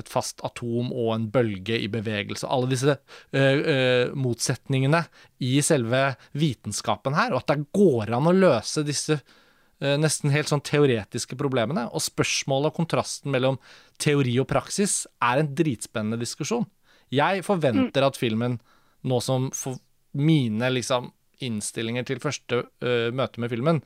[0.00, 2.48] et fast atom og en bølge i bevegelse.
[2.48, 3.76] Alle disse ø, ø,
[4.14, 5.04] motsetningene
[5.42, 9.38] i selve vitenskapen her, og at det går an å løse disse eh,
[9.82, 11.88] nesten helt sånn teoretiske problemene.
[11.90, 13.56] Og spørsmålet og kontrasten mellom
[14.02, 16.68] teori og praksis er en dritspennende diskusjon.
[17.12, 18.60] Jeg forventer at filmen,
[19.02, 19.80] nå som for
[20.16, 21.10] mine liksom
[21.42, 23.80] innstillinger til første uh, møte med filmen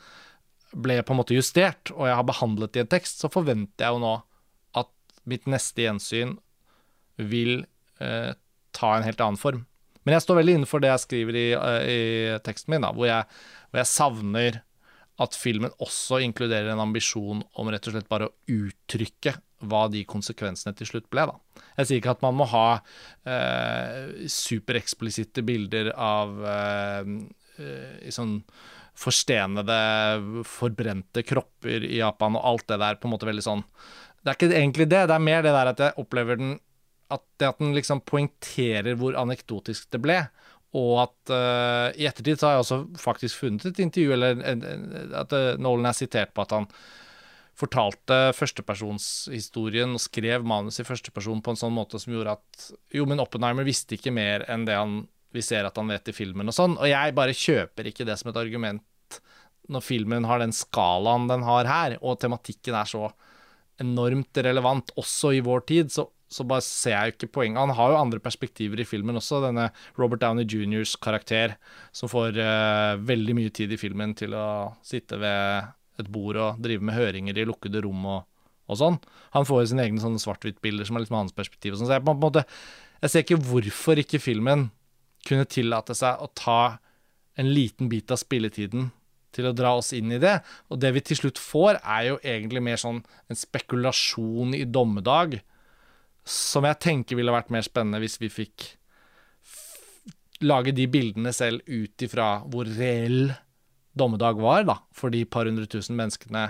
[0.77, 3.87] ble på en måte justert, og jeg har behandlet det i en tekst, så forventer
[3.87, 4.13] jeg jo nå
[4.77, 4.91] at
[5.31, 6.37] mitt neste gjensyn
[7.17, 7.63] vil
[8.03, 8.35] uh,
[8.77, 9.65] ta en helt annen form.
[10.05, 12.01] Men jeg står veldig innenfor det jeg skriver i, uh, i
[12.47, 13.39] teksten min, da, hvor jeg,
[13.71, 14.61] hvor jeg savner
[15.23, 20.03] at filmen også inkluderer en ambisjon om rett og slett bare å uttrykke hva de
[20.09, 21.25] konsekvensene til slutt ble.
[21.31, 21.63] Da.
[21.81, 27.13] Jeg sier ikke at man må ha eh, supereksplisitte bilder av eh,
[27.65, 28.41] eh, sånn
[28.97, 29.79] forstenede,
[30.49, 33.61] forbrente kropper i Japan og alt det der på en måte veldig sånn
[34.23, 36.55] Det er ikke egentlig det, det er mer det der at jeg opplever den
[37.13, 40.17] at det at den liksom poengterer hvor anekdotisk det ble,
[40.77, 44.63] og at uh, i ettertid så har jeg også faktisk funnet et intervju, eller en,
[44.67, 44.87] en,
[45.17, 46.69] at eh, Nolan er sitert på at han
[47.57, 53.07] fortalte førstepersonshistorien og skrev manus i førsteperson på en sånn måte som gjorde at Jo,
[53.09, 56.53] men Oppenheimer visste ikke mer enn det han, vi ser at han vet i filmen
[56.53, 56.77] og sånn.
[56.77, 58.85] Og jeg bare kjøper ikke det som et argument
[59.73, 63.09] når filmen har den skalaen den har her, og tematikken er så
[63.83, 67.61] enormt relevant også i vår tid, så, så bare ser jeg ikke poenget.
[67.63, 71.55] Han har jo andre perspektiver i filmen også, denne Robert Downey Jr.'s karakter,
[71.95, 74.47] som får uh, veldig mye tid i filmen til å
[74.87, 75.71] sitte ved
[76.03, 78.27] et bord og drive med høringer i lukkede rom og,
[78.67, 78.99] og sånn.
[79.37, 81.75] Han får jo sine egne sånne svart-hvitt-bilder som er litt med hans perspektiv.
[81.75, 81.91] Og sånn.
[81.93, 82.45] Så jeg, på en måte,
[83.01, 84.69] jeg ser ikke hvorfor ikke filmen
[85.27, 86.61] kunne tillate seg å ta
[87.37, 88.91] en liten bit av spilletiden
[89.37, 90.39] til å dra oss inn i det.
[90.73, 95.41] Og det vi til slutt får, er jo egentlig mer sånn en spekulasjon i dommedag,
[96.27, 98.71] som jeg tenker ville vært mer spennende hvis vi fikk
[100.45, 103.31] lage de bildene selv ut ifra hvor reell
[103.97, 106.49] dommedag var da, for de par hundre tusen menneskene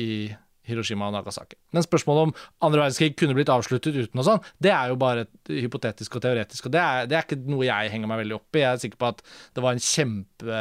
[0.00, 0.30] i
[0.70, 1.56] Hiroshima og Nagasaki.
[1.74, 2.32] Men spørsmålet om
[2.66, 6.68] andre verdenskrig kunne blitt avsluttet uten og sånn, det er jo bare hypotetisk og teoretisk.
[6.68, 8.62] og det er, det er, ikke noe jeg henger meg veldig opp i.
[8.62, 9.24] Jeg er sikker på at
[9.56, 10.60] det var en kjempe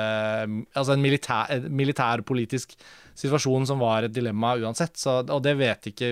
[0.79, 2.75] Altså en militær, militærpolitisk
[3.19, 4.97] situasjon som var et dilemma uansett.
[4.99, 6.09] Så, og det vet ikke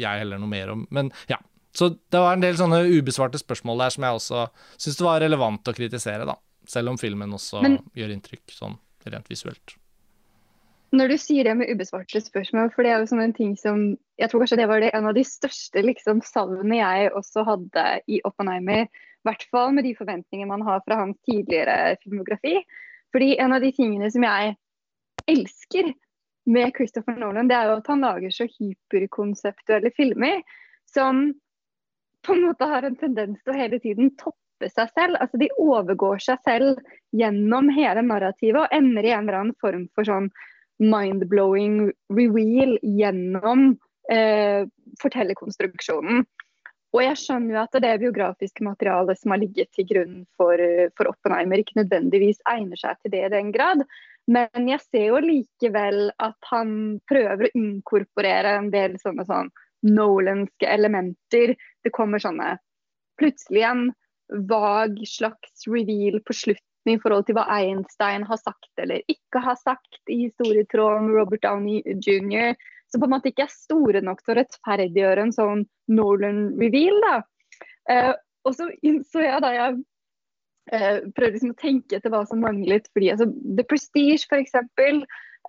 [0.00, 0.86] jeg heller noe mer om.
[0.94, 1.40] Men ja.
[1.74, 4.42] Så det var en del sånne ubesvarte spørsmål der som jeg også
[4.78, 6.36] syns det var relevant å kritisere, da.
[6.70, 8.44] Selv om filmen også Men, gjør inntrykk.
[8.54, 8.76] sånn
[9.10, 9.74] rent visuelt.
[10.94, 13.82] Når du sier det med ubesvarte spørsmål, for det er jo sånn en ting som
[14.20, 17.84] Jeg tror kanskje det var det en av de største liksom, savnene jeg også hadde
[18.06, 18.86] i Oppenheimer.
[18.86, 22.60] I hvert fall med de forventningene man har fra hans tidligere filmografi.
[23.10, 24.54] Fordi en av de tingene som jeg
[25.34, 25.90] elsker
[26.46, 30.42] med Christopher Nolan, det er jo at han lager så hyperkonseptuelle filmer
[30.90, 31.30] som
[32.24, 35.18] på en måte har en tendens til å hele tiden toppe seg selv.
[35.20, 36.80] Altså de overgår seg selv
[37.16, 40.30] gjennom hele narrativet og ender i en eller annen form for sånn
[40.82, 43.74] mind-blowing reveal gjennom
[44.10, 44.64] eh,
[45.02, 46.24] fortellerkonstruksjonen.
[46.94, 50.60] Og jeg skjønner jo at det biografiske materialet som har ligget til grunn for,
[50.94, 53.82] for Oppenheimer, ikke nødvendigvis egner seg til det i den grad.
[54.30, 59.50] Men jeg ser jo likevel at han prøver å inkorporere en del sånne sånn
[59.84, 61.52] Nolanske elementer.
[61.84, 62.54] Det kommer sånne
[63.20, 63.90] plutselig en
[64.48, 69.56] vag slags reveal på slutten i forhold til hva Einstein har sagt eller ikke har
[69.60, 72.56] sagt i historietråden Robert Downey jr.
[72.88, 77.00] Som på en måte ikke er store nok til å rettferdiggjøre en sånn Nolan-reveal.
[77.04, 77.16] da.
[77.92, 78.12] Eh,
[78.44, 79.80] og så innså jeg da jeg
[80.72, 82.88] eh, prøvde liksom å tenke etter hva som manglet.
[82.92, 84.56] fordi altså, The Prestige, f.eks.,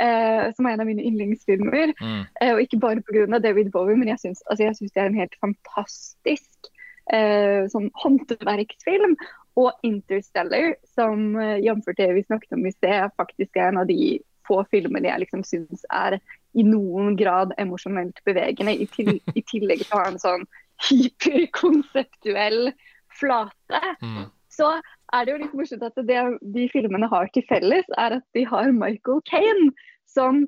[0.01, 1.95] uh, som er en av mine yndlingsfilmer.
[2.01, 2.21] Mm.
[2.41, 3.39] Uh, og ikke bare pga.
[3.39, 6.71] David Bowie, men jeg syns altså, det er en helt fantastisk
[7.13, 9.17] uh, sånn håndverksfilm.
[9.55, 11.91] Og 'Interstellar', som uh, jf.
[11.97, 15.45] det vi snakket om i sted, faktisk er en av de få filmene jeg liksom
[15.47, 16.19] syns er
[16.55, 20.45] i noen grad emosjonelt bevegende, i, til, i tillegg til å ha en sånn
[20.89, 22.69] hyperkonseptuell
[23.15, 23.81] flate.
[24.03, 24.27] Mm.
[24.51, 24.69] Så
[25.13, 26.21] er det jo litt morsomt at det
[26.55, 29.71] de filmene har til felles, er at de har Michael Kane,
[30.09, 30.45] som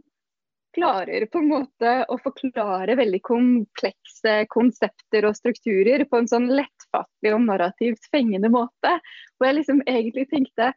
[0.78, 7.34] klarer på en måte å forklare veldig komplekse konsepter og strukturer på en sånn lettfattelig
[7.34, 8.98] og narrativt fengende måte.
[9.40, 10.74] Og jeg liksom egentlig tenkte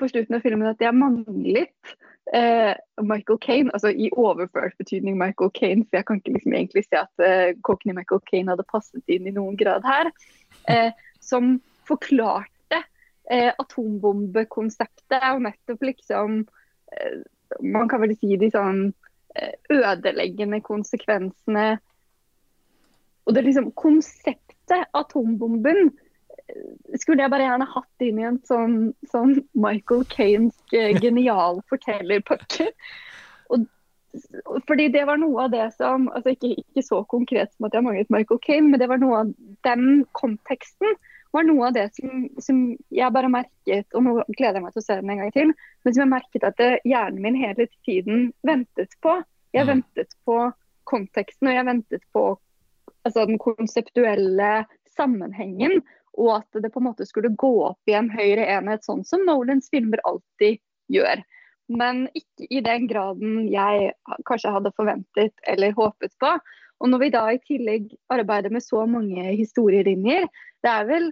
[0.00, 1.94] på slutten av filmen at jeg manglet
[2.32, 2.72] eh,
[3.04, 7.00] Michael Kane, altså i overført betydning Michael Kane, for jeg kan ikke liksom egentlig se
[7.00, 10.12] at eh, i Michael Kane hadde passet inn i noen grad her,
[10.72, 11.58] eh, som
[11.88, 12.53] forklarte
[13.30, 16.42] eh, atombombekonseptet og nettopp liksom
[16.92, 17.22] eh,
[17.60, 18.86] man kan vel si de sånn
[19.34, 21.66] eh, ødeleggende konsekvensene.
[23.24, 28.40] Og det er liksom konseptet atombomben eh, skulle jeg bare gjerne hatt inn i en
[28.48, 28.78] sånn,
[29.12, 32.70] sånn Michael Kanesk eh, genial fortellerpakke.
[33.54, 33.66] Og,
[34.68, 37.86] fordi det var noe av det som altså ikke, ikke så konkret som at jeg
[37.86, 39.34] manglet Michael Kane, men det var noe av
[39.66, 40.94] den konteksten
[41.34, 42.60] var noe av det som, som,
[42.94, 45.52] jeg bare merket, og nå gleder jeg meg til å se den en gang til,
[45.84, 49.18] men som jeg merket at det, hjernen min hele tiden ventet på.
[49.54, 49.72] Jeg mm.
[49.72, 50.38] ventet på
[50.90, 52.24] konteksten, og jeg ventet på
[53.04, 54.52] altså, den konseptuelle
[54.94, 55.80] sammenhengen.
[56.14, 59.24] Og at det på en måte skulle gå opp i en høyere enhet, sånn som
[59.26, 60.60] Nolans filmer alltid
[60.94, 61.24] gjør.
[61.74, 63.90] Men ikke i den graden jeg
[64.28, 66.36] kanskje hadde forventet eller håpet på.
[66.82, 70.26] Og når vi da i tillegg arbeider med så mange historielinjer,
[70.62, 71.10] det er vel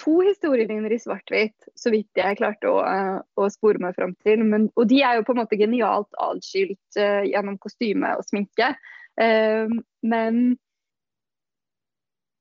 [0.00, 4.44] to historielinjer i svart-hvitt, så vidt jeg klarte å, uh, å spore meg fram til.
[4.44, 8.74] Men, og de er jo på en måte genialt adskilt uh, gjennom kostyme og sminke.
[9.16, 9.72] Uh,
[10.04, 10.56] men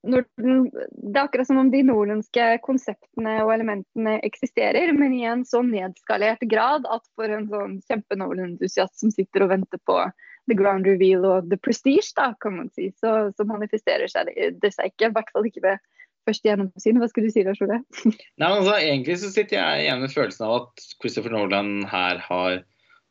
[0.06, 5.42] den, det er akkurat som om de nordlandske konseptene og elementene eksisterer, men i en
[5.48, 9.98] så nedskalert grad at for en sånn kjempe-Nolan-entusiast som sitter og venter på
[10.46, 14.92] the ground reveal og the prestige, da, kan man si, så, så manifesterer det seg
[14.92, 15.10] ikke.
[15.10, 15.82] I hvert fall ikke ved
[16.26, 17.00] første gjennomsyn.
[17.02, 17.82] Hva skulle du si da, Sjole?
[18.42, 22.62] Nei, altså, egentlig så sitter jeg igjen med følelsen av at Christopher Nolan her har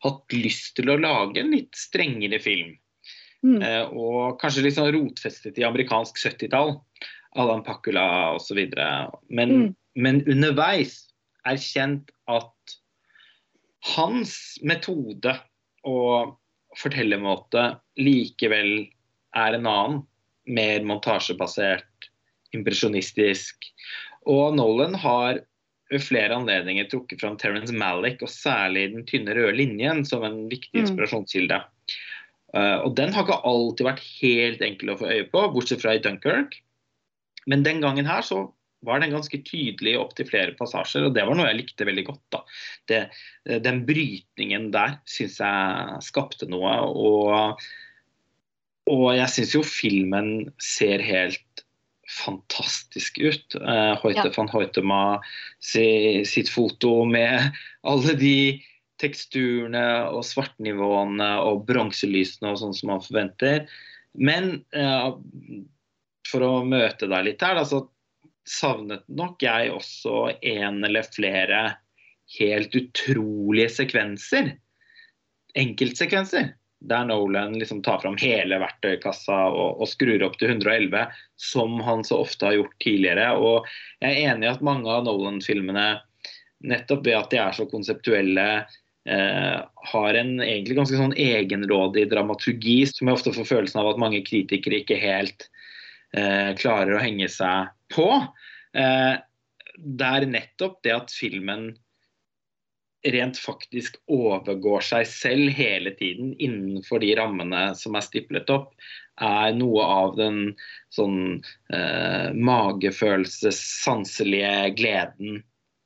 [0.04, 2.74] hatt lyst til å lage en litt strengere film.
[3.44, 3.60] Mm.
[3.60, 6.78] Eh, og kanskje litt sånn rotfestet i amerikansk 70-tall.
[7.40, 8.60] Alan Pakula osv.
[9.28, 9.74] Men, Mm.
[9.96, 11.12] men underveis
[11.44, 12.76] erkjent at
[13.94, 15.34] hans metode
[15.84, 16.36] og
[16.80, 17.66] fortellermåte
[18.00, 18.88] likevel
[19.36, 20.02] er en annen.
[20.46, 21.86] Mer montasjebasert,
[22.56, 23.68] impresjonistisk.
[24.30, 25.42] Og Nolan har
[25.92, 30.48] ved flere anledninger trukket fram Terence Malick, og særlig Den tynne røde linjen, som en
[30.48, 30.86] viktig Mm.
[30.86, 31.62] inspirasjonskilde.
[32.54, 35.94] Eh, og den har ikke alltid vært helt enkel å få øye på, bortsett fra
[35.94, 36.62] i Dunkerque.
[37.46, 38.52] Men den gangen her så
[38.84, 42.04] var den ganske tydelig opp til flere passasjer, og det var noe jeg likte veldig
[42.04, 42.22] godt.
[42.30, 42.40] da.
[42.88, 43.00] Det,
[43.64, 47.60] den brytningen der syns jeg skapte noe, og,
[48.92, 51.63] og jeg syns jo filmen ser helt
[52.14, 53.54] fantastisk ut.
[53.58, 54.32] Eh, Hoite Ja.
[54.36, 55.20] van Hoitema
[55.58, 58.62] si, sitt foto med alle de
[59.02, 63.66] teksturene og svartnivåene og bronselysene og sånn som man forventer.
[64.14, 65.10] Men eh,
[66.30, 67.82] for å møte deg litt her, da, så
[68.48, 71.62] savnet nok jeg også en eller flere
[72.38, 74.54] helt utrolige sekvenser.
[75.58, 76.52] Enkeltsekvenser.
[76.84, 81.06] Der Nolan liksom tar fram hele verktøykassa og, og skrur opp til 111,
[81.40, 83.30] som han så ofte har gjort tidligere.
[83.40, 83.68] Og
[84.04, 85.88] jeg er enig i at mange av Nolan-filmene,
[86.64, 88.48] nettopp ved at de er så konseptuelle,
[89.08, 89.58] eh,
[89.92, 94.22] har en egentlig ganske sånn egenrådig dramaturgi, som jeg ofte får følelsen av at mange
[94.26, 95.48] kritikere ikke helt
[96.16, 98.10] eh, klarer å henge seg på.
[98.76, 99.14] Eh,
[99.74, 101.72] der nettopp det at filmen
[103.04, 108.72] rent faktisk overgår seg selv hele tiden innenfor de rammene som er stiplet opp,
[109.20, 110.54] er noe av den
[110.94, 115.42] sånn eh, magefølelses, sanselige gleden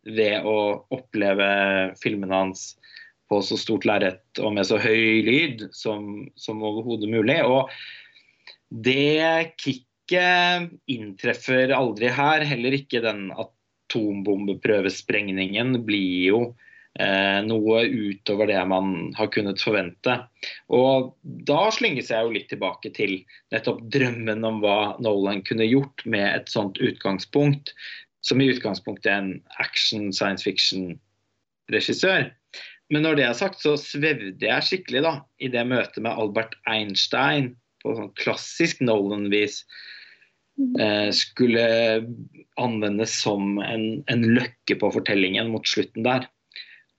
[0.08, 2.78] ved å oppleve filmene hans
[3.28, 7.42] på så stort lerret og med så høy lyd som, som overhodet mulig.
[7.44, 7.68] Og
[8.68, 12.44] det kicket inntreffer aldri her.
[12.48, 16.40] Heller ikke den atombombeprøvesprengningen blir jo
[17.46, 20.16] noe utover det man har kunnet forvente.
[20.74, 21.12] Og
[21.46, 23.20] da slynges jeg jo litt tilbake til
[23.54, 27.70] nettopp drømmen om hva Nolan kunne gjort med et sånt utgangspunkt,
[28.26, 32.32] som i utgangspunktet er en action science fiction-regissør.
[32.90, 35.14] Men når det er sagt, så svevde jeg skikkelig da,
[35.44, 37.52] i det møtet med Albert Einstein
[37.82, 39.60] på sånn klassisk Nolan-vis
[40.80, 41.66] eh, skulle
[42.58, 46.26] anvendes som en, en løkke på fortellingen mot slutten der.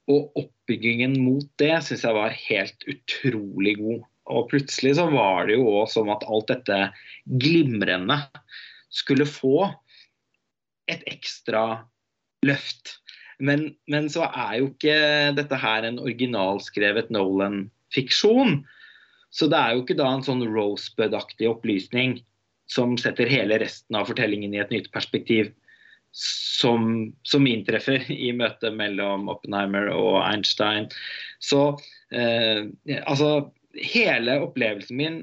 [0.10, 4.08] Og oppbyggingen mot det syns jeg var helt utrolig god.
[4.30, 6.80] Og plutselig så var det jo òg som at alt dette
[7.42, 8.18] glimrende
[8.94, 9.70] skulle få
[10.90, 11.64] et ekstra
[12.46, 12.98] løft.
[13.40, 14.98] Men, men så er jo ikke
[15.38, 18.60] dette her en originalskrevet Nolan-fiksjon.
[19.30, 22.20] Så det er jo ikke da en sånn Rosebud-aktig opplysning
[22.70, 25.54] som setter hele resten av fortellingen i et nytt perspektiv,
[26.20, 30.90] som, som inntreffer i møtet mellom Oppenheimer og Einstein.
[31.40, 31.78] Så
[32.12, 32.68] eh,
[33.06, 35.18] altså Hele opplevelsen min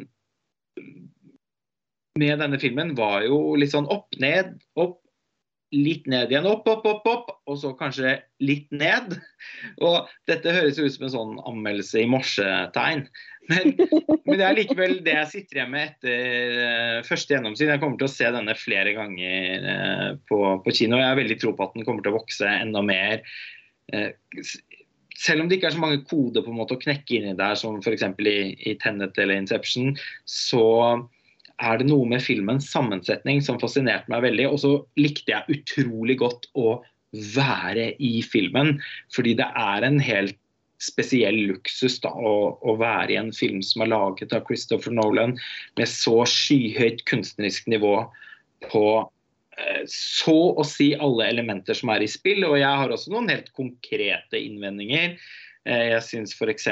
[2.16, 5.00] med denne filmen var jo litt sånn opp, ned, opp,
[5.74, 9.16] litt ned igjen, opp, opp, opp, opp, og så kanskje litt ned.
[9.86, 13.06] Og dette høres ut som en sånn anmeldelse i morsetegn.
[13.50, 13.74] Men,
[14.26, 17.70] men det er likevel det jeg sitter igjen med etter uh, første gjennomsyn.
[17.70, 20.98] Jeg kommer til å se denne flere ganger uh, på, på, kino.
[21.02, 23.22] Jeg har veldig tro på at den kommer til å vokse enda mer.
[23.94, 24.10] Uh,
[25.16, 27.54] selv om det ikke er så mange koder på en måte å knekke inni der,
[27.58, 28.04] som f.eks.
[28.20, 28.38] I,
[28.68, 29.94] i Tenet eller Inception,
[30.28, 30.66] så
[31.62, 34.48] er det noe med filmens sammensetning som fascinerte meg veldig.
[34.50, 36.80] Og så likte jeg utrolig godt å
[37.36, 38.76] være i filmen,
[39.14, 40.36] fordi det er en helt
[40.82, 45.32] spesiell luksus da, å, å, være i en film som er laget av Christopher Nolan
[45.78, 47.94] med så skyhøyt kunstnerisk nivå
[48.68, 48.84] på
[49.56, 52.44] eh, så å si alle elementer som er i spill.
[52.44, 55.16] Og jeg har også noen helt konkrete innvendinger.
[55.64, 56.68] Eh, jeg syns f.eks.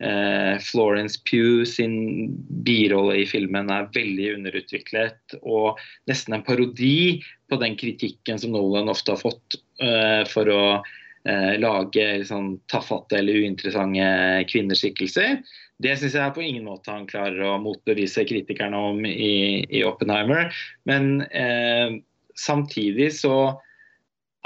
[0.00, 2.32] Eh, Florence Pugh sin
[2.64, 7.20] birolle i filmen er veldig underutviklet og nesten en parodi
[7.52, 13.18] på den kritikken som Nolan ofte har fått eh, for å eh, lage sånn tafatte
[13.20, 15.42] eller uinteressante kvinneskikkelser.
[15.80, 20.48] Det syns jeg på ingen måte han klarer å motbevise kritikerne om i, i Oppenheimer.
[20.88, 22.00] Men eh,
[22.40, 23.60] samtidig så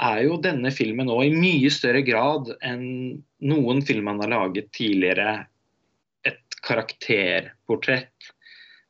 [0.03, 2.85] er jo denne filmen nå i mye større grad enn
[3.45, 5.45] noen film han har laget tidligere,
[6.27, 8.31] et karakterportrett.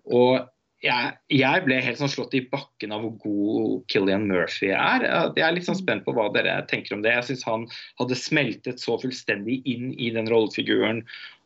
[0.06, 0.40] Og
[0.86, 5.06] jeg, jeg, ble helt sånn slått i bakken av hvor god Killian Murphy er.
[5.34, 7.14] Jeg er litt sånn spent på hva dere tenker om det.
[7.16, 7.66] Jeg syns han
[8.02, 11.04] hadde smeltet så fullstendig inn i den rollefiguren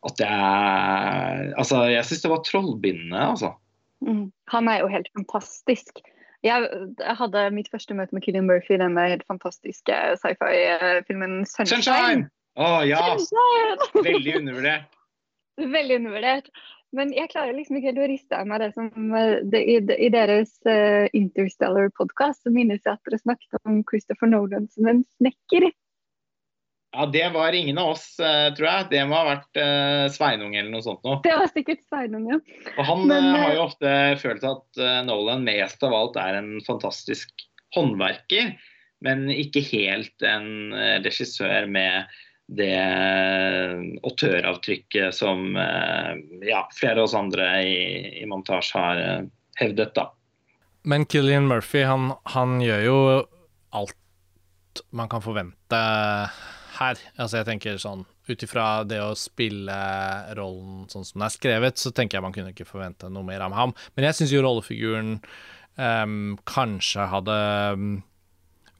[0.08, 3.54] at jeg Altså, jeg syns det var trollbindende, altså.
[4.04, 4.28] Mm.
[4.52, 6.00] Han er jo helt fantastisk.
[6.46, 6.68] Jeg,
[7.18, 11.82] hadde mitt første møte med Killian Murphy i denne helt fantastiske sci-fi-filmen 'Sunshine'.
[11.84, 12.28] Sunshine!
[12.56, 13.00] Oh, ja!
[13.20, 14.04] Sunshine!
[14.08, 14.88] Veldig undervurdert.
[15.76, 16.48] Veldig undervurdert.
[16.96, 18.88] Men jeg klarer liksom ikke helt å riste av meg det som
[19.52, 24.66] det, i, i, deres uh, Interstellar-podkast så minnes jeg at dere snakket om Christopher Nolan
[24.72, 25.68] som en snekker.
[26.90, 28.88] Ja, det var ingen av oss, uh, tror jeg.
[28.90, 31.20] Det må ha vært uh, Sveinung eller noe sånt noe.
[31.26, 32.40] Det var sikkert Sveinung, ja.
[32.76, 33.92] Og han Men, har jo ofte
[34.22, 37.46] følt at Nolan mest av alt er en fantastisk
[37.76, 38.56] håndverker,
[39.06, 40.74] men ikke helt en
[41.06, 42.10] regissør med
[42.50, 42.74] det
[44.02, 46.14] autøravtrykket som eh,
[46.48, 47.76] ja, flere av oss andre i,
[48.22, 49.28] i montasje har eh,
[49.60, 49.94] hevdet.
[49.94, 50.10] da.
[50.82, 52.98] Men Killian Murphy, han, han, gjør jo
[53.76, 55.78] alt man kan forvente
[56.80, 57.00] her.
[57.20, 59.76] Altså jeg tenker sånn Ut ifra det å spille
[60.38, 63.42] rollen sånn som den er skrevet, så tenker jeg man kunne ikke forvente noe mer
[63.42, 63.72] av ham.
[63.96, 65.16] Men jeg syns jo rollefiguren
[65.74, 67.38] um, kanskje hadde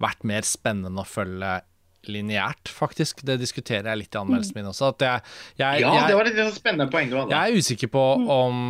[0.01, 1.57] vært mer spennende å følge
[2.09, 3.25] lineært, faktisk.
[3.27, 4.93] Det diskuterer jeg litt i anmeldelsen min også.
[5.03, 5.27] Jeg,
[5.61, 7.35] jeg, ja, det var litt spennende poeng du hadde.
[7.35, 8.63] Jeg er usikker på om,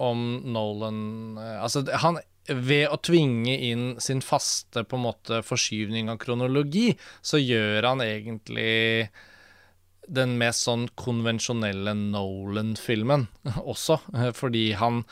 [0.00, 1.02] om Nolan
[1.42, 6.92] eh, Altså, han ved å tvinge inn sin faste på en måte forskyvning av kronologi,
[7.20, 9.10] så gjør han egentlig
[10.08, 13.26] den mest sånn konvensjonelle Nolan-filmen
[13.72, 14.00] også.
[14.16, 15.02] Eh, fordi han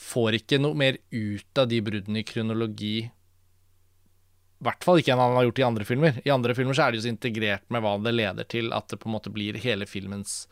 [0.00, 2.98] får ikke noe mer ut av de bruddene i kronologi
[4.60, 6.18] i hvert fall ikke enn han har gjort i andre filmer.
[6.20, 8.90] I andre filmer så er det jo så integrert med hva det leder til, at
[8.92, 10.44] det på en måte blir hele filmens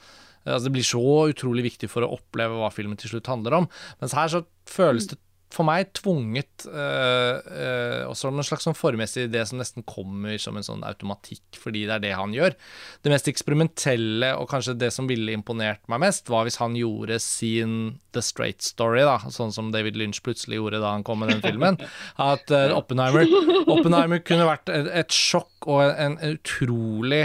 [0.48, 3.66] Altså Det blir så utrolig viktig for å oppleve hva filmen til slutt handler om.
[4.00, 4.38] Mens her så
[4.70, 5.18] føles det
[5.52, 10.58] for meg tvunget øh, øh, også en slags sånn formessig idé som nesten kommer som
[10.58, 12.56] en sånn automatikk, fordi det er det han gjør.
[13.04, 17.16] Det mest eksperimentelle, og kanskje det som ville imponert meg mest, var hvis han gjorde
[17.24, 17.78] sin
[18.12, 21.42] The Straight Story, da, sånn som David Lynch plutselig gjorde da han kom med den
[21.44, 21.80] filmen.
[22.30, 23.24] At øh, Oppenheimer,
[23.64, 27.24] Oppenheimer kunne vært et, et sjokk og en, en utrolig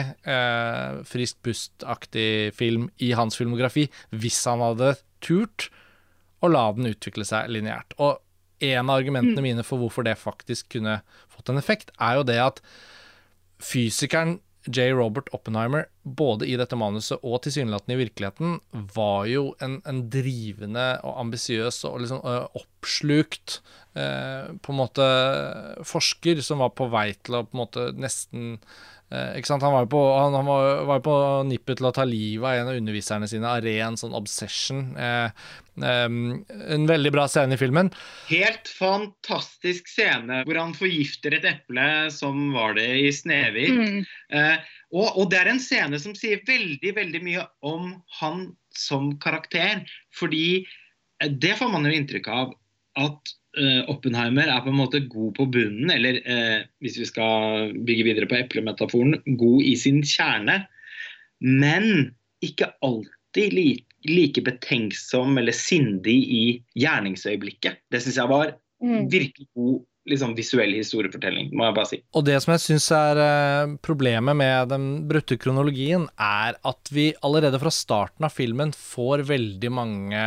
[1.07, 5.69] frisk pust-aktig film i hans filmografi, hvis han hadde turt
[6.43, 7.95] og la den utvikle seg lineært.
[8.03, 8.19] Og
[8.63, 9.45] en av argumentene mm.
[9.47, 10.99] mine for hvorfor det faktisk kunne
[11.31, 12.65] fått en effekt, er jo det at
[13.63, 14.93] fysikeren J.
[14.95, 18.53] Robert Oppenheimer, både i dette manuset og tilsynelatende i virkeligheten,
[18.95, 23.57] var jo en, en drivende og ambisiøs og liksom uh, oppslukt
[23.99, 25.09] uh, på en måte
[25.87, 28.92] forsker som var på vei til å på en måte nesten Eh?
[29.13, 31.15] Han var jo på, han, han var, var på
[31.45, 34.81] nippet til å ta livet av en av underviserne sine av ren sånn obsession.
[34.97, 35.43] Eh,
[35.85, 36.07] eh,
[36.75, 37.91] en veldig bra scene i filmen.
[38.31, 43.77] Helt fantastisk scene hvor han forgifter et eple som var det i Snehvit.
[43.77, 44.01] Mm.
[44.33, 49.13] Eh, og, og, det er en scene som sier veldig, veldig mye om han som
[49.21, 49.85] karakter.
[50.17, 52.57] Fordi eh, det får man jo inntrykk av
[53.01, 57.73] at uh, Oppenheimer er på en måte god på bunnen, eller uh, hvis vi skal
[57.87, 60.63] bygge videre på eplemetaforen, god i sin kjerne.
[61.43, 62.13] Men
[62.43, 66.43] ikke alltid like, like betenksom eller sindig i
[66.79, 67.81] gjerningsøyeblikket.
[67.91, 68.53] Det syns jeg var
[68.83, 69.09] mm.
[69.11, 71.99] virkelig god liksom, visuell historiefortelling, må jeg bare si.
[72.17, 77.11] Og det som jeg syns er uh, problemet med den brutte kronologien, er at vi
[77.23, 80.23] allerede fra starten av filmen får veldig mange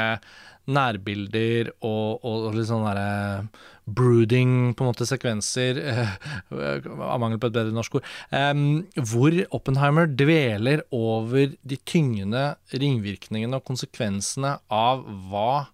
[0.66, 3.48] nærbilder og, og, litt sånn derre
[3.86, 6.16] brooding, på en måte, sekvenser, eh,
[6.50, 8.08] av mangel på et bedre norsk ord,
[9.12, 15.68] hvor Oppenheimer dveler over de tyngende ringvirkningene og konsekvensene av hva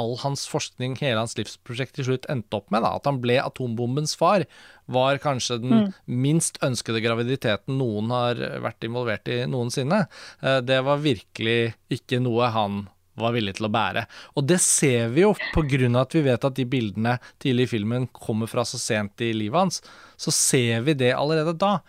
[0.00, 2.84] all hans forskning, hele hans livsprosjekt til slutt endte opp med.
[2.84, 2.94] Da.
[2.98, 4.46] At han ble atombombens far,
[4.92, 5.88] var kanskje den mm.
[6.26, 10.04] minst ønskede graviditeten noen har vært involvert i noensinne.
[10.42, 12.84] Eh, det var virkelig ikke noe han
[13.16, 14.04] var villig til å bære.
[14.36, 15.88] Og det ser vi jo pga.
[16.00, 19.58] at vi vet at de bildene tidlig i filmen kommer fra så sent i livet
[19.58, 19.82] hans.
[20.16, 21.80] Så ser vi det allerede da.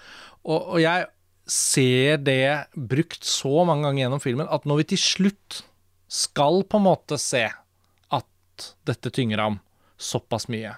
[0.48, 1.08] Og, og jeg
[1.48, 5.62] ser det brukt så mange ganger gjennom filmen at når vi til slutt
[6.12, 9.60] skal på en måte se at dette tynger ham
[9.98, 10.76] såpass mye,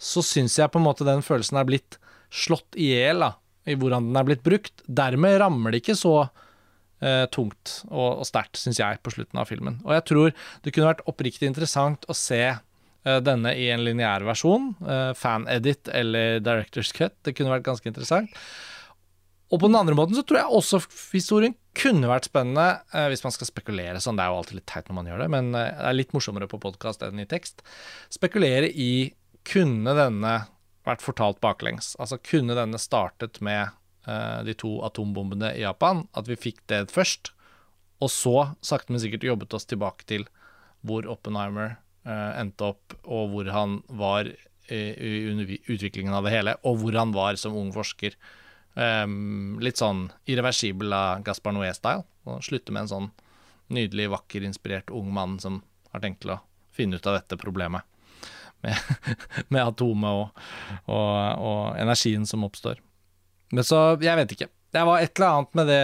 [0.00, 1.98] så syns jeg på en måte den følelsen er blitt
[2.34, 3.24] slått i hjel
[3.64, 4.82] i hvordan den er blitt brukt.
[4.86, 6.14] Dermed rammer det ikke så
[7.04, 9.80] eh, tungt og, og sterkt, syns jeg, på slutten av filmen.
[9.84, 14.26] Og jeg tror det kunne vært oppriktig interessant å se eh, denne i en lineær
[14.26, 17.16] versjon, eh, fan-edit eller director's cut.
[17.26, 18.32] Det kunne vært ganske interessant.
[19.52, 20.80] Og på den andre måten så tror jeg også
[21.12, 24.16] historien kunne vært spennende, eh, hvis man skal spekulere sånn.
[24.18, 26.14] Det er jo alltid litt teit når man gjør det, men eh, det er litt
[26.16, 27.62] morsommere på podkast enn i tekst.
[28.14, 29.12] Spekulere i
[29.44, 30.34] kunne denne
[30.88, 31.92] vært fortalt baklengs?
[32.00, 33.74] Altså kunne denne startet med
[34.04, 36.02] de to atombombene i Japan?
[36.12, 37.30] At vi fikk det først,
[38.04, 40.26] og så sakte, men sikkert jobbet oss tilbake til
[40.84, 44.28] hvor Oppenheimer eh, endte opp, og hvor han var
[44.72, 48.16] i utviklingen av det hele, og hvor han var som ung forsker.
[48.74, 52.02] Um, litt sånn irreversibel av Gaspar Noé-style.
[52.42, 53.10] Slutte med en sånn
[53.74, 55.60] nydelig, vakker, inspirert ung mann som
[55.92, 56.40] har tenkt til å
[56.74, 57.84] finne ut av dette problemet
[58.64, 58.76] med,
[59.52, 60.42] med atomet og,
[60.88, 61.12] og,
[61.44, 62.80] og, energien som oppstår.
[63.54, 64.50] Men så, jeg vet ikke.
[64.74, 65.82] Det var et eller annet med det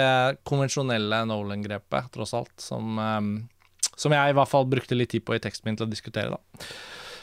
[0.49, 3.35] konvensjonelle Nolan-grepet, tross alt, som, um,
[3.95, 6.35] som jeg i hvert fall brukte litt tid på i teksten min til å diskutere,
[6.35, 6.71] da.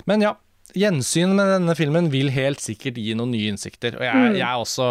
[0.08, 0.38] Men ja,
[0.76, 4.36] Gjensyn med denne filmen vil helt sikkert gi noen nye innsikter, og jeg, mm.
[4.36, 4.88] jeg, er også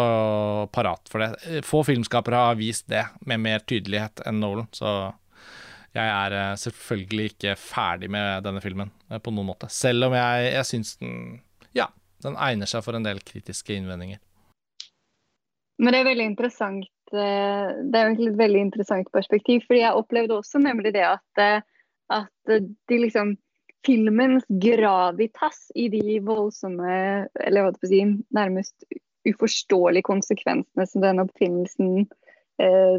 [0.73, 1.61] parat for det.
[1.65, 5.13] Få filmskapere har vist det med mer tydelighet enn Nolan, så
[5.95, 9.69] jeg er eh, selvfølgelig ikke ferdig med denne filmen eh, på noen måte.
[9.73, 11.13] Selv om jeg, jeg syns den
[11.77, 11.87] ja,
[12.25, 14.21] den egner seg for en del kritiske innvendinger.
[15.77, 19.99] Men det er veldig interessant eh, det er egentlig et veldig interessant perspektiv, fordi jeg
[19.99, 21.43] opplevde også nemlig det at,
[22.13, 22.55] at
[22.89, 23.35] de liksom
[23.85, 28.01] filmens gravitas i de voldsomme, eller hva skal si,
[28.35, 28.87] nærmest
[29.27, 32.07] uforståelige konsekvensene som den oppfinnelsen
[32.63, 32.97] eh,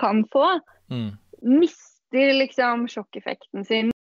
[0.00, 0.56] kan få,
[0.92, 1.10] mm.
[1.60, 3.92] mister liksom sjokkeffekten sin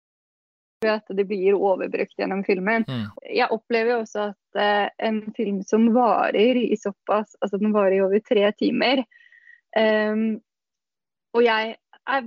[0.85, 2.86] ved at det blir overbrukt gjennom filmen.
[2.89, 3.06] Mm.
[3.32, 8.02] Jeg opplever også at eh, en film som varer i såpass Altså den varer i
[8.05, 9.05] over tre timer.
[9.74, 10.39] Um,
[11.35, 11.74] og jeg
[12.06, 12.27] er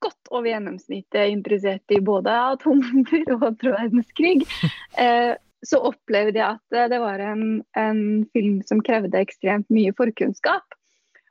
[0.00, 4.46] godt over gjennomsnittet interessert i både atombomber og andre verdenskrig,
[5.02, 5.34] eh,
[5.66, 8.02] så opplevde jeg at det var en, en,
[8.32, 10.76] film som krevde ekstremt mye forkunnskap.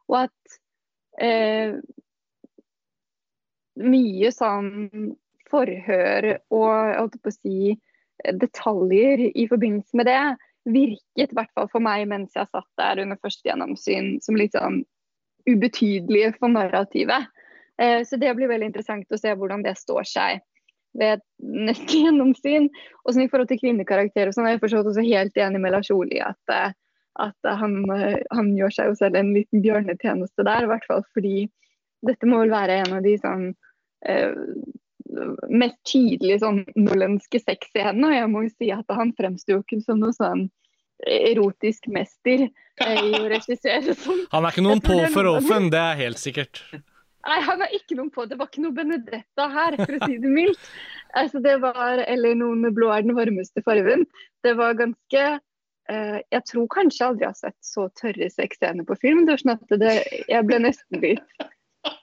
[0.09, 0.57] Og at
[1.23, 1.77] eh,
[3.79, 5.15] mye sånn
[5.51, 7.75] forhør og holdt på å si,
[8.41, 10.19] detaljer i forbindelse med det
[10.65, 14.55] virket, i hvert fall for meg mens jeg satt der under første gjennomsyn, som litt
[14.57, 14.81] sånn
[15.45, 17.27] ubetydelige for narrativet.
[17.81, 20.41] Eh, så det blir veldig interessant å se hvordan det står seg
[20.97, 22.69] ved neste gjennomsyn.
[23.03, 25.91] Og sånn I forhold til kvinnekarakterer sånn, er jeg forstått også helt enig med Lars
[25.93, 26.71] Oli at, eh,
[27.21, 30.65] at han, eh, han, gjør seg jo selv en liten bjørnetjeneste der.
[30.65, 31.45] I hvert fall fordi
[32.05, 33.51] dette må vel være en av de sånn
[35.49, 38.11] mest tydelig sånn nolenske sexscenene.
[38.11, 40.47] Og jeg må jo si at han fremsto jo ikke som noe sånn
[41.05, 44.25] erotisk mester eh, i å regissere sånn.
[44.31, 46.61] Han er ikke noen på for offen, det er helt sikkert.
[47.25, 48.27] Nei, han er ikke noen på.
[48.29, 50.69] Det var ikke noe Benedetta her, for å si det mildt.
[51.17, 54.05] Altså, det var, Eller noen blå er den varmeste fargen.
[54.45, 58.97] Det var ganske uh, Jeg tror kanskje aldri jeg har sett så tørre sexscener på
[59.01, 59.23] film.
[59.25, 59.95] Det var sånn at det,
[60.29, 61.47] Jeg ble nesten litt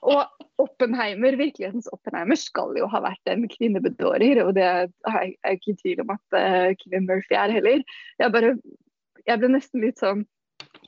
[0.03, 0.23] Og
[0.61, 5.79] Oppenheimer, virkelighetens Oppenheimer skal jo ha vært en kvinnebedårer, og det er jeg ikke i
[5.81, 7.83] tvil om at uh, Kevin Murphy er heller.
[8.21, 8.55] Jeg bare
[9.23, 10.25] Jeg ble nesten litt sånn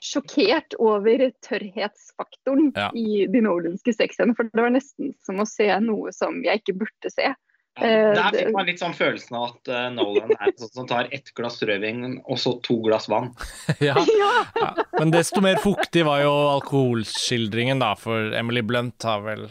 [0.04, 2.90] sjokkert over tørrhetsfaktoren ja.
[2.92, 4.36] i de nolanske sexscenene.
[4.38, 7.32] For det var nesten som å se noe som jeg ikke burde se.
[7.76, 11.10] Eh, der fikk man litt sånn følelsen av at uh, Nolan er sånn som tar
[11.16, 13.34] ett glass rødvin og så to glass vann.
[13.84, 13.98] ja.
[14.00, 14.70] ja.
[14.96, 19.50] Men desto mer fuktig var jo alkoholskildringen, da, for Emily Blunt har vel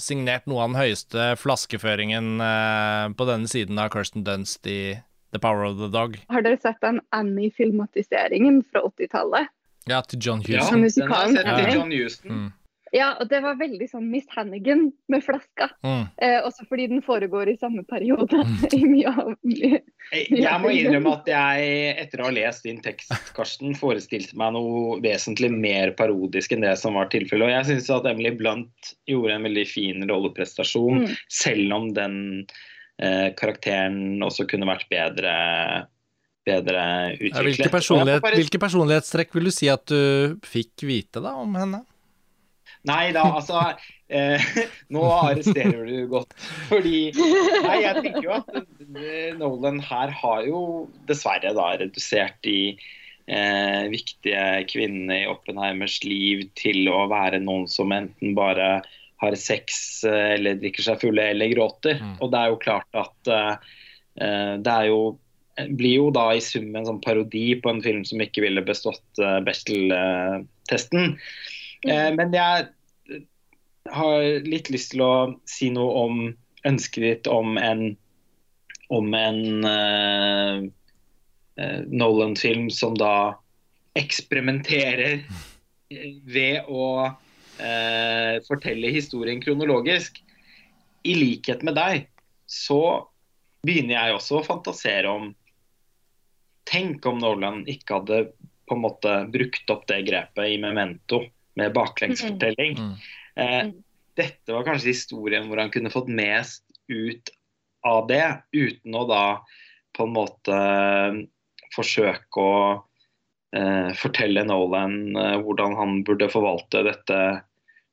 [0.00, 4.98] signert noe av den høyeste flaskeføringen uh, på denne siden av Kirsten Dunst i
[5.32, 6.18] The Power of the Dog.
[6.28, 9.48] Har dere sett den Annie-filmatiseringen fra 80-tallet?
[9.88, 10.84] Ja, til John Houston.
[10.84, 12.36] Ja, den har jeg sett til John Houston.
[12.36, 12.52] Mm.
[12.94, 15.66] Ja, og det var veldig sånn Miss Hannigan med flaska.
[15.82, 16.04] Mm.
[16.22, 18.38] Eh, også fordi den foregår i samme periode.
[18.38, 18.60] Mm.
[18.78, 19.80] i mye av mye,
[20.30, 21.72] Jeg må innrømme at jeg,
[22.04, 26.76] etter å ha lest din tekst, Karsten, forestilte meg noe vesentlig mer parodisk enn det
[26.78, 27.48] som var tilfellet.
[27.48, 31.16] Og jeg syns at Emily Blunt gjorde en veldig fin rolleprestasjon, mm.
[31.34, 32.20] selv om den
[33.02, 35.34] eh, karakteren også kunne vært bedre
[36.44, 36.84] bedre
[37.16, 37.56] utviklet.
[37.56, 41.80] hvilke, personlighet, hvilke, personlighetstrekk vil du si at du fikk vite da om henne?
[42.88, 43.60] Nei da, altså
[44.12, 44.42] eh,
[44.94, 46.34] Nå arresterer du godt.
[46.68, 50.60] Fordi Nei, jeg tenker jo at eh, Nolan her har jo
[51.08, 57.94] dessverre da redusert de eh, viktige kvinnene i Oppenheimers liv til å være noen som
[57.96, 58.76] enten bare
[59.22, 62.00] har sex eh, eller drikker seg fulle eller gråter.
[62.02, 62.16] Mm.
[62.20, 63.54] Og det er jo klart at eh,
[64.60, 65.04] det er jo
[65.78, 69.20] blir jo da i sum en sånn parodi på en film som ikke ville bestått
[69.22, 71.14] uh, Bechdel-testen.
[71.84, 72.68] Uh, men jeg
[73.92, 75.14] har litt lyst til å
[75.48, 76.22] si noe om
[76.64, 77.90] ønsket ditt om en,
[78.88, 80.64] om en uh,
[81.86, 83.36] Nolan-film som da
[83.94, 85.20] eksperimenterer
[86.24, 90.18] ved å uh, fortelle historien kronologisk.
[91.04, 92.08] I likhet med deg
[92.48, 93.04] så
[93.64, 95.32] begynner jeg også å fantasere om
[96.64, 98.18] Tenk om Nolan ikke hadde
[98.64, 101.20] på en måte brukt opp det grepet i Memento
[101.58, 102.78] med baklengsfortelling.
[102.78, 102.94] Mm.
[103.34, 103.72] Eh,
[104.18, 107.32] dette var kanskje historien hvor han kunne fått mest ut
[107.84, 109.24] av det, uten å da
[109.94, 110.58] på en måte
[111.74, 112.58] forsøke å
[113.56, 117.20] eh, fortelle Nolan eh, hvordan han burde forvalte dette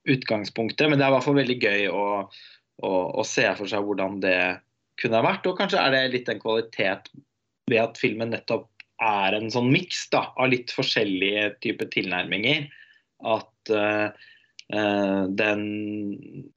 [0.09, 0.88] utgangspunktet.
[0.89, 2.05] Men det er i hvert fall veldig gøy å,
[2.81, 4.38] å, å se for seg hvordan det
[5.01, 5.47] kunne ha vært.
[5.49, 7.11] Og kanskje er det litt en kvalitet
[7.69, 8.69] ved at filmen nettopp
[9.01, 12.67] er en sånn miks av litt forskjellige typer tilnærminger.
[13.27, 14.07] At eh,
[14.73, 15.64] eh, den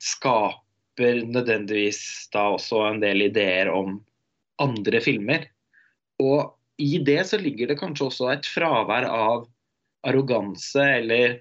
[0.03, 3.99] skaper nødvendigvis da også en del ideer om
[4.63, 5.49] andre filmer.
[6.23, 9.45] Og i det så ligger det kanskje også et fravær av
[10.05, 11.37] arroganse eller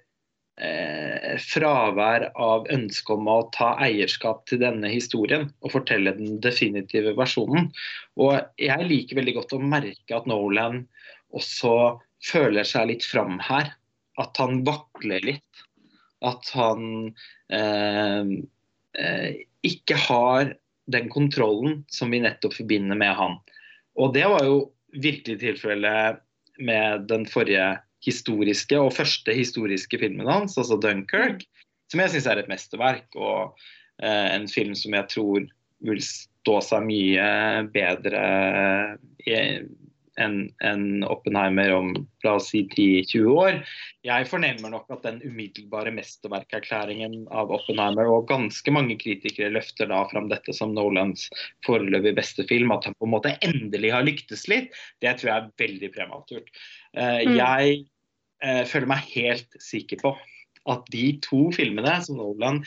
[0.61, 7.15] eh, fravær av ønske om å ta eierskap til denne historien og fortelle den definitive
[7.17, 7.71] versjonen.
[8.21, 10.83] Og jeg liker veldig godt å merke at Nolan
[11.33, 13.73] også føler seg litt fram her.
[14.21, 15.63] At han vakler litt.
[16.23, 17.13] At han
[17.51, 18.33] eh,
[18.99, 19.29] eh,
[19.65, 20.53] ikke har
[20.93, 23.39] den kontrollen som vi nettopp forbinder med han.
[23.99, 24.59] Og det var jo
[24.93, 26.21] virkelig tilfellet
[26.63, 31.47] med den forrige historiske og første historiske filmen hans, altså 'Dunkerque',
[31.91, 33.07] som jeg syns er et mesterverk.
[33.15, 33.55] Og
[34.03, 35.47] eh, en film som jeg tror
[35.83, 37.29] vil stå seg mye
[37.73, 38.23] bedre
[39.27, 39.71] enn
[40.19, 43.59] en Oppenheimer om la oss si 10-20 år.
[44.05, 50.03] Jeg fornemmer nok at den umiddelbare mesterverkerklæringen av Oppenheimer, og ganske mange kritikere løfter da
[50.11, 51.29] fram dette som Nolans
[51.65, 54.69] foreløpig beste film, at han på en måte endelig har lyktes litt,
[55.01, 56.53] det tror jeg er veldig prematurt.
[56.97, 57.35] Uh, mm.
[57.39, 57.81] Jeg
[58.45, 60.15] uh, føler meg helt sikker på
[60.71, 62.61] at de to filmene som Nolan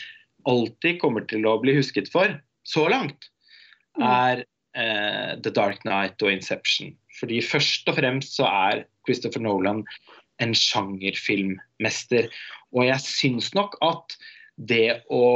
[0.47, 2.35] alltid kommer til å bli husket for,
[2.67, 3.31] så langt,
[3.99, 4.05] mm.
[4.05, 4.45] er
[4.77, 6.95] uh, The Dark Knight og Inception.
[7.21, 9.85] Fordi først og fremst så er Christopher Nolan
[10.43, 12.29] en sjangerfilmmester.
[12.77, 14.17] Og jeg syns nok at
[14.57, 15.27] det å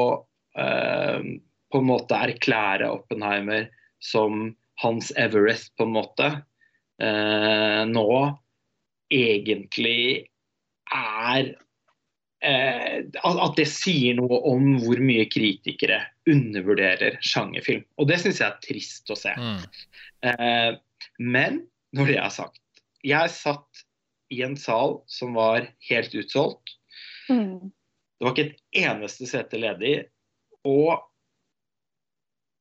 [0.58, 1.24] eh,
[1.70, 3.68] på en måte erklære Oppenheimer
[4.02, 4.50] som
[4.82, 6.28] hans Everest, på en måte,
[7.02, 8.10] eh, nå
[9.12, 10.26] egentlig
[10.90, 11.50] er
[12.42, 16.00] uh, At det sier noe om hvor mye kritikere
[16.30, 17.84] undervurderer sjangerfilm.
[17.98, 19.34] Og det syns jeg er trist å se.
[19.36, 20.78] Mm.
[21.18, 21.62] men
[21.96, 22.60] når det er sagt.
[23.06, 23.84] Jeg satt
[24.30, 26.76] i en sal som var helt utsolgt.
[27.30, 27.70] Mm.
[28.20, 29.94] Det var ikke et eneste sete ledig.
[30.68, 31.00] Og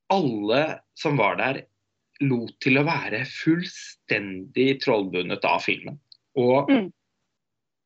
[0.10, 0.62] alle
[0.98, 1.66] som var der,
[2.20, 6.00] lot til å være fullstendig trollbundet av filmen.
[6.40, 6.88] Og mm.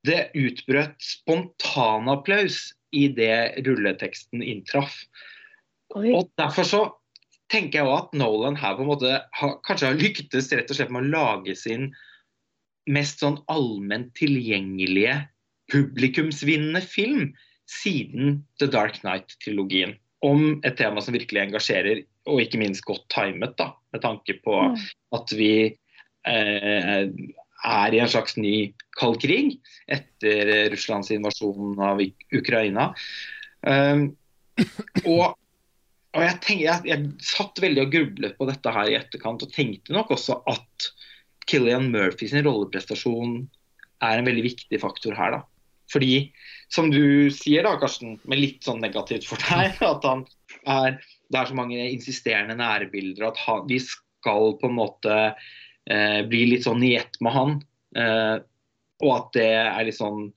[0.09, 4.95] det utbrøt spontanapplaus idet rulleteksten inntraff.
[5.99, 6.09] Oi.
[6.17, 6.81] Og derfor så
[7.53, 10.79] tenker jeg også at Nolan her på en måte har, kanskje har lyktes rett og
[10.79, 11.91] slett med å lage sin
[12.89, 15.19] mest sånn allment tilgjengelige
[15.71, 17.29] publikumsvinnende film
[17.69, 19.95] siden The Dark Knight-trilogien.
[20.23, 24.57] Om et tema som virkelig engasjerer, og ikke minst godt timet, da, med tanke på
[24.71, 24.75] mm.
[25.17, 27.07] at vi eh,
[27.63, 28.55] er i en slags ny
[28.99, 29.57] kald krig
[29.91, 32.01] etter Russlands invasjon av
[32.35, 32.91] Ukraina.
[33.63, 34.09] Um,
[35.07, 35.35] og
[36.13, 39.55] og jeg, tenker, jeg, jeg, satt veldig og grublet på dette her i etterkant, og
[39.55, 40.91] tenkte nok også at
[41.49, 43.39] Killian Murphy sin rolleprestasjon
[44.03, 45.39] er en veldig viktig faktor her.
[45.39, 45.41] da.
[45.91, 46.29] Fordi,
[46.73, 50.23] som du sier da, Karsten, med litt sånn negativt for deg, at han
[50.69, 51.01] er,
[51.33, 56.45] det er så mange insisterende nærbilder, at han, vi skal på en måte eh, bli
[56.53, 57.59] litt sånn i ett med han.
[57.97, 58.37] Eh,
[59.03, 60.27] og at det er litt sånn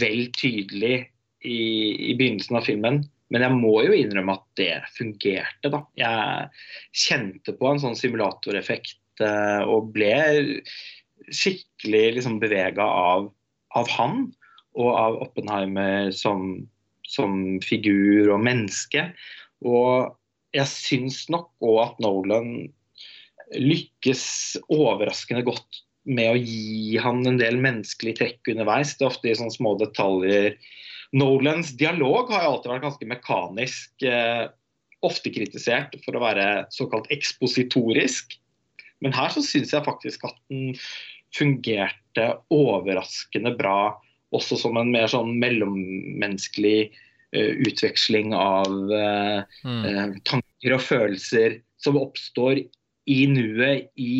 [0.00, 0.96] vel tydelig
[1.44, 1.60] i,
[2.10, 3.02] i begynnelsen av filmen.
[3.30, 5.84] Men jeg må jo innrømme at det fungerte, da.
[5.98, 6.48] Jeg
[7.06, 10.14] kjente på en sånn simulatoreffekt eh, og ble
[11.30, 13.28] skikkelig liksom bevega av,
[13.78, 14.24] av, han
[14.78, 16.64] og av Oppenheimer som,
[17.06, 19.10] som figur og menneske.
[19.62, 20.10] Og
[20.56, 22.52] jeg syns nok òg at Nolan
[23.54, 24.24] lykkes
[24.70, 28.96] overraskende godt med å gi han en del menneskelige trekk underveis.
[28.96, 30.56] Det er ofte i sånne små detaljer
[31.16, 33.90] Nolans dialog har jo alltid vært ganske mekanisk.
[34.06, 34.46] Eh,
[35.06, 38.36] ofte kritisert for å være såkalt ekspositorisk.
[39.00, 40.74] Men her så syns jeg faktisk at den
[41.36, 43.96] fungerte overraskende bra.
[44.36, 46.90] Også som en mer sånn mellommenneskelig
[47.34, 50.20] uh, utveksling av uh, mm.
[50.28, 52.60] tanker og følelser som oppstår
[53.10, 54.18] i nuet i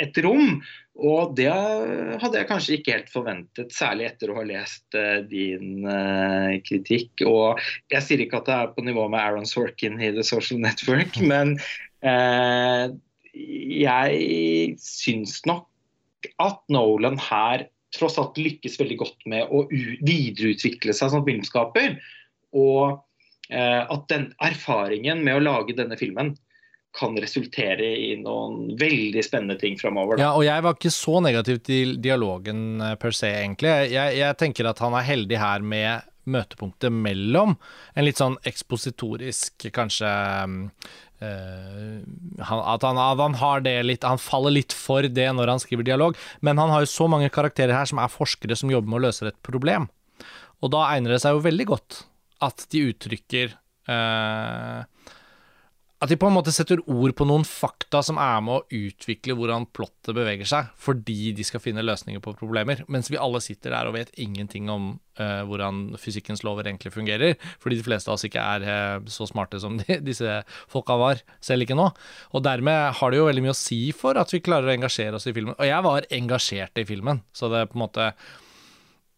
[0.00, 0.58] et rom.
[0.94, 5.82] Og det hadde jeg kanskje ikke helt forventet, særlig etter å ha lest uh, din
[5.82, 7.24] uh, kritikk.
[7.26, 7.58] Og
[7.90, 11.18] jeg sier ikke at det er på nivå med Aaron Sorkin i The Social Network,
[11.18, 11.56] men
[12.06, 12.94] uh,
[13.34, 15.66] jeg syns nok
[16.40, 21.98] at Nolan her tross alt lykkes veldig godt med å videreutvikle seg som filmskaper.
[22.54, 23.02] Og
[23.54, 26.30] at den erfaringen med å lage denne filmen
[26.94, 30.20] kan resultere i noen veldig spennende ting framover.
[30.22, 33.72] Ja, og jeg var ikke så negativ til dialogen eh, per se, egentlig.
[33.92, 37.58] Jeg, jeg, tenker at han er heldig her med møtepunktet mellom
[37.92, 40.12] en litt sånn ekspositorisk, kanskje
[41.24, 42.02] Uh,
[42.42, 45.62] han, at, han, at han, har det litt Han faller litt for det når han
[45.62, 48.90] skriver dialog, men han har jo så mange karakterer her som er forskere som jobber
[48.90, 49.86] med å løse et problem.
[50.60, 52.00] Og da egner det seg jo veldig godt
[52.44, 53.54] at de uttrykker
[53.88, 54.82] uh,
[56.02, 59.36] at de på en måte setter ord på noen fakta som er med å utvikle
[59.38, 62.82] hvordan plottet beveger seg, fordi de skal finne løsninger på problemer.
[62.92, 64.88] Mens vi alle sitter der og vet ingenting om
[65.20, 67.38] uh, hvordan fysikkens lover egentlig fungerer.
[67.62, 70.40] Fordi de fleste av oss ikke er uh, så smarte som de, disse
[70.72, 71.86] folka var, selv ikke nå.
[72.34, 75.20] Og dermed har det jo veldig mye å si for at vi klarer å engasjere
[75.20, 75.56] oss i filmen.
[75.56, 78.10] Og jeg var engasjert i filmen, så det er på en måte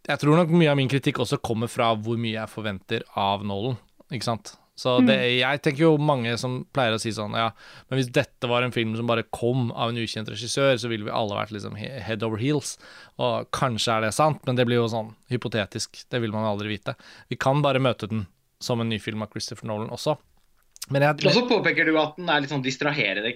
[0.07, 3.43] Jeg tror nok mye av min kritikk også kommer fra hvor mye jeg forventer av
[3.43, 3.81] Nolan,
[4.13, 4.55] ikke sant.
[4.77, 5.39] Så det, mm.
[5.39, 7.47] jeg tenker jo mange som pleier å si sånn Ja,
[7.89, 11.09] men hvis dette var en film som bare kom av en ukjent regissør, så ville
[11.09, 12.75] vi alle vært liksom head over heels.
[13.17, 16.05] Og kanskje er det sant, men det blir jo sånn hypotetisk.
[16.13, 16.97] Det vil man aldri vite.
[17.33, 18.27] Vi kan bare møte den
[18.61, 20.19] som en ny film av Christopher Nolan også.
[20.93, 23.33] Men jeg, Og så påpeker du at den er litt sånn distraherende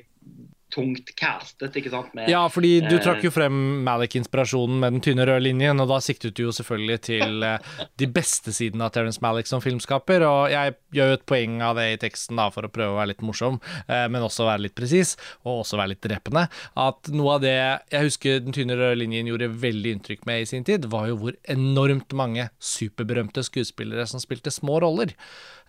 [0.72, 1.76] tungt castet.
[1.76, 2.12] ikke sant?
[2.16, 3.56] Med, ja, fordi du eh, trakk jo frem
[3.86, 7.68] Malik-inspirasjonen med den tynne røde linjen, og da siktet du jo selvfølgelig til eh,
[8.00, 10.24] de beste sidene av Terence Malik som filmskaper.
[10.26, 13.00] Og jeg gjør jo et poeng av det i teksten da, for å prøve å
[13.00, 16.46] være litt morsom, eh, men også være litt presis, og også være litt drepende.
[16.80, 20.50] At noe av det jeg husker den tynne røde linjen gjorde veldig inntrykk med i
[20.50, 25.14] sin tid, var jo hvor enormt mange superberømte skuespillere som spilte små roller.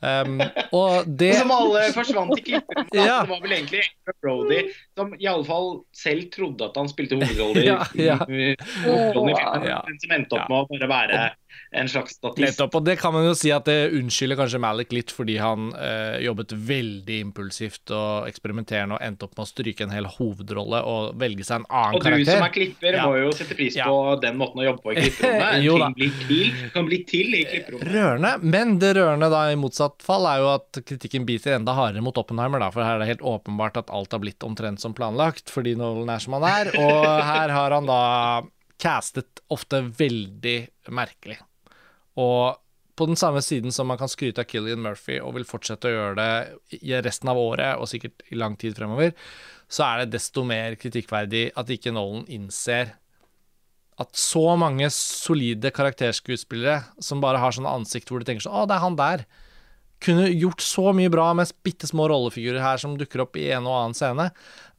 [0.02, 0.40] Um,
[0.74, 2.88] og det Som alle forsvant i klippet.
[2.98, 3.20] ja.
[3.22, 3.84] Det var vel egentlig
[4.22, 4.64] Brody
[4.98, 8.18] som iallfall selv trodde at han spilte hovedroller ja, ja.
[8.26, 8.56] i, i,
[8.88, 11.22] filmen, men som endte opp med å bare være
[11.72, 12.44] en slags statist.
[12.44, 15.70] Nettopp, og det kan man jo si at det unnskylder kanskje Malik litt, fordi han
[15.78, 20.82] eh, jobbet veldig impulsivt og eksperimenterende og endte opp med å stryke en hel hovedrolle
[20.88, 22.18] og velge seg en annen karakter.
[22.18, 23.08] Og du som er klipper, ja.
[23.08, 25.50] må jo sette pris på den måten å jobbe på i klipperommet.
[25.62, 27.92] En Ting blir til, kan bli til i klipperommet.
[27.96, 32.04] Rørende, men det rørende da i motsatt fall er jo at kritikken biter enda hardere
[32.04, 34.96] mot Oppenheimer, da, for her er det helt åpenbart at alt har blitt omtrent som
[34.98, 38.02] planlagt, fordi Nolan er som han er, og her har han da
[38.82, 40.58] castet ofte veldig
[40.94, 41.38] merkelig.
[42.20, 42.58] Og
[42.98, 45.94] på den samme siden som man kan skryte av Killian Murphy og vil fortsette å
[45.94, 49.14] gjøre det i resten av året og sikkert i lang tid fremover,
[49.72, 52.98] så er det desto mer kritikkverdig at ikke Nolan innser
[54.02, 58.68] at så mange solide karakterskuespillere som bare har sånne ansikt hvor du tenker sånn Å,
[58.68, 59.26] det er han der
[60.02, 63.68] kunne gjort så mye bra med bitte små rollefigurer her som dukker opp i en
[63.70, 64.30] og annen scene.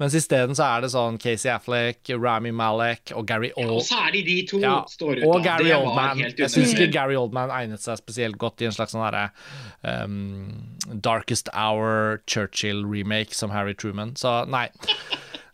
[0.03, 3.85] Mens isteden så er det sånn Casey Affleck, Rami Malek og Gary Old...
[3.87, 6.25] Ja, og det de to ja, står ut Og Gary Oldman.
[6.27, 9.29] Jeg syns ikke Gary Oldman egnet seg spesielt godt i en slags sånn herre
[9.87, 10.49] um,
[10.91, 14.17] Darkest Hour Churchill-remake som Harry Truman.
[14.19, 14.67] Så nei.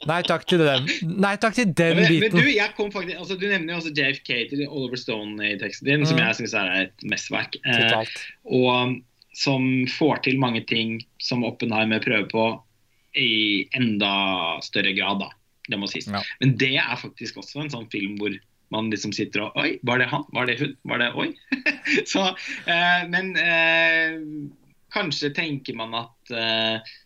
[0.07, 0.87] Nei takk til den,
[1.19, 2.37] Nei, takk til den men, biten.
[2.39, 5.57] Men du, jeg kom faktisk, altså, du nevner jo også JFK til Oliver Stone i
[5.59, 6.09] teksten din, mm.
[6.09, 7.59] som jeg syns er et mesterverk.
[7.67, 9.01] Eh, og
[9.39, 12.47] som får til mange ting som Oppenheimer prøver på
[13.19, 15.31] i enda større grad, da.
[15.69, 16.09] Det må sies.
[16.11, 16.23] Ja.
[16.41, 18.35] Men det er faktisk også en sånn film hvor
[18.75, 20.25] man liksom sitter og Oi, var det han?
[20.37, 20.73] Var det hun?
[20.91, 21.29] Var det Oi?
[22.13, 22.25] Så,
[22.69, 24.17] eh, men eh,
[24.93, 26.97] kanskje tenker man at eh,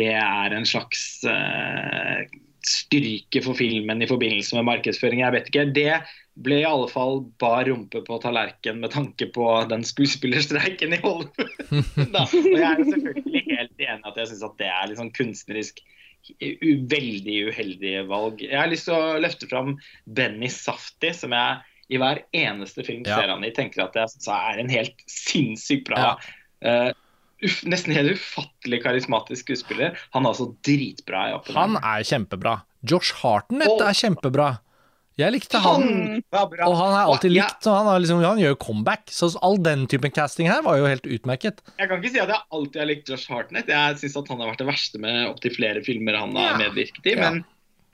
[0.00, 2.24] det er en slags eh,
[2.66, 5.24] styrke for filmen i forbindelse med markedsføring.
[5.24, 5.68] Jeg vet ikke.
[5.76, 5.92] Det
[6.40, 11.56] ble i alle fall bar rumpe på tallerken med tanke på den skuespillerstreiken i Hollywood.
[12.20, 15.82] og jeg er selvfølgelig helt enig at jeg syns at det er litt sånn kunstnerisk
[16.92, 18.42] veldig uheldige valg.
[18.44, 19.74] Jeg har lyst til å løfte fram
[20.04, 24.60] Benny Safti, som jeg i hver eneste film ser han i, tenker at jeg er
[24.62, 26.12] en helt sinnssykt bra ja.
[26.62, 26.90] uh,
[27.40, 29.98] nesten helt ufattelig karismatisk skuespiller.
[30.14, 31.22] Han er altså dritbra.
[31.30, 32.60] i Han er kjempebra.
[32.86, 34.50] Josh Hartnett er kjempebra.
[35.18, 35.82] Jeg likte han,
[36.32, 37.64] han og han er alltid likt.
[37.64, 39.10] Så han, liksom, han, gjør comeback.
[39.12, 41.60] Så all den typen casting her var jo helt utmerket.
[41.76, 43.68] Jeg kan ikke si at jeg alltid har likt Josh Hartnett.
[43.68, 47.18] Jeg syns han har vært det verste med opptil flere filmer han har medvirket i.
[47.20, 47.42] Men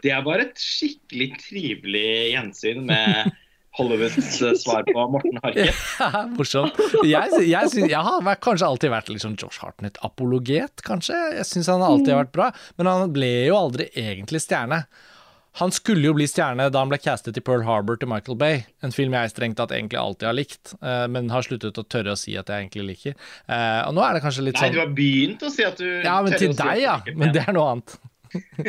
[0.04, 3.32] det er bare et skikkelig trivelig gjensyn med
[3.76, 5.74] Hollywoods eh, svar på Morten Harket.
[6.00, 6.78] Ja, morsomt.
[7.02, 11.18] Jeg, jeg, synes, jeg har vært, kanskje alltid vært liksom Josh Hartnett-apologet, kanskje.
[11.40, 12.48] Jeg syns han alltid har vært bra,
[12.78, 14.84] men han ble jo aldri egentlig stjerne.
[15.56, 18.58] Han skulle jo bli stjerne da han ble castet i Pearl Harbor til Michael Bay,
[18.84, 22.12] en film jeg strengt tatt egentlig alltid har likt, eh, men har sluttet å tørre
[22.12, 23.16] å si at jeg egentlig liker.
[23.48, 25.80] Eh, og nå er det kanskje litt sånn Nei, du har begynt å si at
[25.80, 26.98] du Ja, men til deg, si ja.
[27.16, 27.96] Men det er noe annet.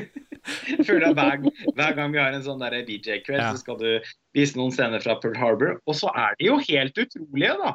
[0.88, 1.44] Føler at hver,
[1.76, 3.52] hver gang vi har en sånn DJ-kveld, Ja.
[3.52, 3.90] så skal du
[4.38, 5.82] vise noen scener fra Pearl Harbor.
[5.88, 7.74] Og så er de jo helt utrolige, da.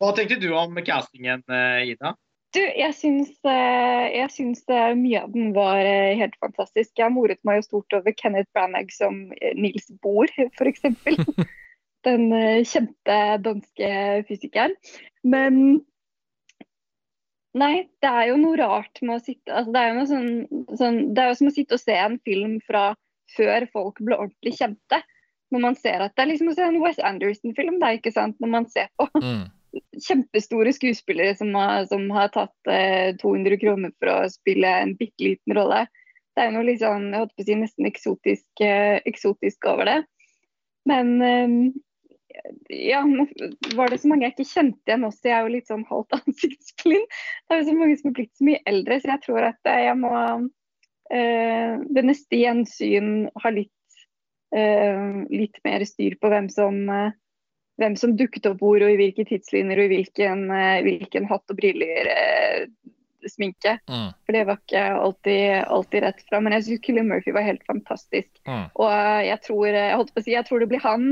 [0.00, 2.14] Hva tenkte du om castingen, eh, Ida?
[2.50, 6.96] Du, jeg syns, eh, jeg syns eh, mye av den var eh, helt fantastisk.
[6.98, 10.88] Jeg moret meg jo stort over Kenneth Branagh som Nils Bohr, f.eks.
[12.06, 12.32] Den
[12.64, 13.92] kjente danske
[14.26, 14.74] fysikeren.
[15.22, 15.82] Men
[17.50, 20.28] Nei, det er jo noe rart med å sitte altså, det, er sånn,
[20.78, 22.92] sånn, det er jo som å sitte og se en film fra
[23.34, 25.00] før folk ble ordentlig kjente.
[25.50, 28.14] Når man ser at Det er liksom å se en Wes Anderson-film, det er ikke
[28.14, 28.38] sant?
[28.38, 29.48] Når man ser på Mm.
[30.06, 35.24] Kjempestore skuespillere som har, som har tatt eh, 200 kroner for å spille en bitte
[35.24, 35.84] liten rolle.
[36.34, 39.90] Det er jo noe sånn, jeg holdt på å si nesten eksotisk, eh, eksotisk over
[39.90, 39.98] det.
[40.88, 41.56] Men eh,
[42.68, 43.02] ja,
[43.74, 45.28] var det så mange jeg ikke kjente igjen også.
[45.28, 47.18] Jeg er jo litt sånn halvt ansiktsblind.
[47.46, 49.70] Det er jo så mange som er blitt så mye eldre, så jeg tror at
[49.70, 50.14] eh, jeg må
[51.12, 53.10] eh, ved neste gjensyn
[53.42, 54.04] ha litt,
[54.56, 57.18] eh, litt mer styr på hvem som eh,
[57.80, 61.52] hvem som dukket opp hvor og i hvilke tidslinjer og i hvilken, eh, hvilken hatt
[61.52, 62.66] og briller eh,
[63.28, 63.76] sminke.
[63.90, 64.08] Mm.
[64.24, 65.44] For det var ikke alltid,
[65.76, 66.40] alltid rett fra.
[66.40, 68.30] Men jeg syns Killian Murphy var helt fantastisk.
[68.48, 68.66] Mm.
[68.74, 71.06] Og eh, jeg tror, jeg holdt på å si, jeg tror det blir han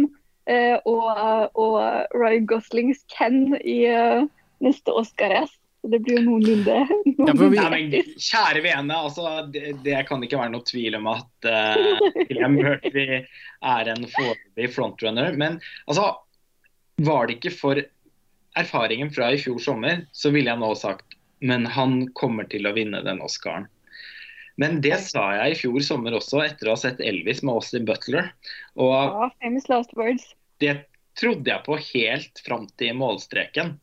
[0.49, 1.78] eh, og, og
[2.16, 4.28] Ryan Goslings Ken i uh,
[4.65, 5.57] neste Oscar-race.
[5.78, 6.74] Så Det blir jo noenlunde
[7.28, 11.47] Ja, vi- Nei, kjære vene, altså, det, det kan ikke være noe tvil om at
[11.47, 15.36] uh, William Murphy er en foreløpig frontrunner.
[15.39, 16.09] Men altså,
[16.98, 17.80] var det ikke for
[18.58, 22.74] erfaringen fra i fjor sommer, så ville jeg nå sagt men han kommer til å
[22.76, 23.68] vinne den Oscaren.
[24.58, 27.86] Men det sa jeg i fjor sommer også, etter å ha sett Elvis med Austin
[27.86, 28.32] Butler.
[28.74, 30.34] Og Ja, famous last words.
[30.58, 30.80] det
[31.18, 33.76] trodde jeg på helt fram til målstreken.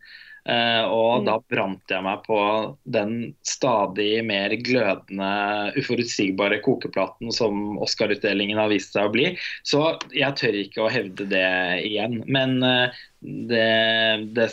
[0.45, 1.25] Eh, og Mm.
[1.25, 2.37] da brant jeg meg på
[2.85, 9.37] den stadig mer glødende, uforutsigbare kokeplaten som Oscar-utdelingen har vist seg å bli.
[9.63, 12.21] Så jeg tør ikke å hevde det igjen.
[12.27, 12.89] Men eh,
[13.21, 14.49] det, det,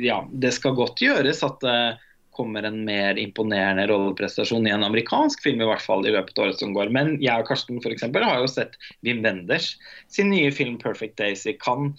[0.00, 1.98] ja, det skal godt gjøres at det
[2.38, 6.46] kommer en mer imponerende rolleprestasjon i en amerikansk film, i hvert fall i løpet av
[6.46, 6.88] året som går.
[6.94, 9.72] Men jeg og Karsten for eksempel, har jo sett Wim Wenders
[10.06, 11.98] sin nye film 'Perfect Days' i Cannes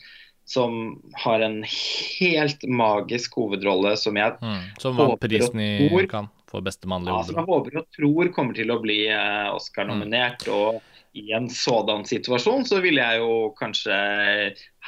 [0.50, 4.62] som har en helt magisk hovedrolle som jeg, Mm.
[4.82, 8.56] Som vant prisen i Cannes for beste mannlige ja, som jeg håper og tror kommer
[8.58, 10.48] til å bli eh, Oscar-nominert.
[10.50, 10.80] Og
[11.14, 13.94] i en sådan situasjon så vil jeg jo kanskje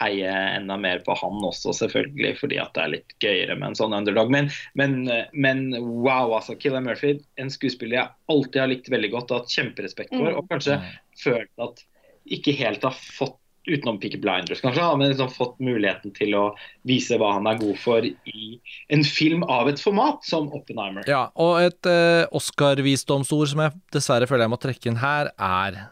[0.02, 3.78] heie enda mer på han også, selvfølgelig, fordi at det er litt gøyere med en
[3.78, 4.32] sånn underdog.
[4.34, 4.98] Men, men,
[5.34, 6.56] men wow, altså.
[6.58, 10.38] Killer Murphy, en skuespiller jeg alltid har likt veldig godt og hatt kjemperespekt for, Mm.
[10.42, 10.90] og kanskje Mm.
[11.22, 11.86] følt at
[12.32, 13.38] ikke helt har fått
[13.70, 16.44] utenom Peaky Blinders, kanskje, har men liksom fått muligheten til å
[16.88, 18.48] vise hva han er god for i
[18.94, 21.06] en film av et format som Oppenheimer.
[21.10, 25.84] Ja, og et eh, Oscar-visdomsord som jeg dessverre føler jeg må trekke inn her, er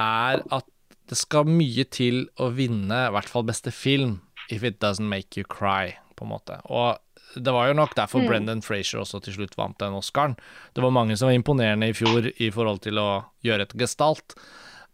[0.00, 0.66] er at
[1.08, 4.18] det skal mye til å vinne i hvert fall beste film
[4.50, 6.58] if it doesn't make you cry, på en måte.
[6.66, 6.98] Og
[7.34, 8.28] det var jo nok derfor Mm.
[8.28, 10.36] Brendan Frazier også til slutt vant den Oscaren.
[10.74, 14.36] Det var mange som var imponerende i fjor i forhold til å gjøre et gestalt,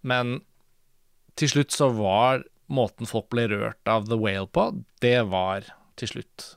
[0.03, 0.41] men
[1.37, 4.69] til slutt så var måten folk ble rørt av The Whale på,
[5.03, 5.67] det var
[6.01, 6.57] til slutt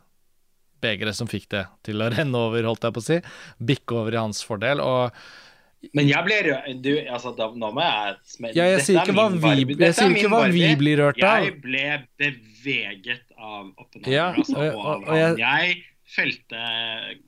[0.84, 3.18] begeret som fikk det til å renne over, holdt jeg på å si.
[3.64, 4.82] Bikke over i hans fordel.
[4.84, 5.16] Og
[5.96, 9.08] Men jeg ble rørt Du, altså, da, nå må jeg smelle ja, jeg sier er
[9.08, 11.44] ikke hva vi, jeg sier er ikke hva vi blir rørt av.
[11.48, 11.88] Jeg ble
[12.20, 14.14] beveget av Oppenheimer.
[14.14, 15.84] Ja, altså, og- og, og jeg- jeg
[16.14, 16.60] felte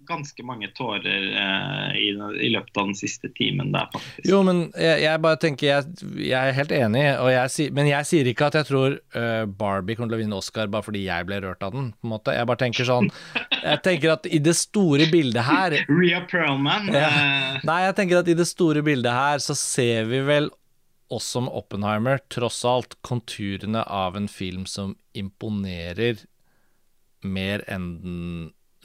[0.08, 2.10] ganske mange tårer eh, i,
[2.46, 4.28] i løpet av den siste timen der, faktisk.
[4.30, 7.04] Jo, men jeg, jeg bare tenker jeg, jeg er helt enig,
[7.36, 10.70] jeg, men jeg sier ikke at jeg tror uh, Barbie kommer til å vinne Oscar
[10.72, 11.92] bare fordi jeg ble rørt av den.
[11.96, 12.36] på en måte.
[12.36, 13.10] Jeg bare tenker sånn
[13.56, 16.92] Jeg tenker at i det store bildet her Rhea Perlman.
[16.94, 17.10] Ja.
[17.10, 20.52] eh, Nei, jeg tenker at i det store bildet her så ser vi vel
[21.14, 26.24] også med Oppenheimer tross alt konturene av en film som imponerer
[27.26, 28.22] mer enn den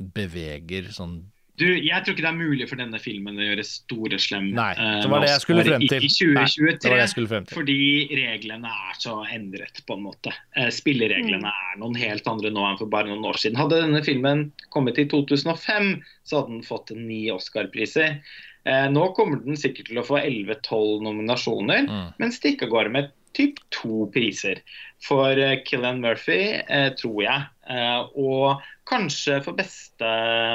[0.01, 1.21] beveger sånn
[1.61, 4.71] Du, jeg tror ikke det er mulig for denne filmen å gjøre store slem Nei,
[4.81, 6.07] eh, det var det jeg skulle frem til.
[6.07, 7.57] i, i Nei, det var det jeg skulle frem til.
[7.59, 7.77] Fordi
[8.17, 10.33] reglene er så endret, på en måte.
[10.57, 13.61] Eh, spillereglene er noen helt andre nå enn for bare noen år siden.
[13.61, 15.93] Hadde denne filmen kommet i 2005,
[16.25, 18.23] så hadde den fått ni Oscar-priser.
[18.65, 22.13] Eh, nå kommer den sikkert til å få 11-12 nominasjoner, Mm.
[22.25, 24.59] men stikke av gårde med typ to priser.
[25.05, 26.57] For uh, Killian Murphy,
[26.99, 27.45] tror jeg.
[28.19, 28.59] Og
[28.91, 30.11] kanskje for beste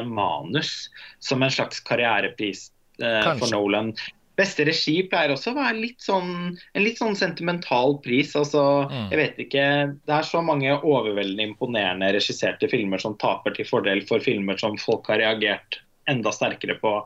[0.10, 0.90] manus,
[1.24, 3.94] som en slags karrierepris for Nolan.
[4.36, 6.32] Beste regi pleier også å være litt sånn,
[6.76, 8.34] en litt sånn sentimental pris.
[8.36, 9.08] altså, mm.
[9.14, 9.66] jeg vet ikke,
[10.04, 14.76] Det er så mange overveldende imponerende regisserte filmer som taper til fordel for filmer som
[14.82, 15.80] folk har reagert
[16.12, 16.98] enda sterkere på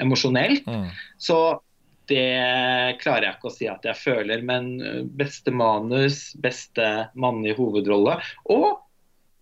[0.00, 0.64] emosjonelt.
[0.66, 0.88] Mm.
[1.20, 1.60] Så
[2.08, 4.40] det klarer jeg ikke å si at jeg føler.
[4.40, 4.70] Men
[5.18, 8.16] beste manus, beste mann i hovedrolle
[8.48, 8.68] og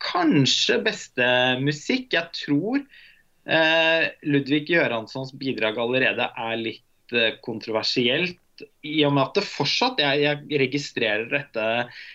[0.07, 1.29] kanskje beste
[1.63, 2.13] musikk.
[2.15, 8.41] Jeg tror eh, Ludvig Göranssons bidrag allerede er litt Eh, kontroversielt.
[8.83, 11.65] I og med at det fortsatt Jeg, jeg registrerer dette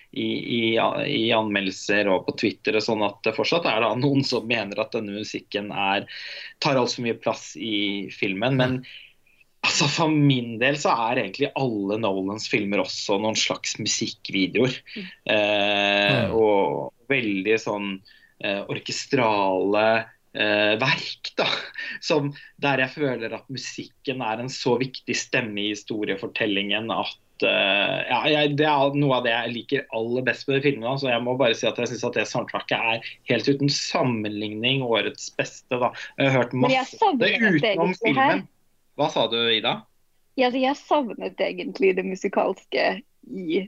[0.10, 4.26] i, i, i, anmeldelser og på Twitter, og sånn at det fortsatt er da noen
[4.26, 6.08] som mener at denne musikken er,
[6.60, 8.58] tar altfor mye plass i filmen.
[8.58, 8.80] Men
[9.62, 14.76] altså, for min del så er egentlig alle Nolans filmer også noen slags musikkvideoer.
[14.98, 15.14] Mm.
[15.38, 17.94] Eh, og veldig sånn
[18.44, 19.86] eh, orkestrale
[20.34, 21.34] eh, verk.
[21.38, 21.48] da,
[22.04, 22.32] som,
[22.62, 28.20] Der jeg føler at musikken er en så viktig stemme i historiefortellingen at uh, ja,
[28.30, 30.96] jeg, Det er noe av det jeg liker aller best med filmene.
[31.02, 34.86] Så jeg må bare si at jeg syns at det soundtracket er helt uten sammenligning
[34.86, 35.78] årets beste.
[35.78, 35.94] da.
[36.18, 38.46] Jeg har hørt masse det utenom filmen.
[39.00, 39.82] Hva sa du, Ida?
[40.40, 42.86] Ja, jeg savnet egentlig det musikalske
[43.28, 43.64] i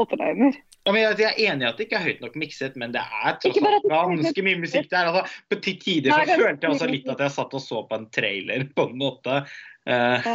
[0.00, 0.56] Oppenheimer.
[0.84, 3.36] Ja, jeg, er enig i at det ikke er høyt nok mikset, men det er
[3.40, 5.08] tross alt ganske mye musikk der.
[5.08, 8.04] Altså, på tider så følte jeg også litt at jeg satt og så på en
[8.12, 9.38] trailer, på en måte.
[9.88, 10.28] Uh.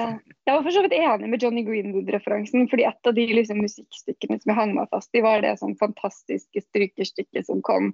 [0.46, 2.66] Jeg var for så vidt enig med Johnny Greenwood-referansen.
[2.72, 5.78] fordi Et av de liksom, musikkstykkene som jeg hang meg fast i, var det sånn
[5.78, 7.94] fantastiske strykerstykket som kom.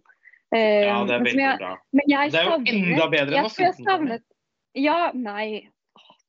[0.56, 1.76] Uh, ja, det er veldig jeg, bra.
[1.92, 4.28] det er jo savnet, enda bedre enn å savnet,
[4.80, 5.48] Ja, nei,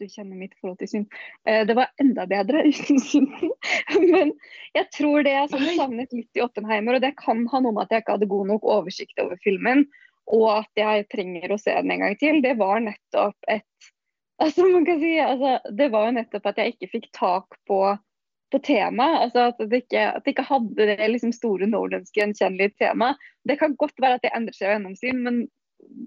[0.01, 1.19] du kjenner mitt forhold til synd.
[1.49, 3.53] Eh, det var enda bedre uten synden.
[4.07, 4.33] Men
[4.77, 7.87] jeg tror det jeg sånn savnet litt i Oppenheimer, og det kan ha noe med
[7.87, 9.87] at jeg ikke hadde god nok oversikt over filmen,
[10.35, 13.93] og at jeg trenger å se den en gang til, det var nettopp et
[14.37, 17.79] Altså, man kan si, altså, det var jo nettopp at jeg ikke fikk tak på
[18.53, 19.21] på temaet.
[19.27, 23.23] Altså at, det ikke, at det ikke hadde det liksom store nordenske gjenkjennelige temaet.
[23.49, 25.41] Det kan godt være at det endrer seg gjennom syn, men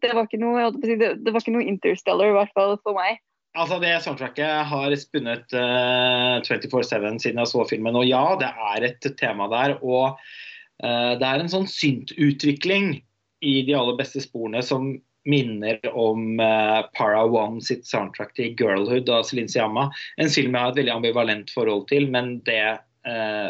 [0.03, 2.97] det var ikke noe, si, det, det var ikke noe interstellar, i hvert fall for
[2.97, 3.19] meg.
[3.59, 7.97] Altså Det soundtracket har spunnet uh, eh, 24-7 siden jeg så filmen.
[7.99, 9.75] Og ja, det er et tema der.
[9.83, 12.97] Og uh, det er en sånn syntutvikling
[13.43, 14.93] i de aller beste sporene som
[15.29, 19.89] minner om uh, Para One sitt soundtrack til 'Girlhood' av Celine Siamma.
[20.17, 22.79] En film jeg har et veldig ambivalent forhold til, men det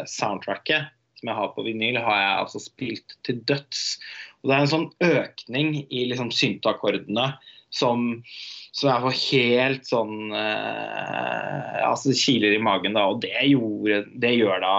[0.08, 0.86] soundtracket
[1.18, 3.98] som jeg har på vinyl, har jeg altså spilt til døds.
[4.40, 7.26] Og Det er en sånn økning i liksom synteakkordene
[7.74, 8.22] som
[8.70, 13.08] så jeg får helt sånn eh, altså kiler i magen, da.
[13.10, 14.74] Og det, gjorde, det gjør da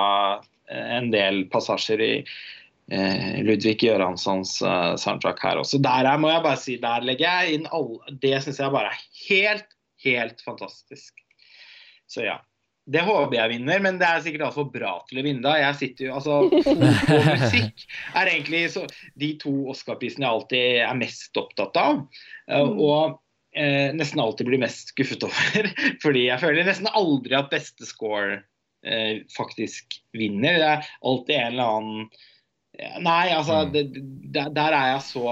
[0.71, 5.81] eh, en del passasjer i eh, Ludvig Göranssons eh, soundtrack her også.
[5.83, 8.93] Der er, må jeg bare si, der legger jeg inn alle Det syns jeg bare
[8.93, 11.19] er helt, helt fantastisk.
[12.11, 12.39] Så ja.
[12.91, 15.51] Det håper jeg vinner, men det er sikkert altfor bra til å vinne.
[15.61, 17.83] Jeg sitter jo, altså, og musikk
[18.17, 18.87] er egentlig så,
[19.21, 22.01] de to Oscar-prisene jeg alltid er mest opptatt av.
[22.49, 23.19] Uh, og
[23.55, 25.69] eh, nesten alltid blir mest skuffet over.
[26.03, 28.41] Fordi jeg føler nesten aldri at beste score
[28.85, 30.59] eh, faktisk vinner.
[30.59, 32.11] Det er alltid en eller annen
[33.03, 33.73] Nei, altså mm.
[33.75, 33.81] det,
[34.33, 35.23] der, der, er jeg så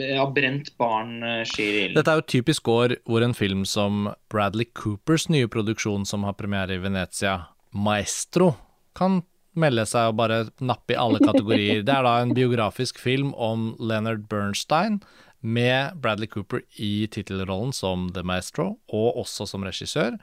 [0.00, 1.98] Jeg har brent barn skyr i ilden.
[2.00, 6.34] Dette er jo typisk år hvor en film som Bradley Coopers nye produksjon som har
[6.40, 8.56] premiere i Venezia, 'Maestro',
[8.96, 9.20] kan
[9.56, 11.82] melde seg og bare nappe i alle kategorier.
[11.86, 15.00] Det er da en biografisk film om Leonard Bernstein,
[15.40, 20.16] med Bradley Cooper i tittelrollen som The Maestro, og også som regissør.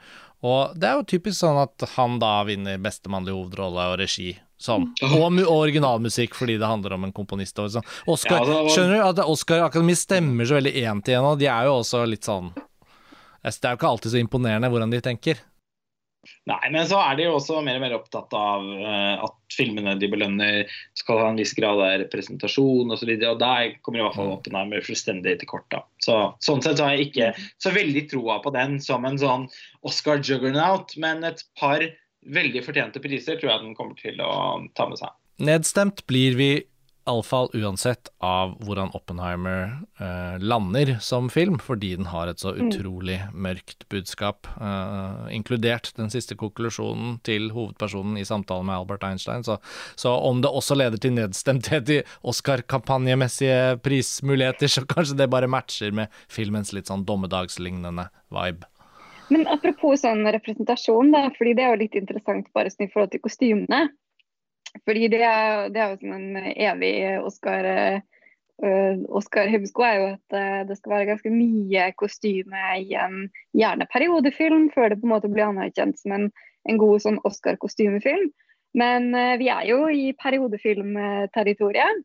[0.44, 4.34] Og det er jo typisk sånn at han da vinner beste mannlige hovedrolle og regi.
[4.60, 4.86] Sånn.
[5.16, 7.58] Og originalmusikk fordi det handler om en komponist.
[7.60, 7.88] Og sånn.
[8.10, 11.68] Oscar, skjønner du at Oscar Akademi stemmer så veldig én til én, og de er
[11.68, 15.40] jo også litt sånn Det er jo ikke alltid så imponerende hvordan de tenker.
[16.50, 19.96] Nei, men så er de jo også mer og mer opptatt av uh, at filmene
[20.00, 23.08] de belønner skal ha en viss grad av representasjon osv.
[23.08, 25.68] Og, så og der kommer i hvert fall Oppenheimer fullstendig til kort.
[25.74, 25.84] da.
[26.04, 27.32] Så, sånn sett så har jeg ikke
[27.62, 29.48] så veldig troa på den som en sånn
[29.86, 31.84] Oscar juggernaut, men et par
[32.34, 34.34] veldig fortjente priser tror jeg den kommer til å
[34.76, 35.12] ta med seg.
[35.44, 36.50] Nedstemt blir vi
[37.04, 39.64] Iallfall uansett av hvordan Oppenheimer
[40.00, 42.60] eh, lander som film, fordi den har et så mm.
[42.64, 49.44] utrolig mørkt budskap, eh, inkludert den siste konklusjonen til hovedpersonen i samtalen med Albert Einstein.
[49.44, 49.58] Så,
[50.00, 55.92] så om det også leder til nedstemthet i Oscar-kampanjemessige prismuligheter, så kanskje det bare matcher
[55.92, 58.64] med filmens litt sånn dommedagslignende vibe.
[59.32, 63.12] Men apropos sånn representasjon, da, fordi det er jo litt interessant bare sånn i forhold
[63.12, 63.86] til kostymene.
[64.82, 70.08] Fordi det er, det er jo som en evig Oscar uh, Oscar Hubsko er jo
[70.12, 73.24] at det skal være ganske mye kostyme i en
[73.56, 76.28] gjerne periodefilm før det på en måte blir anerkjent som en,
[76.70, 78.30] en god sånn Oscar-kostymefilm.
[78.78, 82.02] Men uh, vi er jo i periodefilmterritoriet.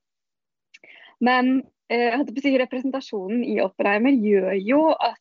[1.26, 1.60] Men
[1.94, 5.18] uh, si, representasjonen i Oppenheimer gjør jo at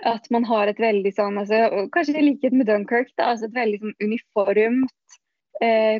[0.00, 3.56] at man har et veldig sånn, altså, kanskje i likhet med Dunkerque, da, altså et
[3.56, 5.19] veldig sånn uniformt eh,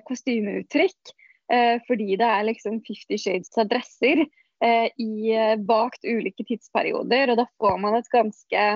[0.07, 1.15] kostymeuttrykk.
[1.53, 5.35] Eh, fordi det er liksom Fifty Shades av dresser eh, i,
[5.67, 7.33] bakt ulike tidsperioder.
[7.33, 8.67] Og da får man et ganske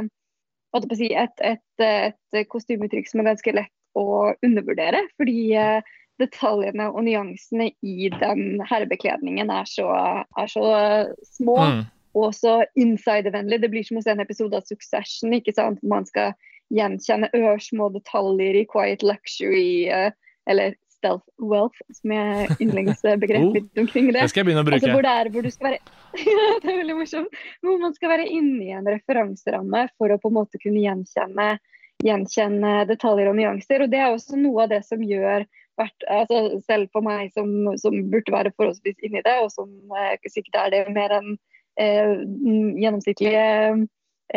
[0.98, 5.04] si, et, et, et kostymeuttrykk som er ganske lett å undervurdere.
[5.20, 9.90] Fordi eh, detaljene og nyansene i den herrebekledningen er så,
[10.38, 10.66] er så
[11.36, 11.58] små.
[11.62, 11.84] Mm.
[12.14, 13.60] Og så insidervennlig.
[13.62, 15.34] Det blir som å se en episode av Succession.
[15.34, 15.80] ikke sant?
[15.82, 16.34] Man skal
[16.74, 20.10] gjenkjenne ørsmå detaljer i Quiet Luxury, eh,
[20.50, 24.20] eller stealth wealth, som er yndlingsbegrep oh, omkring det.
[24.20, 24.80] Det skal jeg begynne å bruke.
[24.80, 25.80] Altså, hvor det er hvor du skal være
[26.30, 27.40] ja, det er veldig morsomt.
[27.64, 31.48] Hvor man skal være inne i en referanseramme for å på en måte kunne gjenkjenne,
[32.04, 33.84] gjenkjenne detaljer og nyanser.
[33.84, 35.46] Og det er også noe av det som gjør
[35.80, 37.50] vært, altså Selv for meg som,
[37.82, 41.32] som burde være forholdsvis inni det, og som eh, sikkert er det mer enn
[41.82, 42.12] eh,
[42.78, 43.48] gjennomsnittlige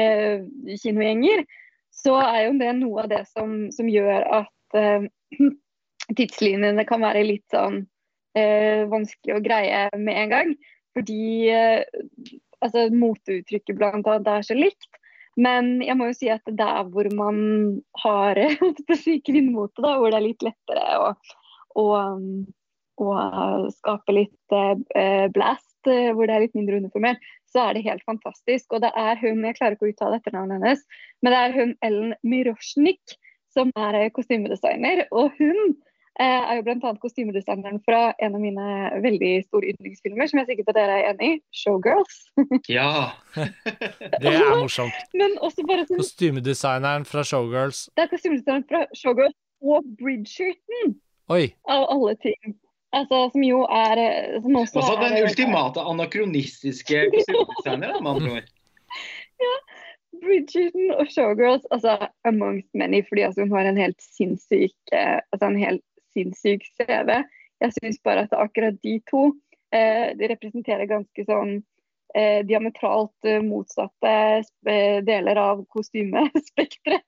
[0.01, 0.47] eh,
[0.81, 1.45] kinogjenger,
[1.93, 5.05] så er jo det noe av det som, som gjør at eh,
[6.15, 7.81] tidslinjene kan være litt sånn
[8.37, 10.53] eh, vanskelig å greie med en gang.
[10.97, 11.83] Fordi eh,
[12.63, 13.99] altså, moteuttrykket bl.a.
[14.01, 14.89] er så likt.
[15.37, 17.39] Men jeg må jo si at der hvor man
[18.01, 18.39] har
[19.27, 21.11] kvinnemote, da, hvor det er litt lettere å,
[21.77, 21.85] å,
[23.05, 23.17] å
[23.75, 27.21] skape litt eh, blast, eh, hvor det er litt mindre uniformert,
[27.53, 28.71] så er det helt fantastisk.
[28.73, 30.81] Og det er hun, jeg klarer ikke å uttale etternavnet hennes,
[31.21, 33.19] men det er hun Ellen Mirosjnik
[33.53, 35.05] som er kostymedesigner.
[35.13, 35.86] Og hun Eh,
[36.23, 36.91] er jo bl.a.
[37.01, 38.67] kostymedesigneren fra en av mine
[39.03, 42.19] veldig store yndlingsfilmer, som jeg er sikker på at dere er enig i, 'Showgirls'.
[42.77, 42.91] ja!
[44.23, 45.01] det er morsomt.
[45.17, 47.87] Men også bare sånn, Kostymedesigneren fra 'Showgirls'.
[47.95, 50.95] Det er kostymedesigneren fra 'Showgirls' og 'Bridgerton',
[51.33, 51.43] Oi.
[51.69, 52.57] av alle ting.
[52.95, 58.31] Altså, som jo er eh, som også, også den er, ultimate anakronistiske kostymedesigneren, med andre
[58.39, 58.53] ord.
[59.43, 59.57] ja.
[60.17, 65.45] Bridgerton og Showgirls, altså amongst many, fordi altså, hun har en helt sinnssyk eh, altså,
[65.51, 65.83] en helt
[66.15, 67.11] sinnssyk CV.
[67.63, 69.31] Jeg syns bare at akkurat de to
[69.73, 71.57] eh, de representerer ganske sånn
[72.15, 74.13] eh, diametralt eh, motsatte
[74.69, 77.03] eh, deler av kostymespekteret.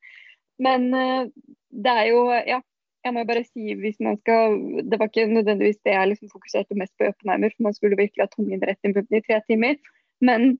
[0.60, 1.30] Men eh,
[1.70, 2.60] det er jo Ja,
[3.06, 4.58] jeg må bare si hvis man skal
[4.90, 8.00] Det var ikke nødvendigvis det jeg liksom fokuserte mest på i Oppenheimer, for man skulle
[8.00, 9.78] virkelig ha tungen rett i i tre timer.
[10.20, 10.58] Men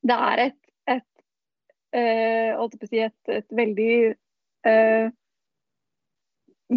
[0.00, 1.10] det er et, et,
[1.92, 3.96] et, et, et veldig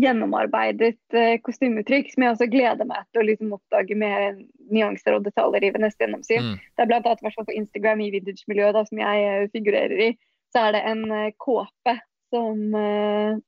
[0.01, 4.37] gjennomarbeidet eh, kostymeuttrykk som jeg også gleder meg til å liksom oppdage mer
[4.73, 6.51] nyanser og detaljer i ved neste gjennomsyn.
[6.51, 6.59] Mm.
[6.59, 10.09] Det er blant annet på Instagram i vintage-miljøet som jeg uh, figurerer i,
[10.53, 11.97] så er det en uh, kåpe
[12.33, 13.43] som en,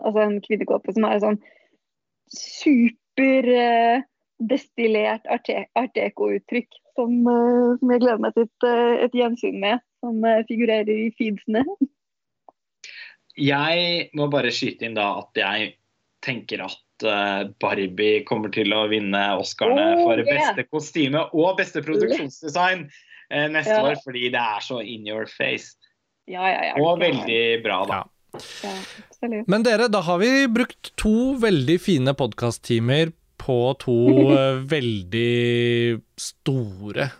[0.00, 1.36] Altså en kvinnekåpe som er sånn
[2.32, 3.48] super
[4.48, 5.50] destillert art
[5.98, 8.66] deco-uttrykk som, som, jeg gleder meg til et,
[9.04, 11.66] et gjensyn med, som figurerer i feedsene.
[13.38, 15.74] Jeg må bare skyte inn da at jeg
[16.24, 21.82] tenker at uh, Barbie kommer til å vinne Oscarene oh, for beste kostyme og beste
[21.84, 23.84] produksjonsdesign uh, neste ja.
[23.86, 25.76] år, fordi det er så in your face.
[26.30, 28.02] Ja, ja, og veldig bra, da.
[29.50, 33.96] Men dere, da har vi brukt to veldig fine podkast-timer på to
[34.30, 37.10] uh, veldig store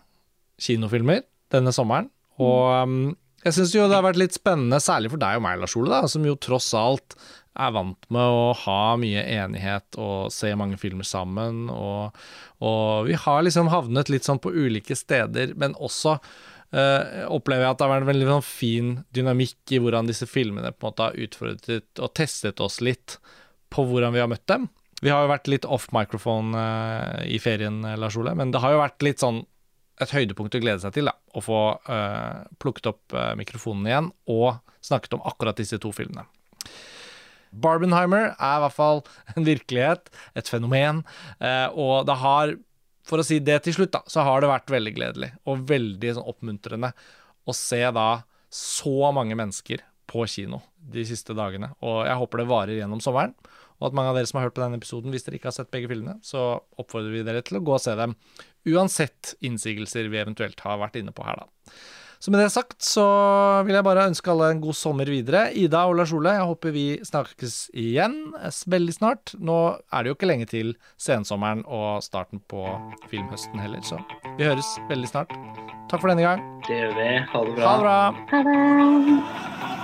[0.61, 2.11] kinofilmer denne sommeren.
[2.41, 3.01] Og um,
[3.45, 5.93] jeg syns jo det har vært litt spennende, særlig for deg og meg, Lars Ole,
[5.93, 7.17] da, som jo tross alt
[7.61, 11.67] er vant med å ha mye enighet og se mange filmer sammen.
[11.73, 12.17] Og,
[12.63, 17.73] og vi har liksom havnet litt sånn på ulike steder, men også uh, opplever jeg
[17.73, 20.93] at det har vært en veldig sånn fin dynamikk i hvordan disse filmene på en
[20.93, 23.19] måte har utfordret og testet oss litt
[23.71, 24.69] på hvordan vi har møtt dem.
[25.01, 28.77] Vi har jo vært litt off microphone uh, i ferien, Lars Ole, men det har
[28.77, 29.43] jo vært litt sånn
[30.01, 31.11] et høydepunkt å glede seg til.
[31.11, 35.93] da, Å få uh, plukket opp uh, mikrofonen igjen og snakket om akkurat disse to
[35.95, 36.27] filmene.
[37.51, 39.05] Barbenheimer er i hvert fall
[39.35, 41.05] en virkelighet, et fenomen.
[41.43, 42.57] Uh, og det har,
[43.09, 46.17] for å si det til slutt, da, så har det vært veldig gledelig og veldig
[46.17, 46.93] sånn, oppmuntrende
[47.49, 48.11] å se da
[48.51, 50.59] så mange mennesker på kino
[50.91, 51.71] de siste dagene.
[51.87, 53.35] Og jeg håper det varer gjennom sommeren.
[53.81, 55.57] Og at mange av dere som har hørt på denne episoden, hvis dere ikke har
[55.57, 58.13] sett begge filmene, så oppfordrer vi dere til å gå og se dem,
[58.69, 61.73] uansett innsigelser vi eventuelt har vært inne på her, da.
[62.21, 63.05] Så med det sagt så
[63.65, 65.47] vil jeg bare ønske alle en god sommer videre.
[65.57, 68.19] Ida og Lars Ole, jeg håper vi snakkes igjen
[68.69, 69.33] veldig snart.
[69.41, 69.57] Nå
[69.89, 72.67] er det jo ikke lenge til sensommeren og starten på
[73.09, 74.03] filmhøsten heller, så
[74.37, 75.33] vi høres veldig snart.
[75.89, 76.45] Takk for denne gang.
[76.69, 77.11] Det gjør vi.
[77.33, 77.67] Ha det bra.
[77.67, 78.01] Ha det bra.
[78.37, 79.80] Ha det.